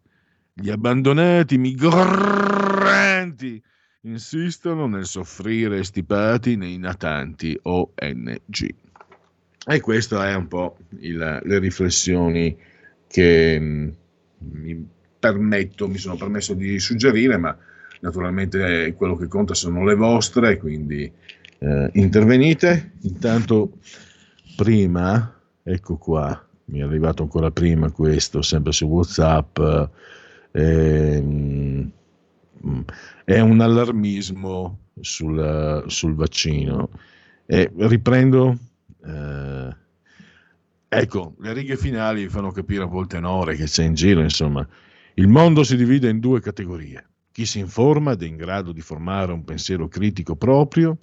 [0.55, 3.63] gli abbandonati migranti
[4.03, 8.75] insistono nel soffrire stipati nei natanti ONG.
[9.67, 12.57] E queste è un po' il, le riflessioni
[13.09, 13.95] che mh,
[14.39, 14.89] mi
[15.19, 17.57] permetto, mi sono permesso di suggerire, ma
[18.01, 21.11] naturalmente quello che conta sono le vostre, quindi
[21.59, 22.93] eh, intervenite.
[23.03, 23.79] Intanto
[24.57, 29.59] prima, ecco qua, mi è arrivato ancora prima questo, sempre su WhatsApp,
[30.53, 31.91] ehm,
[33.25, 36.91] è un allarmismo sul, sul vaccino.
[37.47, 38.57] E riprendo.
[39.05, 39.85] Eh,
[41.01, 44.67] ecco, le righe finali fanno capire a volte Nore che c'è in giro, insomma.
[45.15, 47.09] Il mondo si divide in due categorie.
[47.33, 50.99] Chi si informa ed è in grado di formare un pensiero critico proprio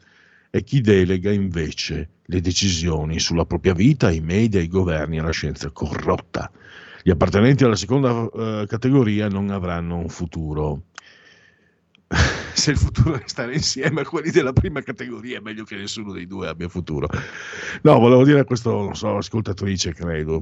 [0.50, 5.32] e chi delega invece le decisioni sulla propria vita ai media, ai governi e alla
[5.32, 6.52] scienza corrotta.
[7.02, 10.84] Gli appartenenti alla seconda eh, categoria non avranno un futuro.
[12.64, 16.14] Se il futuro è stare insieme a quelli della prima categoria, è meglio che nessuno
[16.14, 17.10] dei due abbia futuro.
[17.82, 20.42] No, volevo dire a questo, non so, ascoltatrice, credo,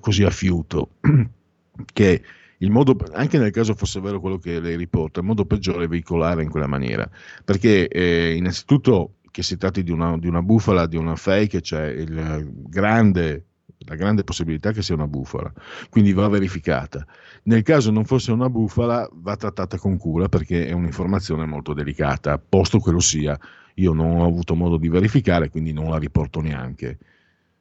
[0.00, 0.92] così a fiuto,
[1.92, 2.22] che
[2.56, 5.88] il modo, anche nel caso fosse vero quello che lei riporta, il modo peggiore è
[5.88, 7.06] veicolare in quella maniera,
[7.44, 11.86] perché eh, innanzitutto che si tratti di una, di una bufala, di una fake, c'è
[11.88, 13.44] il grande,
[13.86, 15.52] la grande possibilità che sia una bufala,
[15.88, 17.06] quindi va verificata.
[17.44, 22.38] Nel caso non fosse una bufala, va trattata con cura perché è un'informazione molto delicata,
[22.38, 23.38] posto che lo sia.
[23.76, 26.98] Io non ho avuto modo di verificare, quindi non la riporto neanche.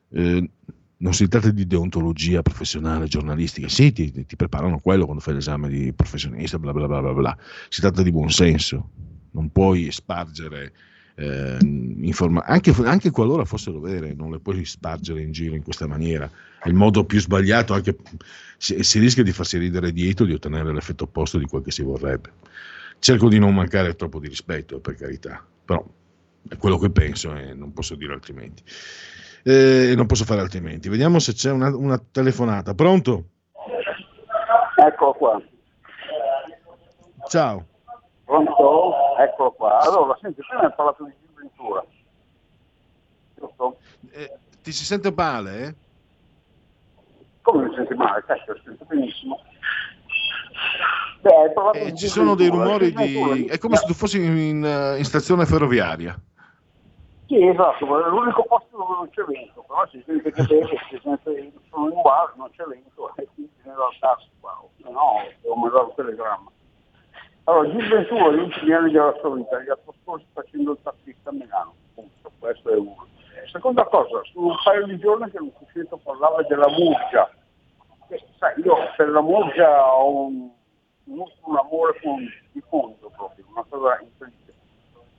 [0.09, 0.49] Eh,
[0.97, 5.67] non si tratta di deontologia professionale, giornalistica, sì, ti, ti, preparano quello quando fai l'esame
[5.67, 7.37] di professionista, bla bla bla bla bla.
[7.69, 8.89] Si tratta di buonsenso,
[9.31, 10.73] non puoi spargere
[11.15, 15.87] eh, informa- anche, anche, qualora fossero vere, non le puoi spargere in giro in questa
[15.87, 16.29] maniera.
[16.61, 17.95] È il modo più sbagliato, anche
[18.57, 21.83] si, si rischia di farsi ridere dietro, di ottenere l'effetto opposto di quel che si
[21.83, 22.31] vorrebbe.
[22.99, 25.83] Cerco di non mancare troppo di rispetto, per carità, però
[26.47, 28.63] È quello che penso e non posso dire altrimenti.
[29.43, 30.89] Eh, non posso fare altrimenti.
[30.89, 32.73] Vediamo se c'è una, una telefonata.
[32.75, 33.25] Pronto?
[34.75, 35.41] Eccolo qua.
[37.27, 37.65] Ciao.
[38.25, 39.00] Pronto?
[39.23, 39.79] Eccolo qua.
[39.81, 41.85] Allora, senti, prima hai parlato di Ventura.
[43.35, 43.77] Giusto?
[44.11, 44.31] Eh,
[44.61, 45.63] ti si sente male?
[45.63, 45.75] Eh?
[47.41, 48.23] Come mi senti male?
[48.25, 49.39] Cazzo, sento benissimo.
[51.21, 53.45] Beh, Eh, ci sono dei rumori Ventura- di...
[53.45, 56.19] È come se tu fossi in, eh, in stazione ferroviaria.
[57.27, 60.99] Sì, esatto, è l'unico posto dove non c'è vento, però si sente che bene, si
[61.01, 65.55] sente sono in bar, non c'è vento, e quindi ne realtà qua, se no devo
[65.55, 66.51] mandare un telegramma.
[67.51, 71.31] Allora, Gil Ventura, gli ultimi anni della sua vita, li ha trascorsi facendo il tassista
[71.31, 73.07] a Milano, punto, questo è uno.
[73.51, 77.29] Seconda cosa, sono un paio di giorni che non si sento parlare della Murgia.
[78.07, 80.49] Eh, sai, io per la Murgia ho un,
[81.07, 84.53] un, un amore con, di fondo proprio, una cosa incredibile.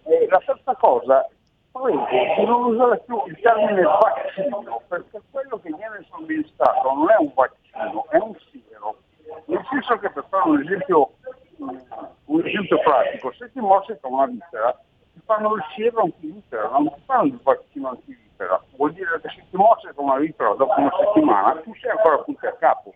[0.05, 1.29] E la terza cosa,
[1.71, 2.07] prego
[2.39, 7.31] di non usare più il termine vaccino, perché quello che viene somministrato non è un
[7.35, 8.97] vaccino, è un siero.
[9.45, 11.11] Nel senso che per fare un esempio,
[11.59, 14.79] un esempio pratico, se ti morsica una vipera,
[15.13, 18.63] ti fanno il siero antivipera, non ti fanno il vaccino antivipera.
[18.77, 22.47] Vuol dire che se ti morsica una vipera dopo una settimana, tu sei ancora punti
[22.47, 22.93] a capo.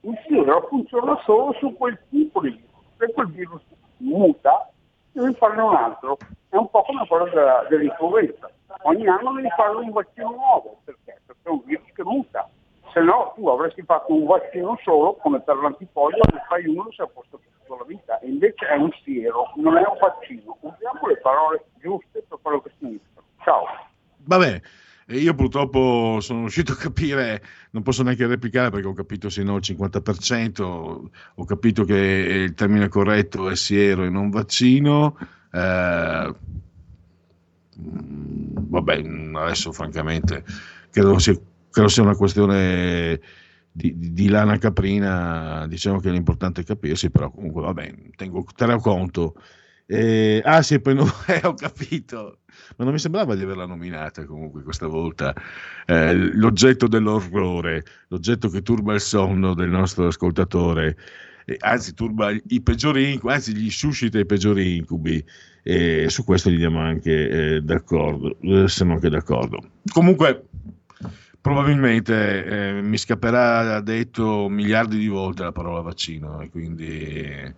[0.00, 2.70] Il siero funziona solo su quel tipo di virus.
[2.98, 3.62] Se quel virus
[3.98, 4.68] muta,
[5.12, 6.16] devi farne un altro.
[6.48, 8.50] È un po' come quello della- dell'influenza.
[8.82, 10.80] Ogni anno devi fare un vaccino nuovo.
[10.84, 11.20] Perché?
[11.24, 12.48] Perché è un virus che muta.
[12.92, 16.94] Se no tu avresti fatto un vaccino solo, come per l'antipolio, ne fai uno e
[16.94, 18.18] sei a posto per tutta la vita.
[18.20, 20.58] E invece è un siero, non è un vaccino.
[20.60, 23.22] Usiamo le parole giuste per quello che significa.
[23.42, 23.64] Ciao.
[24.24, 24.60] Vabbè,
[25.06, 29.54] e io purtroppo sono riuscito a capire, non posso neanche replicare perché ho capito sino
[29.54, 35.16] al 50%, ho capito che il termine corretto è siero e non vaccino.
[35.52, 36.34] eh,
[37.78, 39.02] mm, vabbè,
[39.34, 40.44] adesso francamente
[40.90, 41.34] credo sia,
[41.72, 43.20] credo sia una questione
[43.72, 49.34] di, di- di lana caprina, diciamo che è capirsi, però comunque vabbè, tengo, terrò conto.
[49.86, 52.38] Eh, ah sì, poi no, eh, ho capito,
[52.76, 55.34] ma non mi sembrava di averla nominata comunque questa volta.
[55.86, 60.96] Eh, l'oggetto dell'orrore, l'oggetto che turba il sonno del nostro ascoltatore,
[61.58, 65.24] anzi turba i peggiori incubi, anzi gli suscita i peggiori incubi.
[65.64, 69.60] E su questo gli diamo anche eh, d'accordo, eh, siamo anche d'accordo.
[69.92, 70.46] Comunque,
[71.42, 77.54] probabilmente eh, mi scapperà detto miliardi di volte la parola vaccino e quindi eh,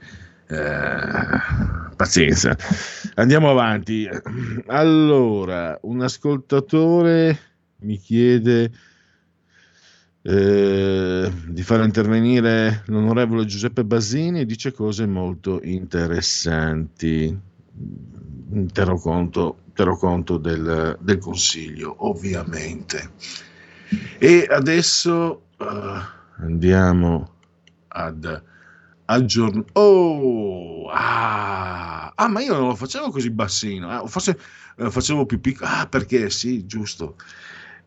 [1.95, 2.57] pazienza.
[3.15, 4.09] Andiamo avanti.
[4.67, 7.39] Allora, un ascoltatore
[7.81, 8.73] mi chiede
[10.23, 17.39] eh, di far intervenire l'onorevole Giuseppe Basini e dice cose molto interessanti.
[18.73, 23.11] Terrò conto, terrò conto del, del consiglio, ovviamente.
[24.19, 26.01] E adesso eh,
[26.39, 27.33] andiamo
[27.89, 28.43] ad
[29.07, 29.67] aggiornare.
[29.73, 34.39] Oh, ah, ah, ma io non lo facevo così bassino, eh, forse
[34.77, 35.71] eh, facevo più piccolo.
[35.71, 37.17] Ah, perché sì, giusto.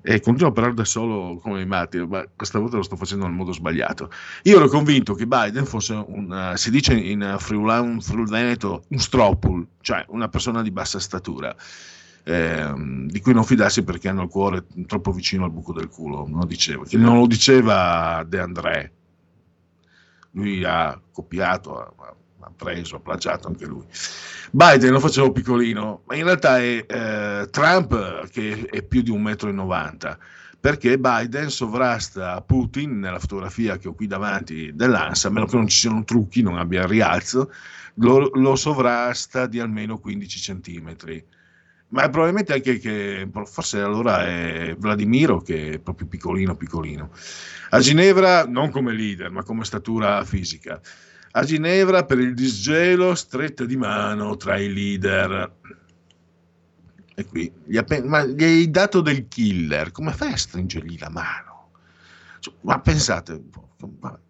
[0.01, 3.25] E continuo a parlare da solo come i matti, ma questa volta lo sto facendo
[3.25, 4.09] nel modo sbagliato.
[4.43, 8.99] Io ero convinto che Biden fosse un, eh, si dice in Friulan, Friul Veneto, un
[8.99, 11.53] stropul, cioè una persona di bassa statura
[12.27, 16.27] ehm, di cui non fidarsi perché hanno il cuore troppo vicino al buco del culo,
[16.27, 18.91] non lo diceva, che non lo diceva De André,
[20.31, 23.85] lui ha copiato, ha, ha preso, ha plagiato anche lui.
[24.51, 30.11] Biden lo facevo piccolino, ma in realtà è eh, Trump che è più di 1,90
[30.11, 30.17] m,
[30.59, 35.67] perché Biden sovrasta Putin nella fotografia che ho qui davanti dell'ANSA, a meno che non
[35.67, 37.51] ci siano trucchi, non abbia rialzo,
[37.95, 41.25] lo, lo sovrasta di almeno 15 centimetri
[41.89, 47.11] ma probabilmente anche che forse allora è Vladimiro che è proprio piccolino piccolino.
[47.69, 50.81] A Ginevra non come leader ma come statura fisica.
[51.31, 55.55] A Ginevra per il disgelo stretta di mano tra i leader.
[57.15, 59.91] E qui gli, appen- ma gli hai dato del killer.
[59.91, 61.72] Come fai a stringergli la mano?
[62.39, 63.41] Cioè, ma pensate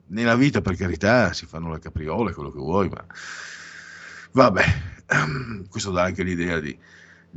[0.07, 3.05] nella vita per carità si fanno le capriole quello che vuoi ma
[4.31, 4.63] vabbè
[5.69, 6.77] questo dà anche l'idea di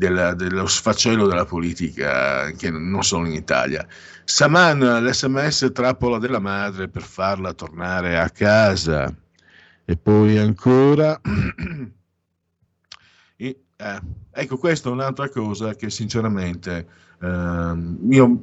[0.00, 3.86] del- dello sfaccello della politica, che non solo in Italia.
[4.24, 9.14] Saman, l'SMS trappola della madre per farla tornare a casa.
[9.84, 11.20] E poi ancora...
[13.42, 14.00] E, eh,
[14.32, 16.86] ecco, questa è un'altra cosa che sinceramente
[17.22, 18.38] ehm, io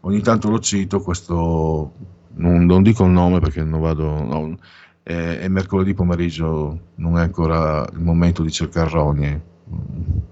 [0.00, 1.92] ogni tanto lo cito, questo
[2.36, 4.04] non, non dico il nome perché non vado...
[4.22, 4.56] no,
[5.02, 9.49] è, è mercoledì pomeriggio, non è ancora il momento di cercare rogne,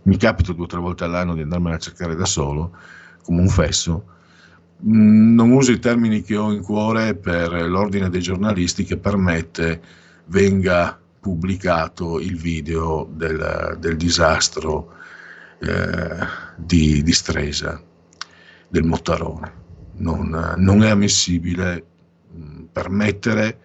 [0.03, 2.77] mi capita due o tre volte all'anno di andarmela a cercare da solo,
[3.23, 4.05] come un fesso.
[4.85, 9.81] Mm, Non uso i termini che ho in cuore per l'ordine dei giornalisti che permette
[10.27, 14.95] venga pubblicato il video del, del disastro
[15.61, 17.83] eh, di, di Stresa,
[18.69, 19.67] del Mottarone.
[19.97, 21.85] Non, non è ammissibile
[22.31, 23.61] mh, permettere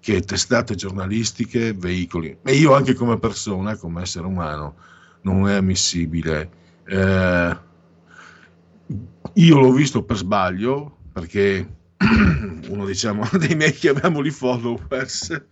[0.00, 4.76] che testate giornalistiche, veicoli, e io anche come persona, come essere umano,
[5.32, 6.50] non è ammissibile.
[6.84, 7.56] Eh,
[9.34, 11.66] io l'ho visto per sbaglio, perché
[12.68, 15.42] uno diciamo, dei miei, chiamiamoli followers,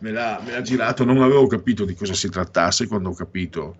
[0.00, 3.76] me l'ha, me l'ha girato, non avevo capito di cosa si trattasse, quando ho capito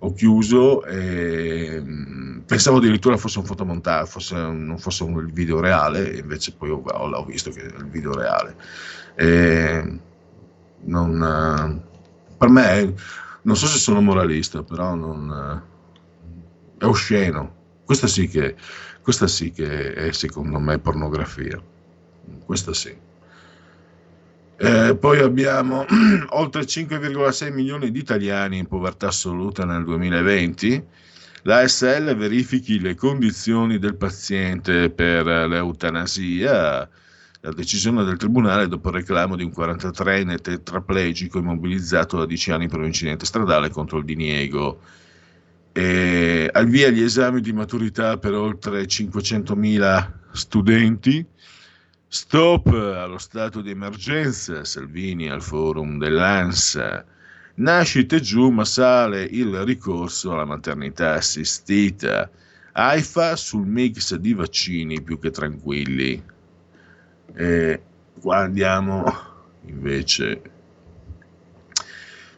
[0.00, 6.16] ho chiuso e mh, pensavo addirittura fosse un fotomontaggio, fosse, non fosse un video reale,
[6.18, 8.56] invece poi ho, ho- visto che è il video reale.
[9.14, 10.00] E
[10.84, 12.94] non, eh, per me,
[13.48, 15.64] non so se sono moralista, però non,
[16.78, 17.54] eh, è osceno.
[17.82, 18.54] Questa sì, che,
[19.00, 21.58] questa sì che è secondo me pornografia.
[22.44, 22.94] Questa sì.
[24.60, 25.86] Eh, poi abbiamo
[26.30, 30.84] oltre 5,6 milioni di italiani in povertà assoluta nel 2020.
[31.44, 36.86] La ASL verifichi le condizioni del paziente per l'eutanasia.
[37.40, 42.68] La decisione del tribunale dopo il reclamo di un 43enne tetraplegico immobilizzato da 10 anni
[42.68, 44.80] per un incidente stradale contro il diniego.
[45.70, 51.24] E al via gli esami di maturità per oltre 500.000 studenti.
[52.08, 57.04] Stop allo stato di emergenza, Salvini al forum dell'ANSA.
[57.54, 62.28] Nascite giù, ma sale il ricorso alla maternità assistita.
[62.72, 66.36] AIFA sul mix di vaccini più che tranquilli.
[67.38, 67.80] E
[68.24, 69.04] andiamo
[69.66, 70.42] invece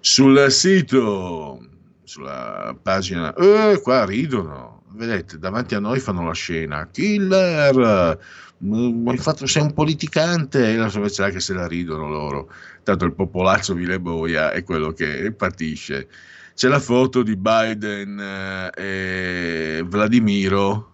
[0.00, 1.58] sul sito,
[2.04, 3.32] sulla pagina.
[3.32, 4.82] Eh, qua ridono.
[4.92, 6.86] Vedete, davanti a noi fanno la scena.
[6.90, 8.18] Killer!
[8.58, 12.52] Hai fatto, sei un politicante, e la là che se la ridono loro.
[12.82, 16.08] Tanto il popolazzo Vile Boia è quello che patisce.
[16.54, 20.88] C'è la foto di Biden eh, e Vladimiro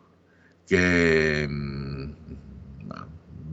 [0.64, 1.95] che mm,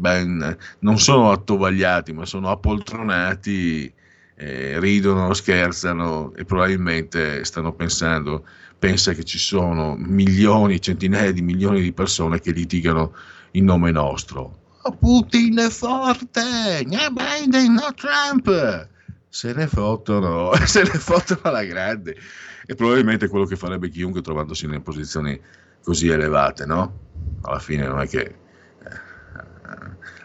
[0.03, 3.91] ben, non sono attovagliati, ma sono appoltronati,
[4.35, 8.45] eh, ridono, scherzano e probabilmente stanno pensando,
[8.77, 13.13] pensa che ci sono milioni, centinaia di milioni di persone che litigano
[13.51, 14.59] in nome nostro.
[14.81, 18.89] Oh, Putin è forte, no Biden, no Trump.
[19.29, 22.17] Se ne fottono, se ne fottono alla grande.
[22.65, 25.39] E probabilmente quello che farebbe chiunque trovandosi in posizioni
[25.81, 26.99] così elevate, no?
[27.43, 28.42] Alla fine non è che eh,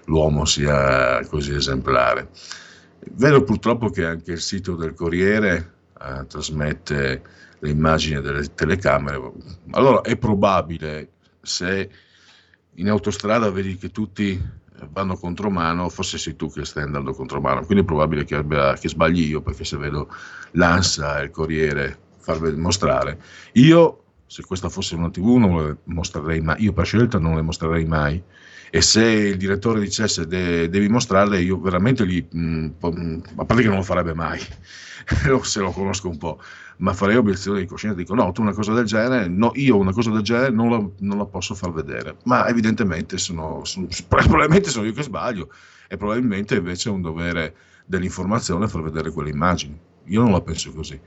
[0.09, 2.31] l'uomo sia così esemplare.
[3.13, 7.23] Vedo purtroppo che anche il sito del Corriere eh, trasmette
[7.59, 9.33] le immagini delle telecamere.
[9.71, 11.11] Allora è probabile
[11.41, 11.91] se
[12.75, 14.41] in autostrada vedi che tutti
[14.93, 18.89] vanno contromano, forse sei tu che stai andando contromano, quindi è probabile che, abbia, che
[18.89, 20.09] sbagli io perché se vedo
[20.53, 23.21] l'ANSA e il Corriere far ved- mostrare,
[23.55, 27.43] io se questa fosse una tv non le mostrerei mai, io per scelta non le
[27.43, 28.23] mostrerei mai
[28.71, 33.45] e se il direttore dicesse de- devi mostrarle io veramente gli, mh, po- mh, a
[33.45, 34.41] parte che non lo farebbe mai,
[35.43, 36.41] se lo conosco un po',
[36.79, 39.93] ma farei obiezione di coscienza, dico no, tu una cosa del genere, no, io una
[39.93, 44.71] cosa del genere non la, non la posso far vedere, ma evidentemente sono, sono- probabilmente
[44.71, 45.51] sono io che sbaglio
[45.89, 47.55] e probabilmente invece è un dovere
[47.87, 51.01] dell'informazione far vedere quelle immagini, io non la penso così.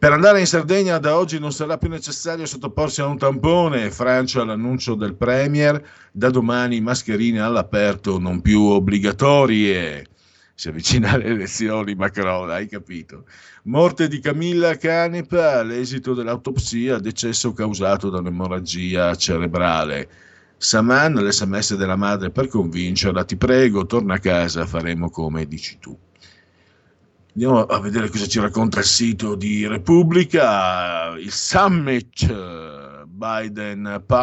[0.00, 3.90] Per andare in Sardegna da oggi non sarà più necessario sottoporsi a un tampone.
[3.90, 5.86] Francia l'annuncio del Premier.
[6.10, 10.06] Da domani mascherine all'aperto non più obbligatorie.
[10.54, 13.26] Si avvicina alle elezioni Macron, hai capito?
[13.64, 20.08] Morte di Camilla Canepa, l'esito dell'autopsia, decesso causato da un'emorragia cerebrale.
[20.56, 25.94] Saman, l'SMS della madre per convincerla, ti prego, torna a casa, faremo come dici tu.
[27.42, 34.14] Andiamo a vedere cosa ci racconta il sito di Repubblica, il summit eh, Biden-Putin,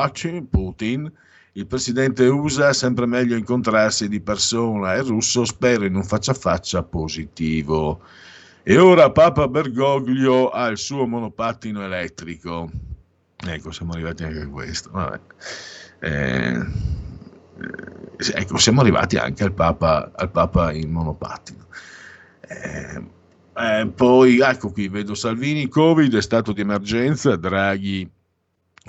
[1.53, 6.35] il presidente USA sempre meglio incontrarsi di persona e russo spera in un faccia a
[6.35, 8.01] faccia positivo.
[8.61, 12.69] E ora Papa Bergoglio ha il suo monopattino elettrico.
[13.35, 14.91] Ecco, siamo arrivati anche a questo.
[15.01, 15.19] Eh,
[16.01, 16.63] eh,
[18.35, 21.65] ecco, siamo arrivati anche al Papa, al Papa in monopattino.
[22.47, 23.03] Eh,
[23.55, 28.09] eh, poi ecco qui vedo Salvini Covid è stato di emergenza Draghi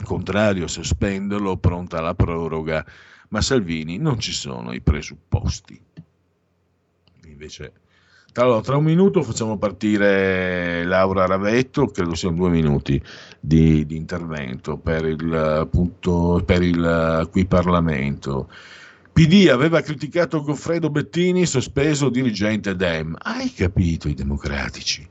[0.04, 2.84] contrario a sospenderlo pronta alla proroga
[3.30, 5.80] ma Salvini non ci sono i presupposti
[7.38, 7.72] invece
[8.34, 13.02] Allora, tra un minuto facciamo partire Laura Ravetto, credo siano due minuti
[13.40, 18.48] di, di intervento per il eh, punto, per il eh, qui Parlamento.
[19.18, 23.16] PD aveva criticato Goffredo Bettini, sospeso dirigente Dem.
[23.18, 25.04] Hai capito i democratici?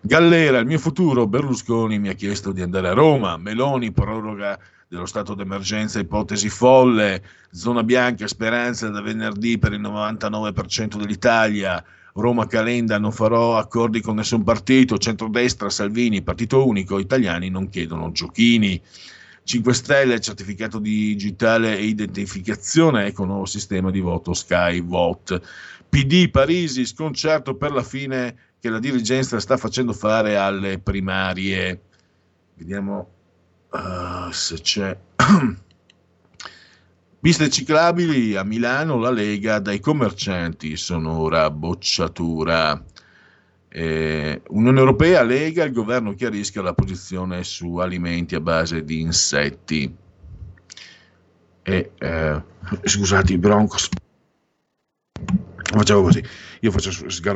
[0.00, 4.58] Gallera, il mio futuro, Berlusconi mi ha chiesto di andare a Roma, Meloni proroga
[4.88, 11.84] dello stato d'emergenza, ipotesi folle, zona bianca, speranza da venerdì per il 99% dell'Italia,
[12.14, 18.10] Roma Calenda, non farò accordi con nessun partito, centrodestra, Salvini, partito unico, italiani non chiedono
[18.10, 18.80] giochini.
[19.50, 25.42] 5 Stelle, certificato digitale e identificazione, ecco nuovo sistema di voto Sky Vote.
[25.88, 31.80] PD Parisi, sconcerto per la fine che la dirigenza sta facendo fare alle primarie.
[32.54, 33.08] Vediamo
[33.72, 34.96] uh, se c'è.
[37.20, 42.84] Piste ciclabili a Milano, la Lega dai commercianti sono ora bocciatura.
[43.72, 49.94] Eh, Unione Europea, Lega, il governo chiarisca la posizione su alimenti a base di insetti.
[51.62, 52.42] E, eh,
[52.82, 53.88] scusate, i Broncos.
[55.72, 56.20] Facciamo così,
[56.60, 56.90] io faccio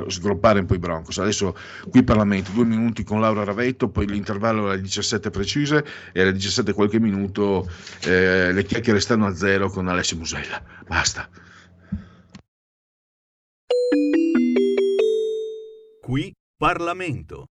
[0.08, 1.18] sgroppare un po' i Broncos.
[1.18, 1.56] Adesso
[1.88, 6.72] qui Parlamento, due minuti con Laura Ravetto, poi l'intervallo alle 17 precise e alle 17
[6.72, 7.70] qualche minuto
[8.02, 10.60] eh, le chiacchiere stanno a zero con Alessio Musella.
[10.88, 11.28] Basta.
[16.04, 17.46] Qui Parlamento.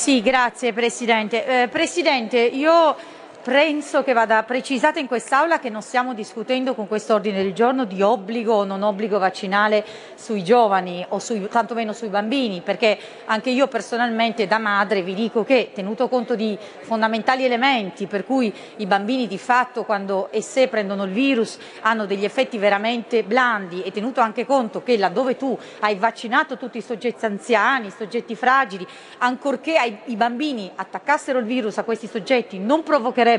[0.00, 1.62] Sì, grazie Presidente.
[1.64, 2.96] Eh, Presidente, io
[3.42, 7.84] penso che vada precisata in quest'Aula che non stiamo discutendo con questo ordine del giorno
[7.84, 9.84] di obbligo o non obbligo vaccinale
[10.14, 15.42] sui giovani o sui, tantomeno sui bambini, perché anche io personalmente da madre vi dico
[15.42, 20.68] che tenuto conto di fondamentali elementi per cui i bambini di fatto quando e se
[20.68, 25.58] prendono il virus hanno degli effetti veramente blandi e tenuto anche conto che laddove tu
[25.80, 28.86] hai vaccinato tutti i soggetti anziani, i soggetti fragili,
[29.18, 33.29] ancorché i bambini attaccassero il virus a questi soggetti non provocherebbero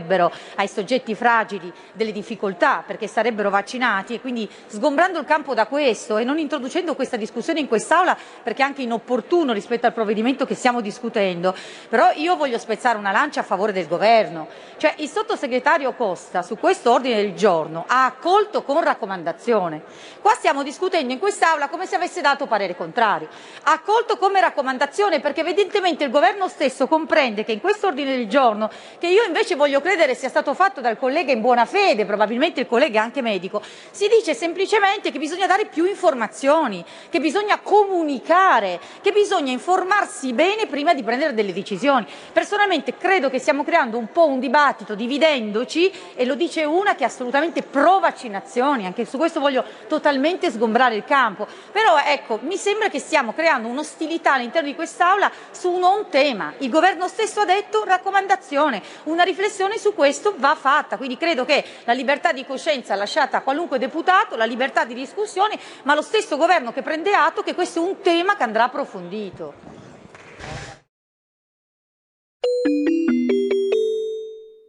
[0.56, 6.18] ai soggetti fragili delle difficoltà perché sarebbero vaccinati e quindi sgombrando il campo da questo
[6.18, 10.56] e non introducendo questa discussione in quest'Aula perché è anche inopportuno rispetto al provvedimento che
[10.56, 11.56] stiamo discutendo,
[11.90, 14.48] però io voglio spezzare una lancia a favore del governo.
[14.78, 19.84] Cioè il sottosegretario Costa su questo ordine del giorno ha accolto con raccomandazione.
[20.22, 23.28] Qua stiamo discutendo in quest'Aula come se avesse dato parere contrario.
[23.64, 28.28] Ha accolto come raccomandazione perché evidentemente il governo stesso comprende che in questo ordine del
[28.28, 28.70] giorno,
[29.00, 32.68] che io invece voglio credere sia stato fatto dal collega in buona fede, probabilmente il
[32.68, 38.80] collega è anche medico, si dice semplicemente che bisogna dare più informazioni, che bisogna comunicare,
[39.02, 42.06] che bisogna informarsi bene prima di prendere delle decisioni.
[42.32, 47.04] Personalmente credo che stiamo creando un po' un dibattito dividendoci e lo dice una che
[47.04, 51.48] è assolutamente pro vaccinazioni, anche su questo voglio totalmente sgombrare il campo.
[51.72, 56.54] Però ecco, mi sembra che stiamo creando un'ostilità all'interno di quest'Aula su un non tema.
[56.60, 61.64] Il governo stesso ha detto raccomandazione, una riflessione su questo va fatta, quindi credo che
[61.84, 66.38] la libertà di coscienza lasciata a qualunque deputato, la libertà di discussione, ma lo stesso
[66.38, 69.54] governo che prende atto che questo è un tema che andrà approfondito.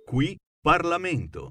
[0.05, 1.51] Qui Parlamento.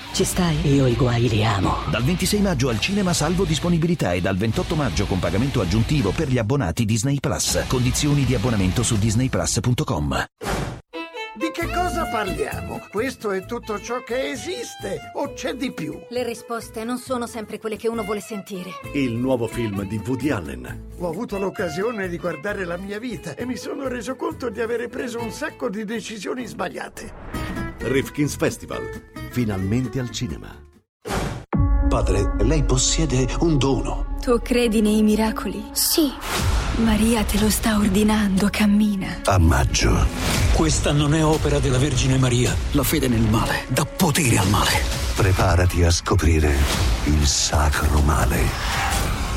[0.13, 0.57] Ci stai?
[0.73, 1.77] Io i guai li amo.
[1.89, 6.27] Dal 26 maggio al cinema salvo disponibilità e dal 28 maggio con pagamento aggiuntivo per
[6.27, 7.63] gli abbonati Disney Plus.
[7.67, 10.25] Condizioni di abbonamento su disneyplus.com.
[11.33, 12.81] Di che cosa parliamo?
[12.91, 15.97] Questo è tutto ciò che esiste o c'è di più?
[16.09, 18.71] Le risposte non sono sempre quelle che uno vuole sentire.
[18.93, 20.89] Il nuovo film di Woody Allen.
[20.99, 24.89] Ho avuto l'occasione di guardare la mia vita e mi sono reso conto di avere
[24.89, 27.60] preso un sacco di decisioni sbagliate.
[27.83, 28.81] Rifkin's Festival.
[29.31, 30.47] Finalmente al cinema.
[31.89, 34.17] Padre, lei possiede un dono.
[34.21, 35.61] Tu credi nei miracoli?
[35.73, 36.11] Sì.
[36.77, 39.21] Maria te lo sta ordinando, cammina.
[39.25, 40.05] A maggio.
[40.53, 42.55] Questa non è opera della Vergine Maria.
[42.71, 44.81] La fede nel male dà potere al male.
[45.15, 46.55] Preparati a scoprire
[47.05, 48.39] il sacro male.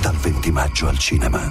[0.00, 1.50] dal 20 maggio al cinema.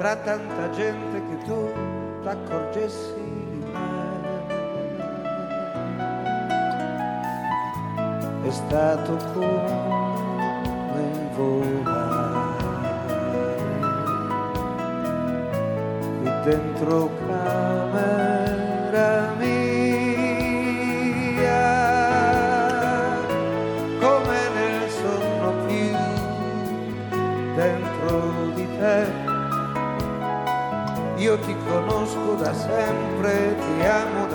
[0.00, 1.70] Tra tanta gente che tu
[2.22, 4.08] t'accorgessi di me.
[8.42, 12.56] è stato come volare
[16.22, 18.39] qui dentro camera
[31.70, 34.26] conosco da sempre ti amo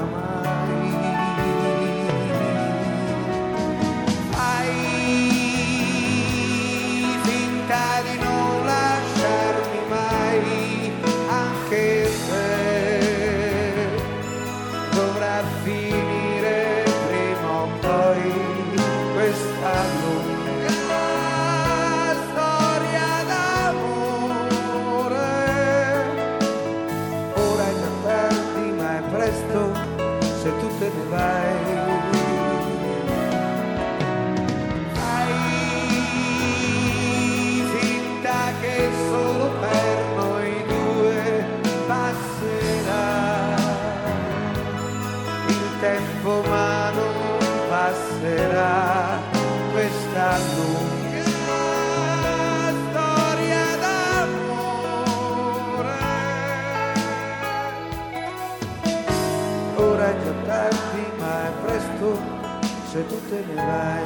[63.56, 64.04] vai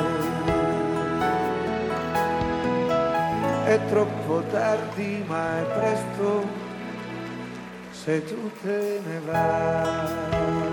[3.66, 6.48] è troppo tardi ma è presto
[7.92, 10.69] se tu te ne vai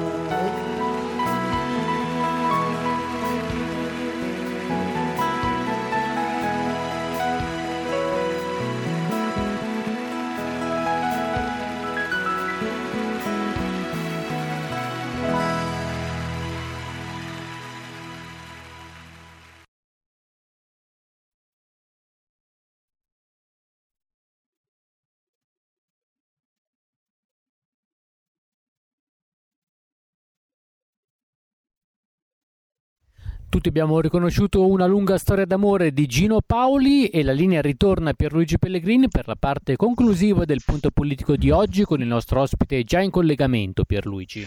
[33.57, 38.13] Tutti abbiamo riconosciuto una lunga storia d'amore di Gino Paoli e la linea ritorna a
[38.13, 42.85] Pierluigi Pellegrini per la parte conclusiva del punto politico di oggi con il nostro ospite
[42.85, 44.47] già in collegamento, Pierluigi.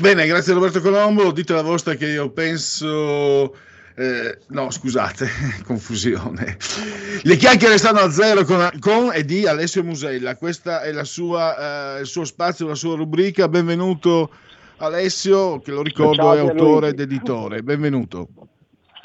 [0.00, 1.30] Bene, grazie Roberto Colombo.
[1.30, 3.54] Dite la vostra che io penso.
[3.96, 5.28] eh, no, scusate,
[5.66, 6.56] confusione.
[7.20, 10.36] Le chiacchiere stanno a zero con, con e di Alessio Musella.
[10.36, 13.46] Questa è sua, eh, il suo spazio, la sua rubrica.
[13.46, 14.30] Benvenuto
[14.82, 17.62] Alessio, che lo ricordo Ciao, è autore ed editore.
[17.62, 18.28] Benvenuto.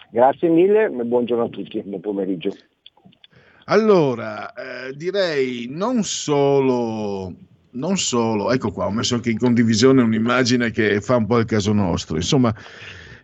[0.10, 2.50] Grazie mille e buongiorno a tutti, buon pomeriggio.
[3.66, 7.34] Allora, eh, direi non solo,
[7.72, 11.46] non solo, ecco qua, ho messo anche in condivisione un'immagine che fa un po' il
[11.46, 12.16] caso nostro.
[12.16, 12.56] Insomma,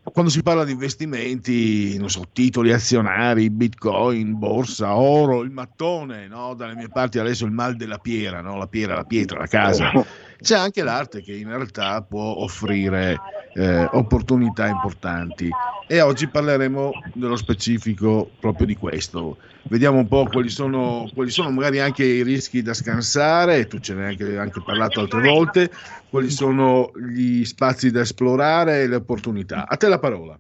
[0.04, 6.54] quando si parla di investimenti, non so, titoli azionari, bitcoin, borsa, oro, il mattone, no?
[6.56, 8.58] Dalle mie parti adesso il mal della piera, no?
[8.58, 9.92] La piera, la pietra, la casa.
[10.42, 13.20] C'è anche l'arte che in realtà può offrire
[13.54, 15.50] eh, opportunità importanti
[15.88, 19.38] e oggi parleremo dello specifico proprio di questo.
[19.64, 23.94] Vediamo un po' quali sono, quali sono magari anche i rischi da scansare, tu ce
[23.94, 25.70] ne hai anche, anche parlato altre volte,
[26.10, 29.68] quali sono gli spazi da esplorare e le opportunità.
[29.68, 30.40] A te la parola.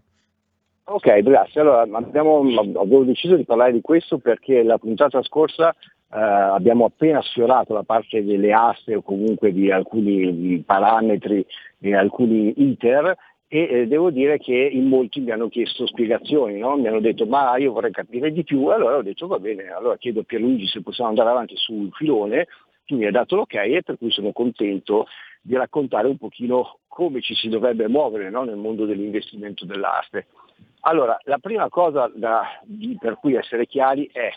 [0.85, 1.61] Ok, grazie.
[1.61, 2.39] Allora, abbiamo,
[2.79, 5.75] avevo deciso di parlare di questo perché la puntata scorsa
[6.13, 11.45] eh, abbiamo appena sfiorato la parte delle aste o comunque di alcuni parametri
[11.79, 13.15] e alcuni iter
[13.47, 16.77] e eh, devo dire che in molti mi hanno chiesto spiegazioni, no?
[16.77, 19.97] mi hanno detto ma io vorrei capire di più, allora ho detto va bene, allora
[19.97, 22.47] chiedo a Pierluigi se possiamo andare avanti sul filone,
[22.85, 25.07] tu mi hai dato l'ok e per cui sono contento
[25.41, 28.43] di raccontare un pochino come ci si dovrebbe muovere no?
[28.43, 30.27] nel mondo dell'investimento dell'arte.
[30.81, 32.43] Allora, la prima cosa da,
[32.99, 34.29] per cui essere chiari è,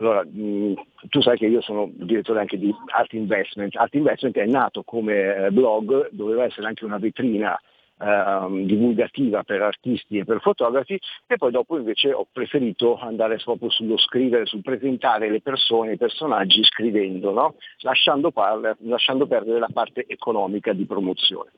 [0.00, 0.74] allora, mh,
[1.08, 5.34] tu sai che io sono direttore anche di Art Investment, Art Investment è nato come
[5.34, 7.58] eh, blog, doveva essere anche una vetrina
[7.98, 13.68] ehm, divulgativa per artisti e per fotografi e poi dopo invece ho preferito andare proprio
[13.68, 17.56] sullo scrivere, sul presentare le persone, i personaggi scrivendo, no?
[17.80, 21.50] lasciando, parla- lasciando perdere la parte economica di promozione.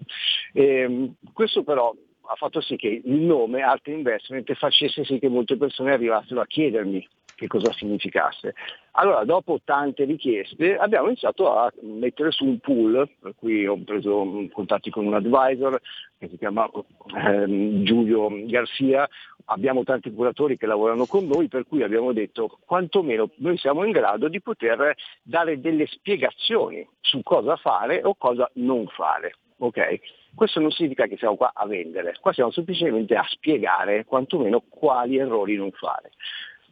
[0.52, 1.94] Ehm, questo però
[2.24, 6.46] ha fatto sì che il nome Art Investment facesse sì che molte persone arrivassero a
[6.46, 7.06] chiedermi
[7.42, 8.54] che cosa significasse.
[8.92, 14.46] Allora, dopo tante richieste, abbiamo iniziato a mettere su un pool, per cui ho preso
[14.52, 15.80] contatti con un advisor
[16.18, 16.70] che si chiama
[17.16, 19.08] ehm, Giulio Garcia,
[19.46, 23.90] abbiamo tanti curatori che lavorano con noi, per cui abbiamo detto quantomeno noi siamo in
[23.90, 29.34] grado di poter dare delle spiegazioni su cosa fare o cosa non fare.
[29.58, 29.98] ok?
[30.34, 35.18] Questo non significa che siamo qua a vendere, qua siamo semplicemente a spiegare quantomeno quali
[35.18, 36.12] errori non fare.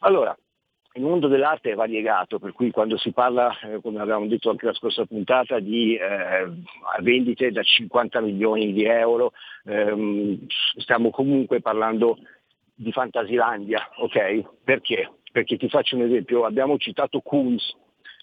[0.01, 0.36] Allora,
[0.94, 4.66] il mondo dell'arte è variegato, per cui quando si parla, eh, come avevamo detto anche
[4.66, 6.50] la scorsa puntata, di eh,
[7.00, 9.32] vendite da 50 milioni di euro,
[9.66, 10.46] ehm,
[10.78, 12.18] stiamo comunque parlando
[12.74, 14.62] di Fantasilandia, ok?
[14.64, 15.10] Perché?
[15.30, 17.76] Perché ti faccio un esempio, abbiamo citato Kunz,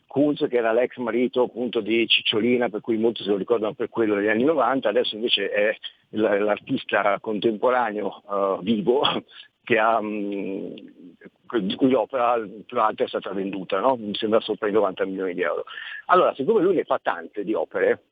[0.07, 3.87] Kunz che era l'ex marito appunto di Cicciolina, per cui molti se lo ricordano per
[3.89, 5.77] quello degli anni 90, adesso invece è
[6.09, 9.01] l'artista contemporaneo uh, vivo
[9.63, 10.73] che ha, mh,
[11.59, 13.95] di cui l'opera più alta è stata venduta, no?
[13.95, 15.65] mi sembra sopra i 90 milioni di euro.
[16.05, 18.03] Allora, siccome lui ne fa tante di opere,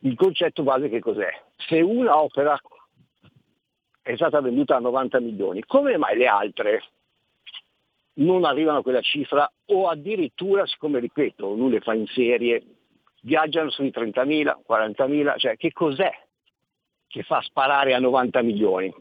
[0.00, 1.30] il concetto base che cos'è?
[1.56, 2.60] Se una opera
[4.02, 6.82] è stata venduta a 90 milioni, come mai le altre
[8.14, 12.62] non arrivano a quella cifra o addirittura, siccome ripeto, lui le fa in serie,
[13.22, 16.10] viaggiano sui 30.000, 40.000, cioè che cos'è
[17.06, 18.94] che fa sparare a 90 milioni?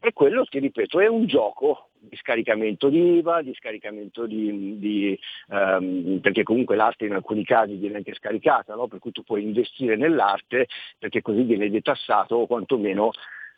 [0.00, 5.18] E quello, ti ripeto, è un gioco di scaricamento di IVA, di scaricamento di, di
[5.48, 8.86] um, perché comunque l'arte in alcuni casi viene anche scaricata, no?
[8.86, 10.66] per cui tu puoi investire nell'arte
[10.98, 13.10] perché così viene detassato o quantomeno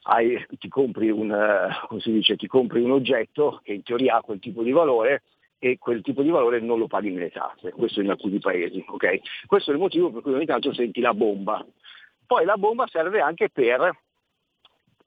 [0.03, 4.39] hai, ti, compri un, uh, dice, ti compri un oggetto che in teoria ha quel
[4.39, 5.23] tipo di valore
[5.59, 8.83] e quel tipo di valore non lo paghi nelle tasse, questo in alcuni paesi.
[8.89, 9.21] Okay?
[9.47, 11.65] Questo è il motivo per cui ogni tanto senti la bomba.
[12.27, 13.95] Poi la bomba serve anche per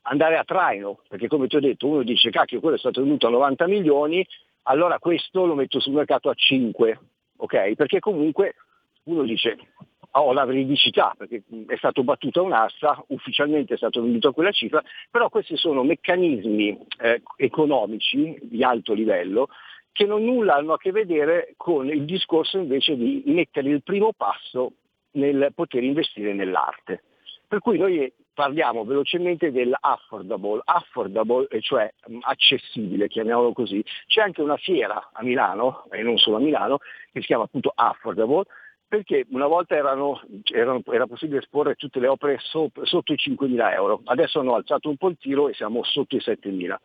[0.04, 3.28] andare a traino, perché come ti ho detto uno dice cacchio quello è stato venduto
[3.28, 4.26] a 90 milioni,
[4.64, 7.00] allora questo lo metto sul mercato a 5,
[7.38, 7.74] ok?
[7.74, 8.56] Perché comunque
[9.04, 9.58] uno dice
[10.16, 14.84] ho la veridicità perché è stato battuta un'asta, ufficialmente è stato venduto a quella cifra,
[15.10, 19.48] però questi sono meccanismi eh, economici di alto livello
[19.92, 24.12] che non nulla hanno a che vedere con il discorso invece di mettere il primo
[24.12, 24.74] passo
[25.12, 27.04] nel poter investire nell'arte.
[27.48, 33.84] Per cui noi parliamo velocemente dell'affordable, affordable, cioè accessibile, chiamiamolo così.
[34.08, 36.78] C'è anche una fiera a Milano, e non solo a Milano,
[37.12, 38.44] che si chiama appunto affordable,
[38.88, 43.74] perché una volta erano, erano, era possibile esporre tutte le opere so, sotto i 5.000
[43.74, 46.76] euro, adesso hanno alzato un po' il tiro e siamo sotto i 7.000.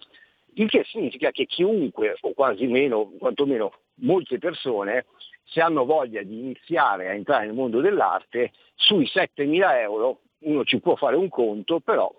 [0.55, 5.07] Il che significa che chiunque, o quasi meno, quantomeno molte persone,
[5.45, 10.81] se hanno voglia di iniziare a entrare nel mondo dell'arte, sui 7.000 euro uno ci
[10.81, 12.13] può fare un conto, però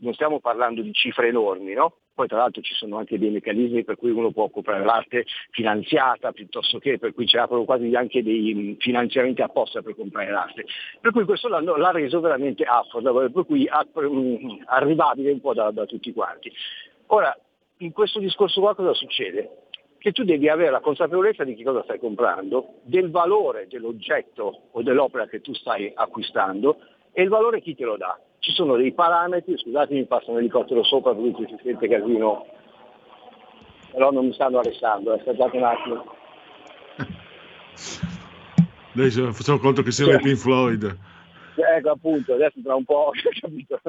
[0.00, 1.94] non stiamo parlando di cifre enormi, no?
[2.14, 6.32] Poi tra l'altro ci sono anche dei meccanismi per cui uno può comprare l'arte finanziata
[6.32, 10.66] piuttosto che, per cui ci aprono quasi anche dei finanziamenti apposta per comprare l'arte.
[11.00, 13.66] Per cui questo l'ha, l'ha reso veramente affordable, per cui
[14.66, 16.52] arrivabile un po' da, da tutti quanti.
[17.06, 17.34] Ora,
[17.78, 19.68] in questo discorso qua cosa succede?
[19.96, 24.82] Che tu devi avere la consapevolezza di che cosa stai comprando, del valore dell'oggetto o
[24.82, 26.78] dell'opera che tu stai acquistando
[27.12, 28.18] e il valore chi te lo dà?
[28.38, 32.46] Ci sono dei parametri, scusate mi passa un elicottero sopra per cui si sente casino,
[33.92, 36.14] però non mi stanno arrestando, aspettate un attimo.
[38.94, 40.98] Adesso facciamo conto che siamo i Pink Floyd.
[41.54, 43.80] Ecco appunto, adesso tra un po', capito?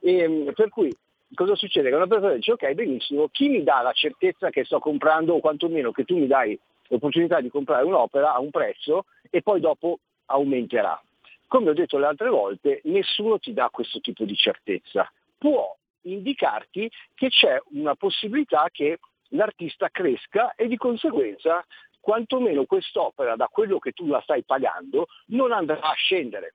[0.00, 0.90] E, per cui
[1.34, 1.90] cosa succede?
[1.90, 5.40] Che una persona dice ok benissimo, chi mi dà la certezza che sto comprando o
[5.40, 6.58] quantomeno che tu mi dai
[6.88, 11.00] l'opportunità di comprare un'opera a un prezzo e poi dopo aumenterà.
[11.46, 15.10] Come ho detto le altre volte, nessuno ti dà questo tipo di certezza.
[15.38, 18.98] Può indicarti che c'è una possibilità che
[19.30, 21.64] l'artista cresca e di conseguenza
[22.00, 26.54] quantomeno quest'opera da quello che tu la stai pagando non andrà a scendere.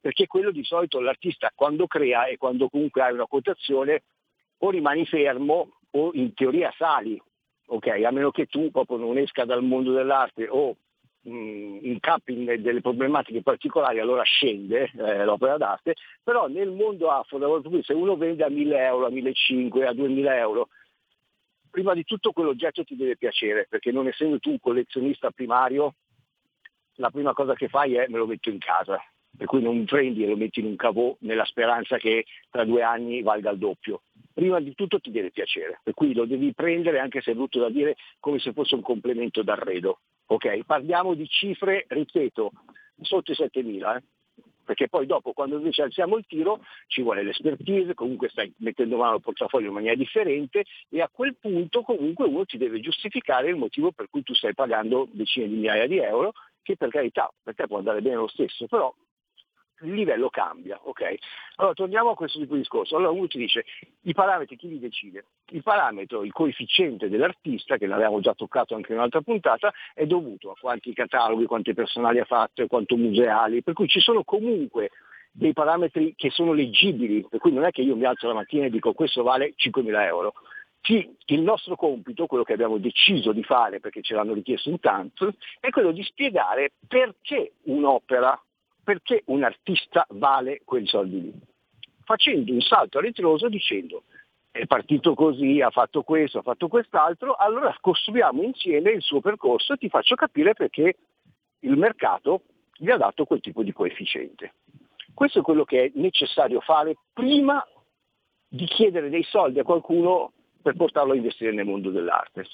[0.00, 4.02] Perché quello di solito l'artista quando crea e quando comunque hai una quotazione
[4.58, 7.20] o rimani fermo o in teoria sali,
[7.66, 7.86] ok?
[8.04, 10.76] A meno che tu proprio non esca dal mondo dell'arte o
[11.22, 17.92] incappi in delle problematiche particolari, allora scende eh, l'opera d'arte, però nel mondo afro, se
[17.92, 20.68] uno vende a 1000 euro, a 1500, a 2000 euro,
[21.70, 25.94] prima di tutto quell'oggetto ti deve piacere, perché non essendo tu un collezionista primario,
[26.94, 29.02] la prima cosa che fai è me lo metto in casa,
[29.36, 32.82] per cui non prendi e lo metti in un cavò nella speranza che tra due
[32.82, 34.02] anni valga il doppio.
[34.32, 37.58] Prima di tutto ti deve piacere, per cui lo devi prendere anche se è brutto
[37.58, 40.00] da dire come se fosse un complemento d'arredo.
[40.26, 42.52] Ok, parliamo di cifre, ripeto,
[43.00, 44.02] sotto i 7.000, eh?
[44.70, 49.14] perché poi dopo quando invece alziamo il tiro ci vuole l'espertise, comunque stai mettendo mano
[49.14, 53.56] al portafoglio in maniera differente e a quel punto comunque uno ti deve giustificare il
[53.56, 57.56] motivo per cui tu stai pagando decine di migliaia di euro, che per carità per
[57.56, 58.94] te può andare bene lo stesso, però
[59.82, 61.14] il livello cambia, ok?
[61.56, 62.96] Allora torniamo a questo tipo di discorso.
[62.96, 63.64] Allora uno ti dice
[64.02, 65.24] i parametri chi li decide?
[65.50, 70.50] Il parametro, il coefficiente dell'artista, che l'avevamo già toccato anche in un'altra puntata, è dovuto
[70.50, 74.90] a quanti cataloghi, quanti personali ha fatto quanto museali, per cui ci sono comunque
[75.32, 78.66] dei parametri che sono leggibili, per cui non è che io mi alzo la mattina
[78.66, 80.34] e dico questo vale 5.000 euro.
[80.82, 84.80] Sì, il nostro compito, quello che abbiamo deciso di fare perché ce l'hanno richiesto in
[84.80, 88.40] tanto, è quello di spiegare perché un'opera
[88.90, 91.32] perché un artista vale quei soldi lì,
[92.02, 94.02] facendo un salto a ritroso dicendo
[94.50, 99.74] è partito così, ha fatto questo, ha fatto quest'altro, allora costruiamo insieme il suo percorso
[99.74, 100.96] e ti faccio capire perché
[101.60, 102.42] il mercato
[102.74, 104.54] gli ha dato quel tipo di coefficiente.
[105.14, 107.64] Questo è quello che è necessario fare prima
[108.48, 112.44] di chiedere dei soldi a qualcuno per portarlo a investire nel mondo dell'arte.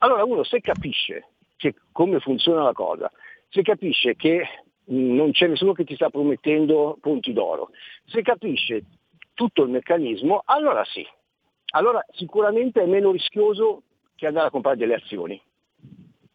[0.00, 3.10] Allora uno se capisce che, come funziona la cosa,
[3.48, 4.46] se capisce che
[4.86, 7.70] non c'è nessuno che ti sta promettendo punti d'oro.
[8.06, 8.84] Se capisce
[9.34, 11.06] tutto il meccanismo, allora sì.
[11.72, 13.82] Allora sicuramente è meno rischioso
[14.16, 15.40] che andare a comprare delle azioni.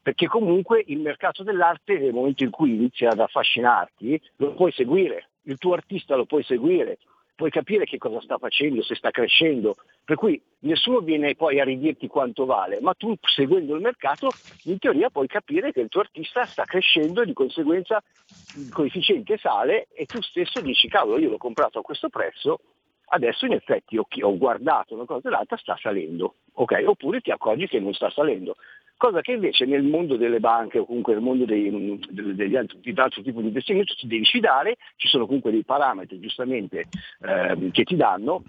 [0.02, 5.30] Perché comunque il mercato dell'arte nel momento in cui inizia ad affascinarti lo puoi seguire,
[5.44, 7.00] il tuo artista lo puoi seguire,
[7.36, 11.66] puoi capire che cosa sta facendo, se sta crescendo, per cui nessuno viene poi a
[11.66, 14.30] ridirti quanto vale, ma tu seguendo il mercato
[14.64, 18.02] in teoria puoi capire che il tuo artista sta crescendo e di conseguenza
[18.56, 22.60] il coefficiente sale e tu stesso dici cavolo io l'ho comprato a questo prezzo,
[23.08, 26.84] adesso in effetti ho, guardato una cosa e l'altra sta salendo, ok?
[26.86, 28.56] Oppure ti accorgi che non sta salendo.
[28.98, 32.94] Cosa che invece nel mondo delle banche o comunque nel mondo dei, degli altri, di
[32.96, 36.88] altro tipo di investimento ti devi fidare, ci sono comunque dei parametri giustamente
[37.22, 38.44] eh, che ti danno,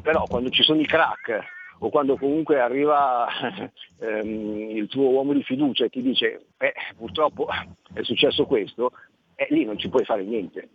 [0.00, 1.40] però quando ci sono i crack
[1.80, 3.26] o quando comunque arriva
[3.98, 7.48] ehm, il tuo uomo di fiducia e ti dice eh, purtroppo
[7.92, 8.92] è successo questo,
[9.34, 10.68] eh, lì non ci puoi fare niente.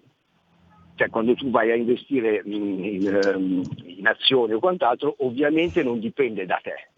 [0.96, 6.00] Cioè quando tu vai a investire in, in, ehm, in azioni o quant'altro, ovviamente non
[6.00, 6.90] dipende da te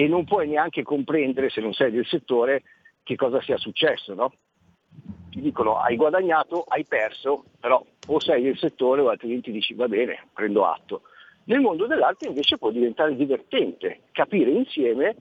[0.00, 2.62] e non puoi neanche comprendere, se non sei del settore,
[3.02, 4.14] che cosa sia successo.
[4.14, 4.32] No?
[5.28, 9.88] Ti dicono hai guadagnato, hai perso, però o sei del settore o altrimenti dici va
[9.88, 11.02] bene, prendo atto.
[11.46, 15.16] Nel mondo dell'arte invece può diventare divertente capire insieme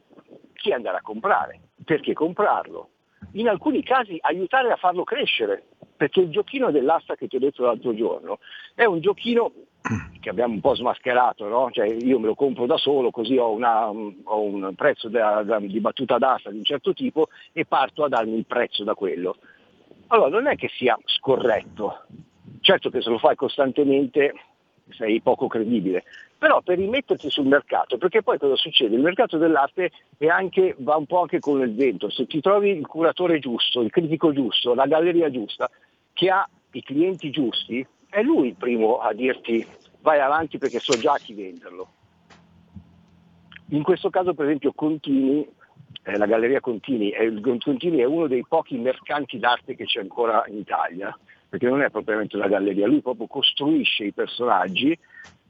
[0.53, 2.89] chi andare a comprare, perché comprarlo.
[3.31, 5.63] In alcuni casi aiutare a farlo crescere,
[5.95, 8.37] perché il giochino dell'asta che ti ho detto l'altro giorno
[8.75, 9.51] è un giochino
[10.19, 11.69] che abbiamo un po' smascherato, no?
[11.71, 15.59] cioè io me lo compro da solo così ho, una, ho un prezzo da, da,
[15.59, 19.37] di battuta d'asta di un certo tipo e parto a darmi il prezzo da quello.
[20.07, 22.05] Allora non è che sia scorretto,
[22.61, 24.33] certo che se lo fai costantemente
[24.91, 26.03] sei poco credibile,
[26.37, 28.95] però per rimetterti sul mercato, perché poi cosa succede?
[28.95, 29.91] Il mercato dell'arte
[30.29, 33.89] anche, va un po' anche con il vento, se ti trovi il curatore giusto, il
[33.89, 35.69] critico giusto, la galleria giusta,
[36.13, 37.85] che ha i clienti giusti,
[38.17, 39.63] è lui il primo a dirti
[40.01, 41.87] vai avanti perché so già a chi venderlo.
[43.69, 45.47] In questo caso per esempio Contini,
[46.01, 50.43] eh, la Galleria Contini è, Contini è uno dei pochi mercanti d'arte che c'è ancora
[50.47, 51.15] in Italia,
[51.47, 54.97] perché non è propriamente una galleria, lui proprio costruisce i personaggi,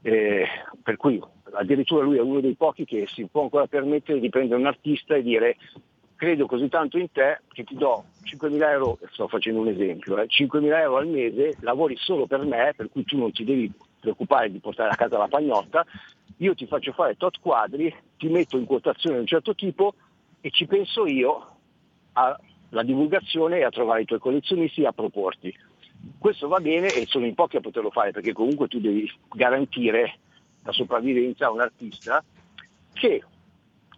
[0.02, 0.46] eh,
[0.82, 1.18] per cui
[1.52, 5.14] addirittura lui è uno dei pochi che si può ancora permettere di prendere un artista
[5.14, 5.56] e dire
[6.18, 10.26] credo così tanto in te che ti do 5.000 euro, sto facendo un esempio, eh,
[10.26, 14.50] 5.000 euro al mese, lavori solo per me, per cui tu non ti devi preoccupare
[14.50, 15.86] di portare a casa la pagnotta,
[16.38, 19.94] io ti faccio fare tot quadri, ti metto in quotazione di un certo tipo
[20.40, 21.56] e ci penso io
[22.14, 25.56] alla divulgazione e a trovare i tuoi collezionisti e a proporti.
[26.18, 30.18] Questo va bene e sono in pochi a poterlo fare perché comunque tu devi garantire
[30.64, 32.24] la sopravvivenza a un artista
[32.92, 33.22] che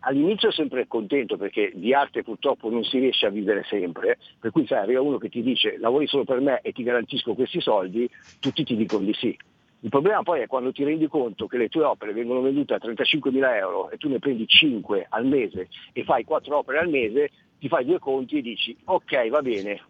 [0.00, 4.66] all'inizio sempre contento perché di arte purtroppo non si riesce a vivere sempre, per cui
[4.66, 8.08] sai, arriva uno che ti dice lavori solo per me e ti garantisco questi soldi,
[8.38, 9.36] tutti ti dicono di sì.
[9.82, 12.78] Il problema poi è quando ti rendi conto che le tue opere vengono vendute a
[12.78, 17.30] 35.000 euro e tu ne prendi 5 al mese e fai 4 opere al mese,
[17.58, 19.80] ti fai due conti e dici ok va bene,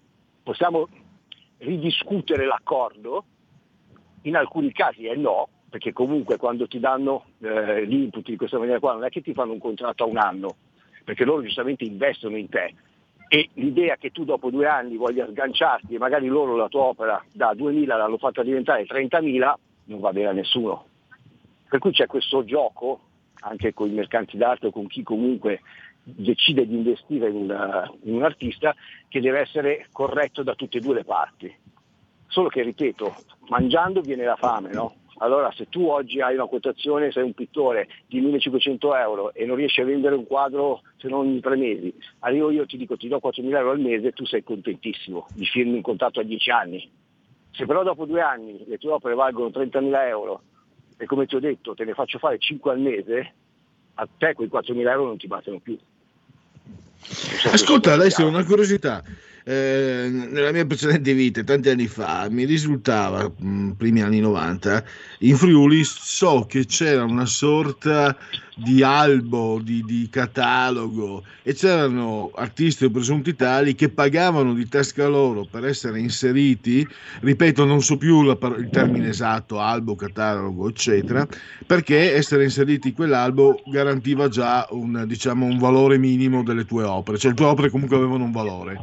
[0.43, 0.89] possiamo
[1.59, 3.25] ridiscutere l'accordo,
[4.23, 8.81] in alcuni casi è no, perché comunque quando ti danno eh, l'input di questa maniera
[8.81, 10.57] qua non è che ti fanno un contratto a un anno,
[11.05, 12.75] perché loro giustamente investono in te
[13.33, 17.25] e l'idea che tu dopo due anni voglia sganciarti e magari loro la tua opera
[17.33, 20.87] da 2.000 l'hanno fatta diventare 30.000 non va bene a nessuno.
[21.69, 23.03] Per cui c'è questo gioco
[23.43, 25.61] anche con i mercanti d'arte o con chi comunque
[26.03, 28.75] decide di investire in, una- in un artista
[29.09, 31.55] che deve essere corretto da tutte e due le parti.
[32.27, 33.15] Solo che, ripeto,
[33.49, 34.95] mangiando viene la fame, no?
[35.23, 39.57] Allora se tu oggi hai una quotazione, sei un pittore di 1500 euro e non
[39.57, 42.97] riesci a vendere un quadro se non ogni tre mesi, arrivo io e ti dico
[42.97, 46.51] ti do 4.000 euro al mese, tu sei contentissimo, mi firmi un contratto a 10
[46.51, 46.91] anni.
[47.51, 50.43] Se però dopo due anni le tue opere valgono 30.000 euro
[50.97, 53.35] e come ti ho detto te ne faccio fare 5 al mese,
[53.95, 55.77] a te quei 4.000 euro non ti battono più.
[57.53, 59.03] Ascolta Alessio, una curiosità.
[59.45, 64.85] Eh, nella mia precedente vita, tanti anni fa, mi risultava, mh, primi anni 90,
[65.21, 68.17] in Friuli so che c'era una sorta
[68.55, 75.09] di albo, di, di catalogo e c'erano artisti o presunti tali che pagavano di tasca
[75.09, 76.87] loro per essere inseriti,
[77.21, 81.27] ripeto non so più la il termine esatto, albo, catalogo, eccetera,
[81.67, 87.17] perché essere inseriti in quell'albo garantiva già un, diciamo, un valore minimo delle tue opere,
[87.19, 88.83] cioè le tue opere comunque avevano un valore.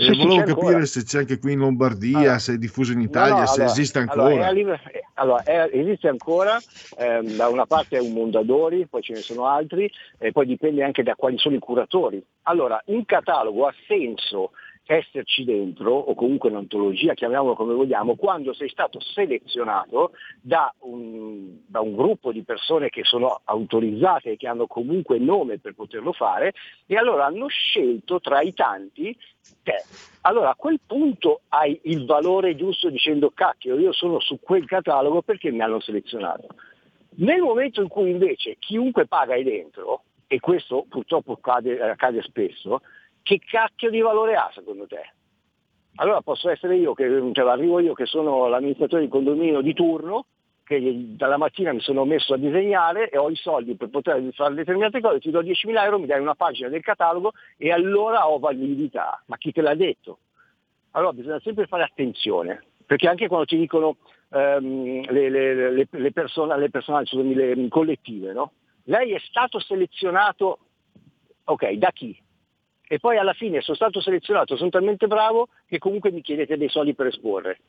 [0.00, 0.84] E Sì, volevo capire ancora.
[0.86, 3.60] se c'è anche qui in Lombardia, Allora, se è diffuso in No, Italia, no, se
[3.60, 4.44] allora- esiste allora, ancora.
[4.44, 6.62] è a live- eh, allora, è- esiste ancora,
[6.96, 10.82] ehm, da una parte è un Mondadori, poi ce ne sono altri, e poi dipende
[10.82, 12.24] anche da quali sono i curatori.
[12.44, 14.52] Allora, un catalogo ha senso
[14.92, 21.80] esserci dentro, o comunque un'antologia, chiamiamolo come vogliamo, quando sei stato selezionato da un, da
[21.80, 26.54] un gruppo di persone che sono autorizzate e che hanno comunque nome per poterlo fare,
[26.86, 29.16] e allora hanno scelto tra i tanti
[29.62, 29.84] te.
[30.22, 35.22] Allora a quel punto hai il valore giusto dicendo cacchio, io sono su quel catalogo
[35.22, 36.48] perché mi hanno selezionato.
[37.18, 42.82] Nel momento in cui invece chiunque paga è dentro, e questo purtroppo accade, accade spesso,
[43.30, 45.12] che cacchio di valore ha secondo te?
[45.96, 50.26] Allora posso essere io che cioè, arrivo io che sono l'amministratore di condominio di turno,
[50.64, 50.80] che
[51.14, 55.00] dalla mattina mi sono messo a disegnare e ho i soldi per poter fare determinate
[55.00, 59.22] cose, ti do 10.000 euro, mi dai una pagina del catalogo e allora ho validità.
[59.26, 60.18] Ma chi te l'ha detto?
[60.92, 63.98] Allora bisogna sempre fare attenzione, perché anche quando ti dicono
[64.30, 68.52] ehm, le, le, le, le persone, le persone scusami, le collettive, no?
[68.84, 70.58] lei è stato selezionato,
[71.44, 72.20] ok, da chi?
[72.92, 76.68] E poi alla fine sono stato selezionato, sono talmente bravo che comunque mi chiedete dei
[76.68, 77.60] soldi per esporre.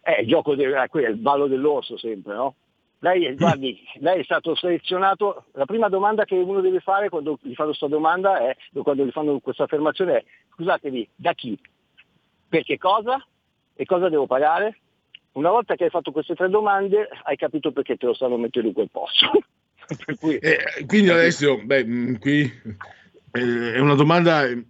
[0.00, 2.56] È il gioco del, eh, è il ballo dell'orso sempre, no?
[2.98, 7.38] Lei, è- guardi, lei è stato selezionato, la prima domanda che uno deve fare quando
[7.42, 10.24] gli fanno questa domanda è, quando gli fanno questa affermazione è,
[10.54, 11.56] scusatevi, da chi?
[12.48, 13.24] Per che cosa?
[13.76, 14.80] E cosa devo pagare?
[15.34, 18.66] Una volta che hai fatto queste tre domande hai capito perché te lo stanno mettendo
[18.66, 19.30] in quel posto.
[20.04, 22.76] per cui, Eh, quindi Alessio, beh, mh, qui eh,
[23.40, 24.64] è una domanda, eh,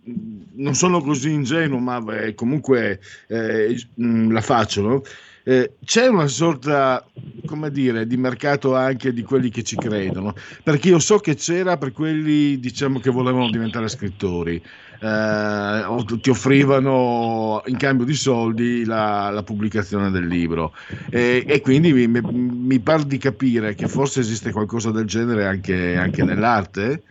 [0.55, 4.81] non sono così ingenuo, ma beh, comunque eh, mh, la faccio.
[4.81, 5.03] no?
[5.47, 7.07] Eh, c'è una sorta,
[7.45, 11.77] come dire, di mercato anche di quelli che ci credono, perché io so che c'era
[11.77, 14.57] per quelli, diciamo, che volevano diventare scrittori,
[15.01, 20.73] eh, ti offrivano in cambio di soldi la, la pubblicazione del libro.
[21.11, 25.97] E, e quindi mi, mi pare di capire che forse esiste qualcosa del genere anche,
[25.97, 27.03] anche nell'arte,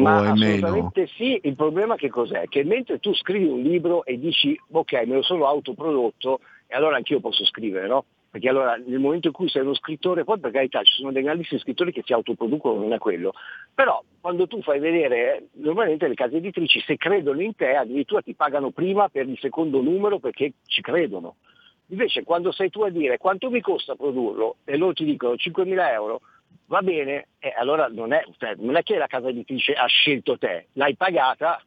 [0.00, 0.66] Ma o è meno?
[0.66, 2.48] assolutamente sì, il problema che cos'è?
[2.48, 6.96] Che mentre tu scrivi un libro e dici ok me lo sono autoprodotto e allora
[6.96, 8.04] anch'io posso scrivere, no?
[8.30, 11.22] Perché allora nel momento in cui sei uno scrittore, poi per carità ci sono dei
[11.22, 13.32] grandissimi scrittori che si autoproducono, non è quello,
[13.72, 18.34] però quando tu fai vedere, normalmente le case editrici se credono in te addirittura ti
[18.34, 21.36] pagano prima per il secondo numero perché ci credono.
[21.88, 25.92] Invece quando sei tu a dire quanto mi costa produrlo e loro ti dicono 5.000
[25.92, 26.20] euro,
[26.66, 30.38] va bene, e allora non è, cioè, non è che la casa editrice ha scelto
[30.38, 31.62] te, l'hai pagata,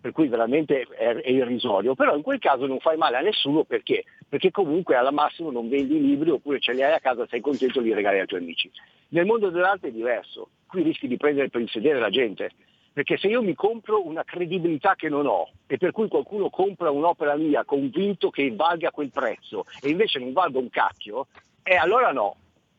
[0.00, 3.64] per cui veramente è, è irrisorio, però in quel caso non fai male a nessuno
[3.64, 4.04] perché?
[4.28, 7.40] Perché comunque alla massimo non vendi i libri oppure ce li hai a casa, sei
[7.40, 8.70] contento li regali ai tuoi amici.
[9.08, 12.50] Nel mondo dell'arte è diverso, qui rischi di prendere per il sedere la gente,
[12.92, 16.90] perché se io mi compro una credibilità che non ho e per cui qualcuno compra
[16.90, 21.28] un'opera mia convinto che valga quel prezzo e invece non valga un cacchio,
[21.62, 22.36] eh allora no,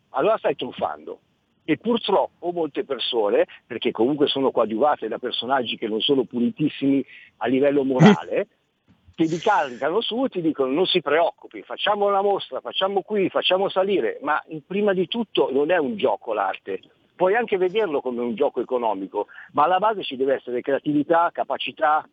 [0.10, 1.22] allora stai truffando.
[1.68, 7.04] E purtroppo molte persone, perché comunque sono coadiuvate da personaggi che non sono pulitissimi
[7.38, 8.48] a livello morale,
[9.16, 13.70] ti ricaricano su e ti dicono non si preoccupi, facciamo una mostra, facciamo qui, facciamo
[13.70, 16.82] salire, ma prima di tutto non è un gioco l'arte.
[17.16, 22.08] Puoi anche vederlo come un gioco economico, ma alla base ci deve essere creatività, capacità,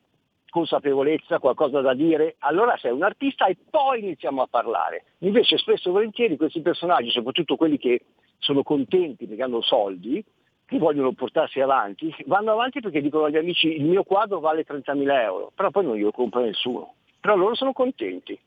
[0.49, 5.05] consapevolezza, qualcosa da dire, allora sei un artista e poi iniziamo a parlare.
[5.19, 8.03] Invece spesso e volentieri questi personaggi, soprattutto quelli che
[8.43, 10.23] sono contenti perché hanno soldi,
[10.67, 15.23] che vogliono portarsi avanti, vanno avanti perché dicono agli amici il mio quadro vale 30.000
[15.23, 16.95] euro, però poi non glielo compra nessuno.
[17.21, 18.39] Però loro sono contenti.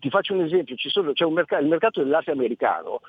[0.00, 3.00] Ti faccio un esempio, sono- c'è un mercato, il mercato dell'arte americano,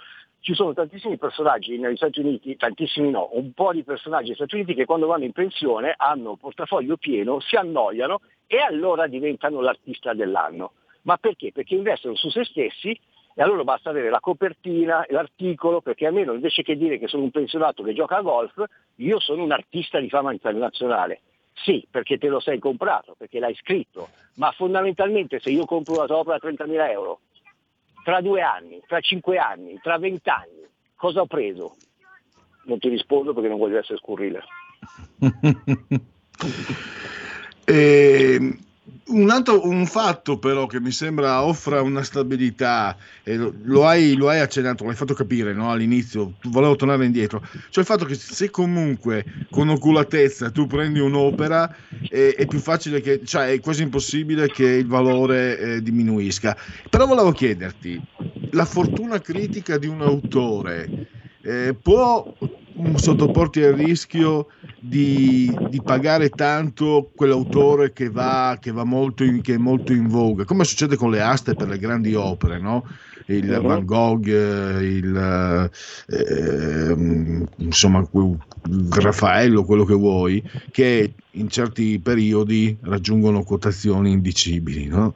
[0.42, 4.56] ci sono tantissimi personaggi negli Stati Uniti, tantissimi no, un po' di personaggi negli Stati
[4.56, 9.61] Uniti che quando vanno in pensione hanno il portafoglio pieno, si annoiano e allora diventano
[9.61, 10.74] l'artista dell'anno.
[11.03, 11.51] Ma perché?
[11.51, 13.00] Perché investono su se stessi
[13.38, 17.24] e a loro basta avere la copertina, l'articolo, perché almeno invece che dire che sono
[17.24, 18.64] un pensionato che gioca a golf,
[18.96, 21.22] io sono un artista di fama internazionale.
[21.54, 26.06] Sì, perché te lo sei comprato, perché l'hai scritto, ma fondamentalmente se io compro una
[26.06, 27.20] tua opera a 30.000 euro,
[28.06, 30.66] tra due anni, tra cinque anni, tra vent'anni,
[30.96, 31.76] cosa ho preso?
[32.66, 34.44] Non ti rispondo perché non voglio essere scurrile.
[37.68, 38.60] E
[39.08, 44.16] un altro un fatto però che mi sembra offra una stabilità, e lo, lo hai,
[44.16, 48.16] lo hai accennato, l'hai fatto capire no, all'inizio, volevo tornare indietro, cioè il fatto che
[48.16, 51.75] se comunque con oculatezza tu prendi un'opera
[52.09, 56.58] è, è più facile che, cioè è quasi impossibile che il valore eh, diminuisca.
[56.90, 58.01] Però volevo chiederti,
[58.51, 61.08] la fortuna critica di un autore
[61.45, 62.33] eh, può
[62.80, 64.48] mm, sottoporti al rischio
[64.80, 70.07] di, di pagare tanto quell'autore che, va, che, va molto in, che è molto in
[70.07, 72.83] voga, come succede con le aste per le grandi opere, no?
[73.27, 75.69] il Van Gogh, il,
[76.07, 76.95] eh,
[77.57, 84.85] insomma, il Raffaello, quello che vuoi, che in certi periodi raggiungono quotazioni indicibili.
[84.85, 85.15] No?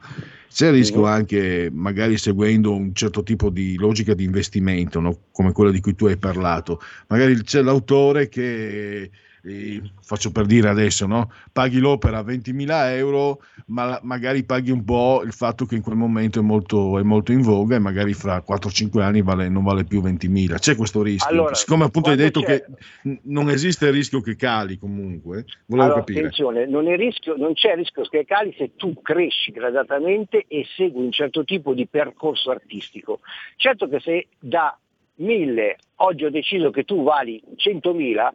[0.52, 5.16] C'è il rischio anche, magari seguendo un certo tipo di logica di investimento, no?
[5.30, 9.10] come quella di cui tu hai parlato, magari c'è l'autore che,
[9.44, 11.30] eh, faccio per dire adesso, no?
[11.52, 15.96] paghi l'opera a 20.000 euro, ma magari paghi un po' il fatto che in quel
[15.96, 19.84] momento è molto, è molto in voga e magari fra 4-5 anni vale- non vale
[19.84, 20.58] più 20.000.
[20.58, 21.30] C'è questo rischio.
[21.30, 25.86] Allora, Siccome appunto hai detto c'è- che non esiste il rischio che cali comunque, volevo
[25.86, 26.18] Allora, capire.
[26.20, 31.12] attenzione, non, è rischio- non c'è rischio scalcali se tu cresci gradatamente e segui un
[31.12, 33.20] certo tipo di percorso artistico.
[33.56, 34.76] Certo che se da
[35.16, 38.32] 1000 oggi ho deciso che tu vali 100.000,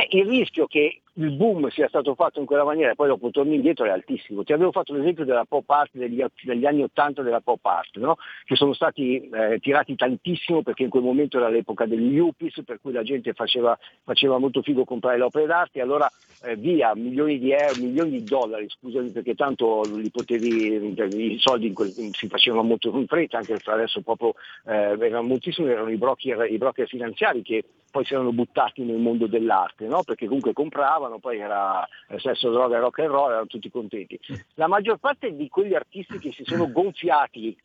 [0.00, 3.30] è il rischio che il boom sia stato fatto in quella maniera e poi dopo
[3.30, 4.44] torni indietro è altissimo.
[4.44, 8.16] Ti avevo fatto l'esempio della pop art degli, degli anni 80 della pop art, no?
[8.44, 12.80] che sono stati eh, tirati tantissimo perché in quel momento era l'epoca degli yuppies, per
[12.80, 16.10] cui la gente faceva, faceva molto figo comprare le opere d'arte e allora
[16.42, 20.94] eh, via milioni di euro, milioni di dollari, scusami perché tanto li potevi,
[21.34, 24.34] i soldi quel- si facevano molto in fretta, anche adesso proprio
[24.66, 28.98] eh, erano moltissimi, erano i broker, i broker finanziari che poi si erano buttati nel
[28.98, 30.02] mondo dell'arte, no?
[30.02, 31.86] perché comunque compravano, poi era
[32.18, 34.18] sesso, droga, rock and roll, erano tutti contenti.
[34.54, 37.56] La maggior parte di quegli artisti che si sono gonfiati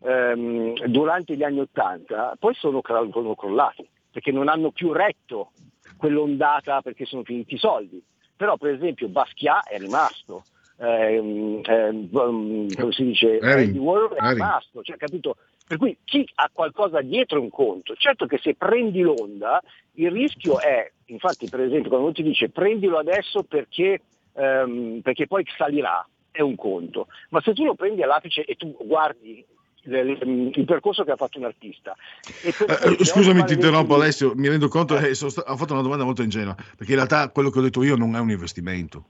[0.00, 5.52] ehm, durante gli anni Ottanta poi sono, sono crollati, perché non hanno più retto
[5.96, 8.02] quell'ondata perché sono finiti i soldi.
[8.36, 10.44] Però per esempio Basquiat è rimasto,
[10.78, 13.68] ehm, ehm, um, come si dice, Haring.
[13.68, 15.36] Andy Warhol è rimasto, cioè, capito?
[15.66, 17.94] Per cui chi ha qualcosa dietro un conto.
[17.94, 19.62] Certo che se prendi l'onda,
[19.92, 24.00] il rischio è, infatti per esempio quando uno ti dice prendilo adesso perché,
[24.32, 27.06] ehm, perché poi salirà, è un conto.
[27.30, 29.44] Ma se tu lo prendi all'apice e tu guardi
[29.84, 31.94] il, il percorso che ha fatto un artista.
[32.42, 34.00] Eh, eh, scusami, ti interrompo 20.000.
[34.00, 36.96] Alessio, mi rendo conto che sono sta- ho fatto una domanda molto ingenua, perché in
[36.96, 39.04] realtà quello che ho detto io non è un investimento.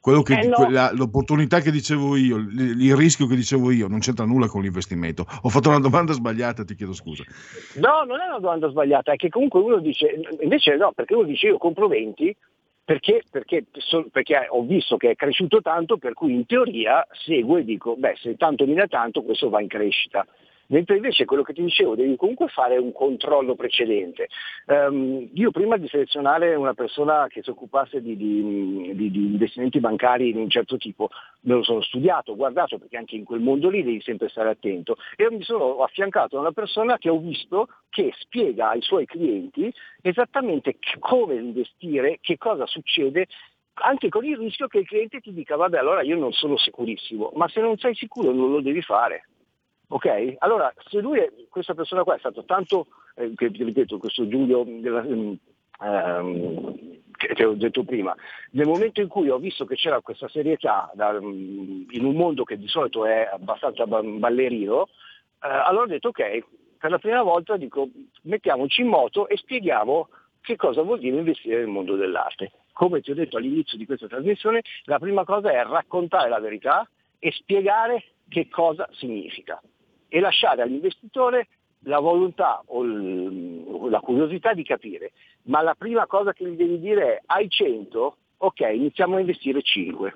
[0.00, 0.54] Quello che, Eh, no.
[0.54, 4.62] quella- l'opportunità che dicevo io, il, il rischio che dicevo io, non c'entra nulla con
[4.62, 5.26] l'investimento.
[5.42, 7.22] Ho fatto una domanda sbagliata, ti chiedo scusa.
[7.74, 11.24] No, non è una domanda sbagliata, è che comunque uno dice, invece no, perché uno
[11.26, 12.34] dice io compro 20
[12.82, 17.58] perché, perché, so- perché ho visto che è cresciuto tanto, per cui in teoria seguo
[17.58, 20.26] e dico, beh, se tanto mi dà tanto, questo va in crescita.
[20.70, 24.28] Mentre invece quello che ti dicevo, devi comunque fare un controllo precedente.
[24.66, 29.80] Ehm, io prima di selezionare una persona che si occupasse di, di- di- di investimenti
[29.80, 31.08] bancari di un certo tipo,
[31.42, 34.96] me lo sono studiato, guardato, perché anche in quel mondo lì devi sempre stare attento.
[35.16, 39.72] E mi sono affiancato a una persona che ho visto che spiega ai suoi clienti
[40.02, 43.26] esattamente come investire, che cosa succede
[43.82, 47.32] anche con il rischio che il cliente ti dica vabbè allora io non sono sicurissimo,
[47.34, 49.29] ma se non sei sicuro non lo devi fare.
[49.92, 50.36] Ok?
[50.38, 52.86] Allora, se lui, è- questa persona qua è stato tanto
[53.16, 56.76] eh, che ti ripeto, questo Giulio della- ehm,
[57.16, 58.14] che che ho detto prima,
[58.52, 62.56] nel momento in cui ho visto che c'era questa serietà da- in un mondo che
[62.56, 64.86] di solito è abbastanza ba- ballerino,
[65.42, 66.44] eh, allora ho detto ok,
[66.78, 67.88] per la prima volta dico
[68.22, 70.08] mettiamoci in moto e spieghiamo
[70.40, 72.52] che cosa vuol dire investire nel mondo dell'arte.
[72.72, 76.88] Come ti ho detto all'inizio di questa trasmissione, la prima cosa è raccontare la verità
[77.18, 79.60] e spiegare che cosa significa
[80.10, 81.46] e lasciare all'investitore
[81.84, 85.12] la volontà o la curiosità di capire.
[85.44, 89.62] Ma la prima cosa che gli devi dire è hai 100, ok, iniziamo a investire
[89.62, 90.14] 5.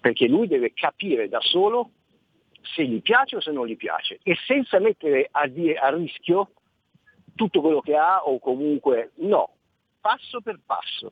[0.00, 1.90] Perché lui deve capire da solo
[2.74, 6.52] se gli piace o se non gli piace e senza mettere a, di- a rischio
[7.34, 9.50] tutto quello che ha o comunque no,
[10.00, 11.10] passo per passo.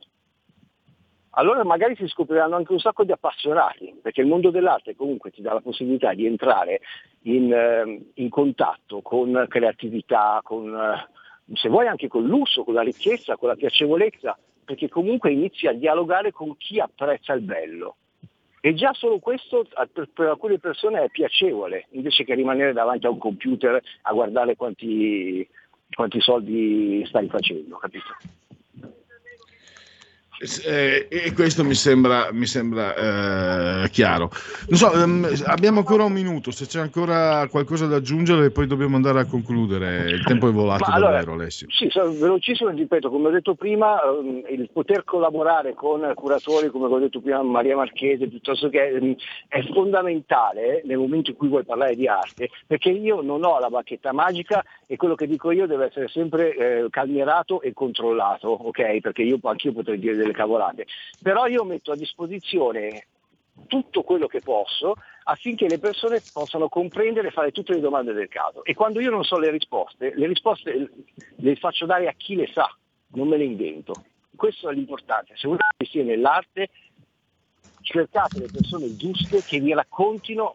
[1.35, 5.41] Allora magari si scopriranno anche un sacco di appassionati, perché il mondo dell'arte comunque ti
[5.41, 6.81] dà la possibilità di entrare
[7.23, 12.83] in, eh, in contatto con creatività, con, eh, se vuoi anche con lusso, con la
[12.83, 17.97] ricchezza, con la piacevolezza, perché comunque inizi a dialogare con chi apprezza il bello.
[18.61, 19.67] E già solo questo
[20.13, 25.49] per alcune persone è piacevole, invece che rimanere davanti a un computer a guardare quanti,
[25.93, 28.15] quanti soldi stai facendo, capito?
[30.65, 34.31] Eh, e questo mi sembra, mi sembra eh, chiaro.
[34.69, 38.97] Non so, ehm, abbiamo ancora un minuto, se c'è ancora qualcosa da aggiungere, poi dobbiamo
[38.97, 40.11] andare a concludere.
[40.11, 41.69] Il tempo è volato Ma allora, davvero, Alessio.
[41.71, 41.89] Sì,
[42.19, 47.21] velocissimo, ripeto, come ho detto prima, ehm, il poter collaborare con curatori come ho detto
[47.21, 49.15] prima Maria Marchese, piuttosto che ehm,
[49.49, 53.69] è fondamentale nel momento in cui vuoi parlare di arte, perché io non ho la
[53.69, 59.01] bacchetta magica e quello che dico io deve essere sempre eh, calmierato e controllato, ok?
[59.01, 60.87] Perché io anch'io potrei dire delle cavolate.
[61.21, 63.07] Però io metto a disposizione
[63.67, 64.95] tutto quello che posso
[65.25, 68.65] affinché le persone possano comprendere e fare tutte le domande del caso.
[68.65, 70.91] E quando io non so le risposte, le risposte
[71.37, 72.69] le faccio dare a chi le sa,
[73.13, 74.05] non me le invento.
[74.35, 75.35] Questo è l'importante.
[75.37, 76.71] Se volete investire nell'arte,
[77.83, 80.55] cercate le persone giuste che vi raccontino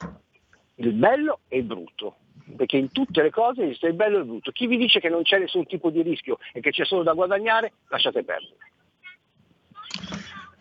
[0.76, 2.18] il bello e il brutto.
[2.56, 4.52] Perché in tutte le cose esiste il bello e il brutto.
[4.52, 7.14] Chi vi dice che non c'è nessun tipo di rischio e che c'è solo da
[7.14, 8.56] guadagnare, lasciate perdere.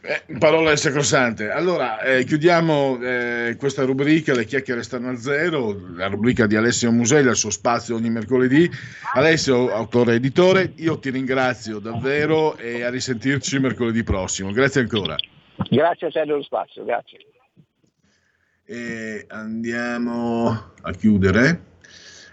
[0.09, 1.51] Eh, parole sacrosante.
[1.51, 6.93] Allora, eh, chiudiamo eh, questa rubrica, le chiacchiere stanno a zero, la rubrica di Alessio
[6.93, 8.71] Musella, il suo spazio ogni mercoledì.
[9.15, 14.53] Alessio, autore e editore, io ti ringrazio davvero e a risentirci mercoledì prossimo.
[14.53, 15.17] Grazie ancora.
[15.69, 17.19] Grazie a te dello spazio, grazie.
[18.65, 21.75] E andiamo a chiudere.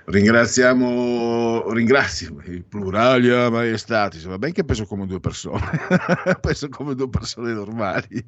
[0.05, 5.61] Ringraziamo, ringrazio il pluralia maestatis, va bene che penso come due persone,
[6.41, 8.25] penso come due persone normali.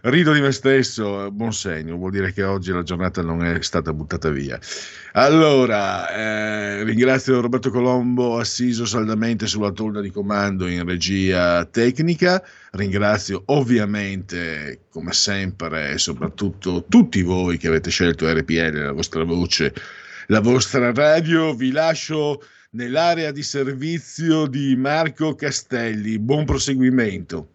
[0.00, 3.92] Rido di me stesso, buon segno, vuol dire che oggi la giornata non è stata
[3.92, 4.56] buttata via.
[5.14, 12.40] Allora, eh, ringrazio Roberto Colombo assiso saldamente sulla tolda di comando in regia tecnica,
[12.72, 19.74] ringrazio ovviamente, come sempre, e soprattutto tutti voi che avete scelto RPL, la vostra voce,
[20.28, 27.54] la vostra radio, vi lascio nell'area di servizio di Marco Castelli, buon proseguimento.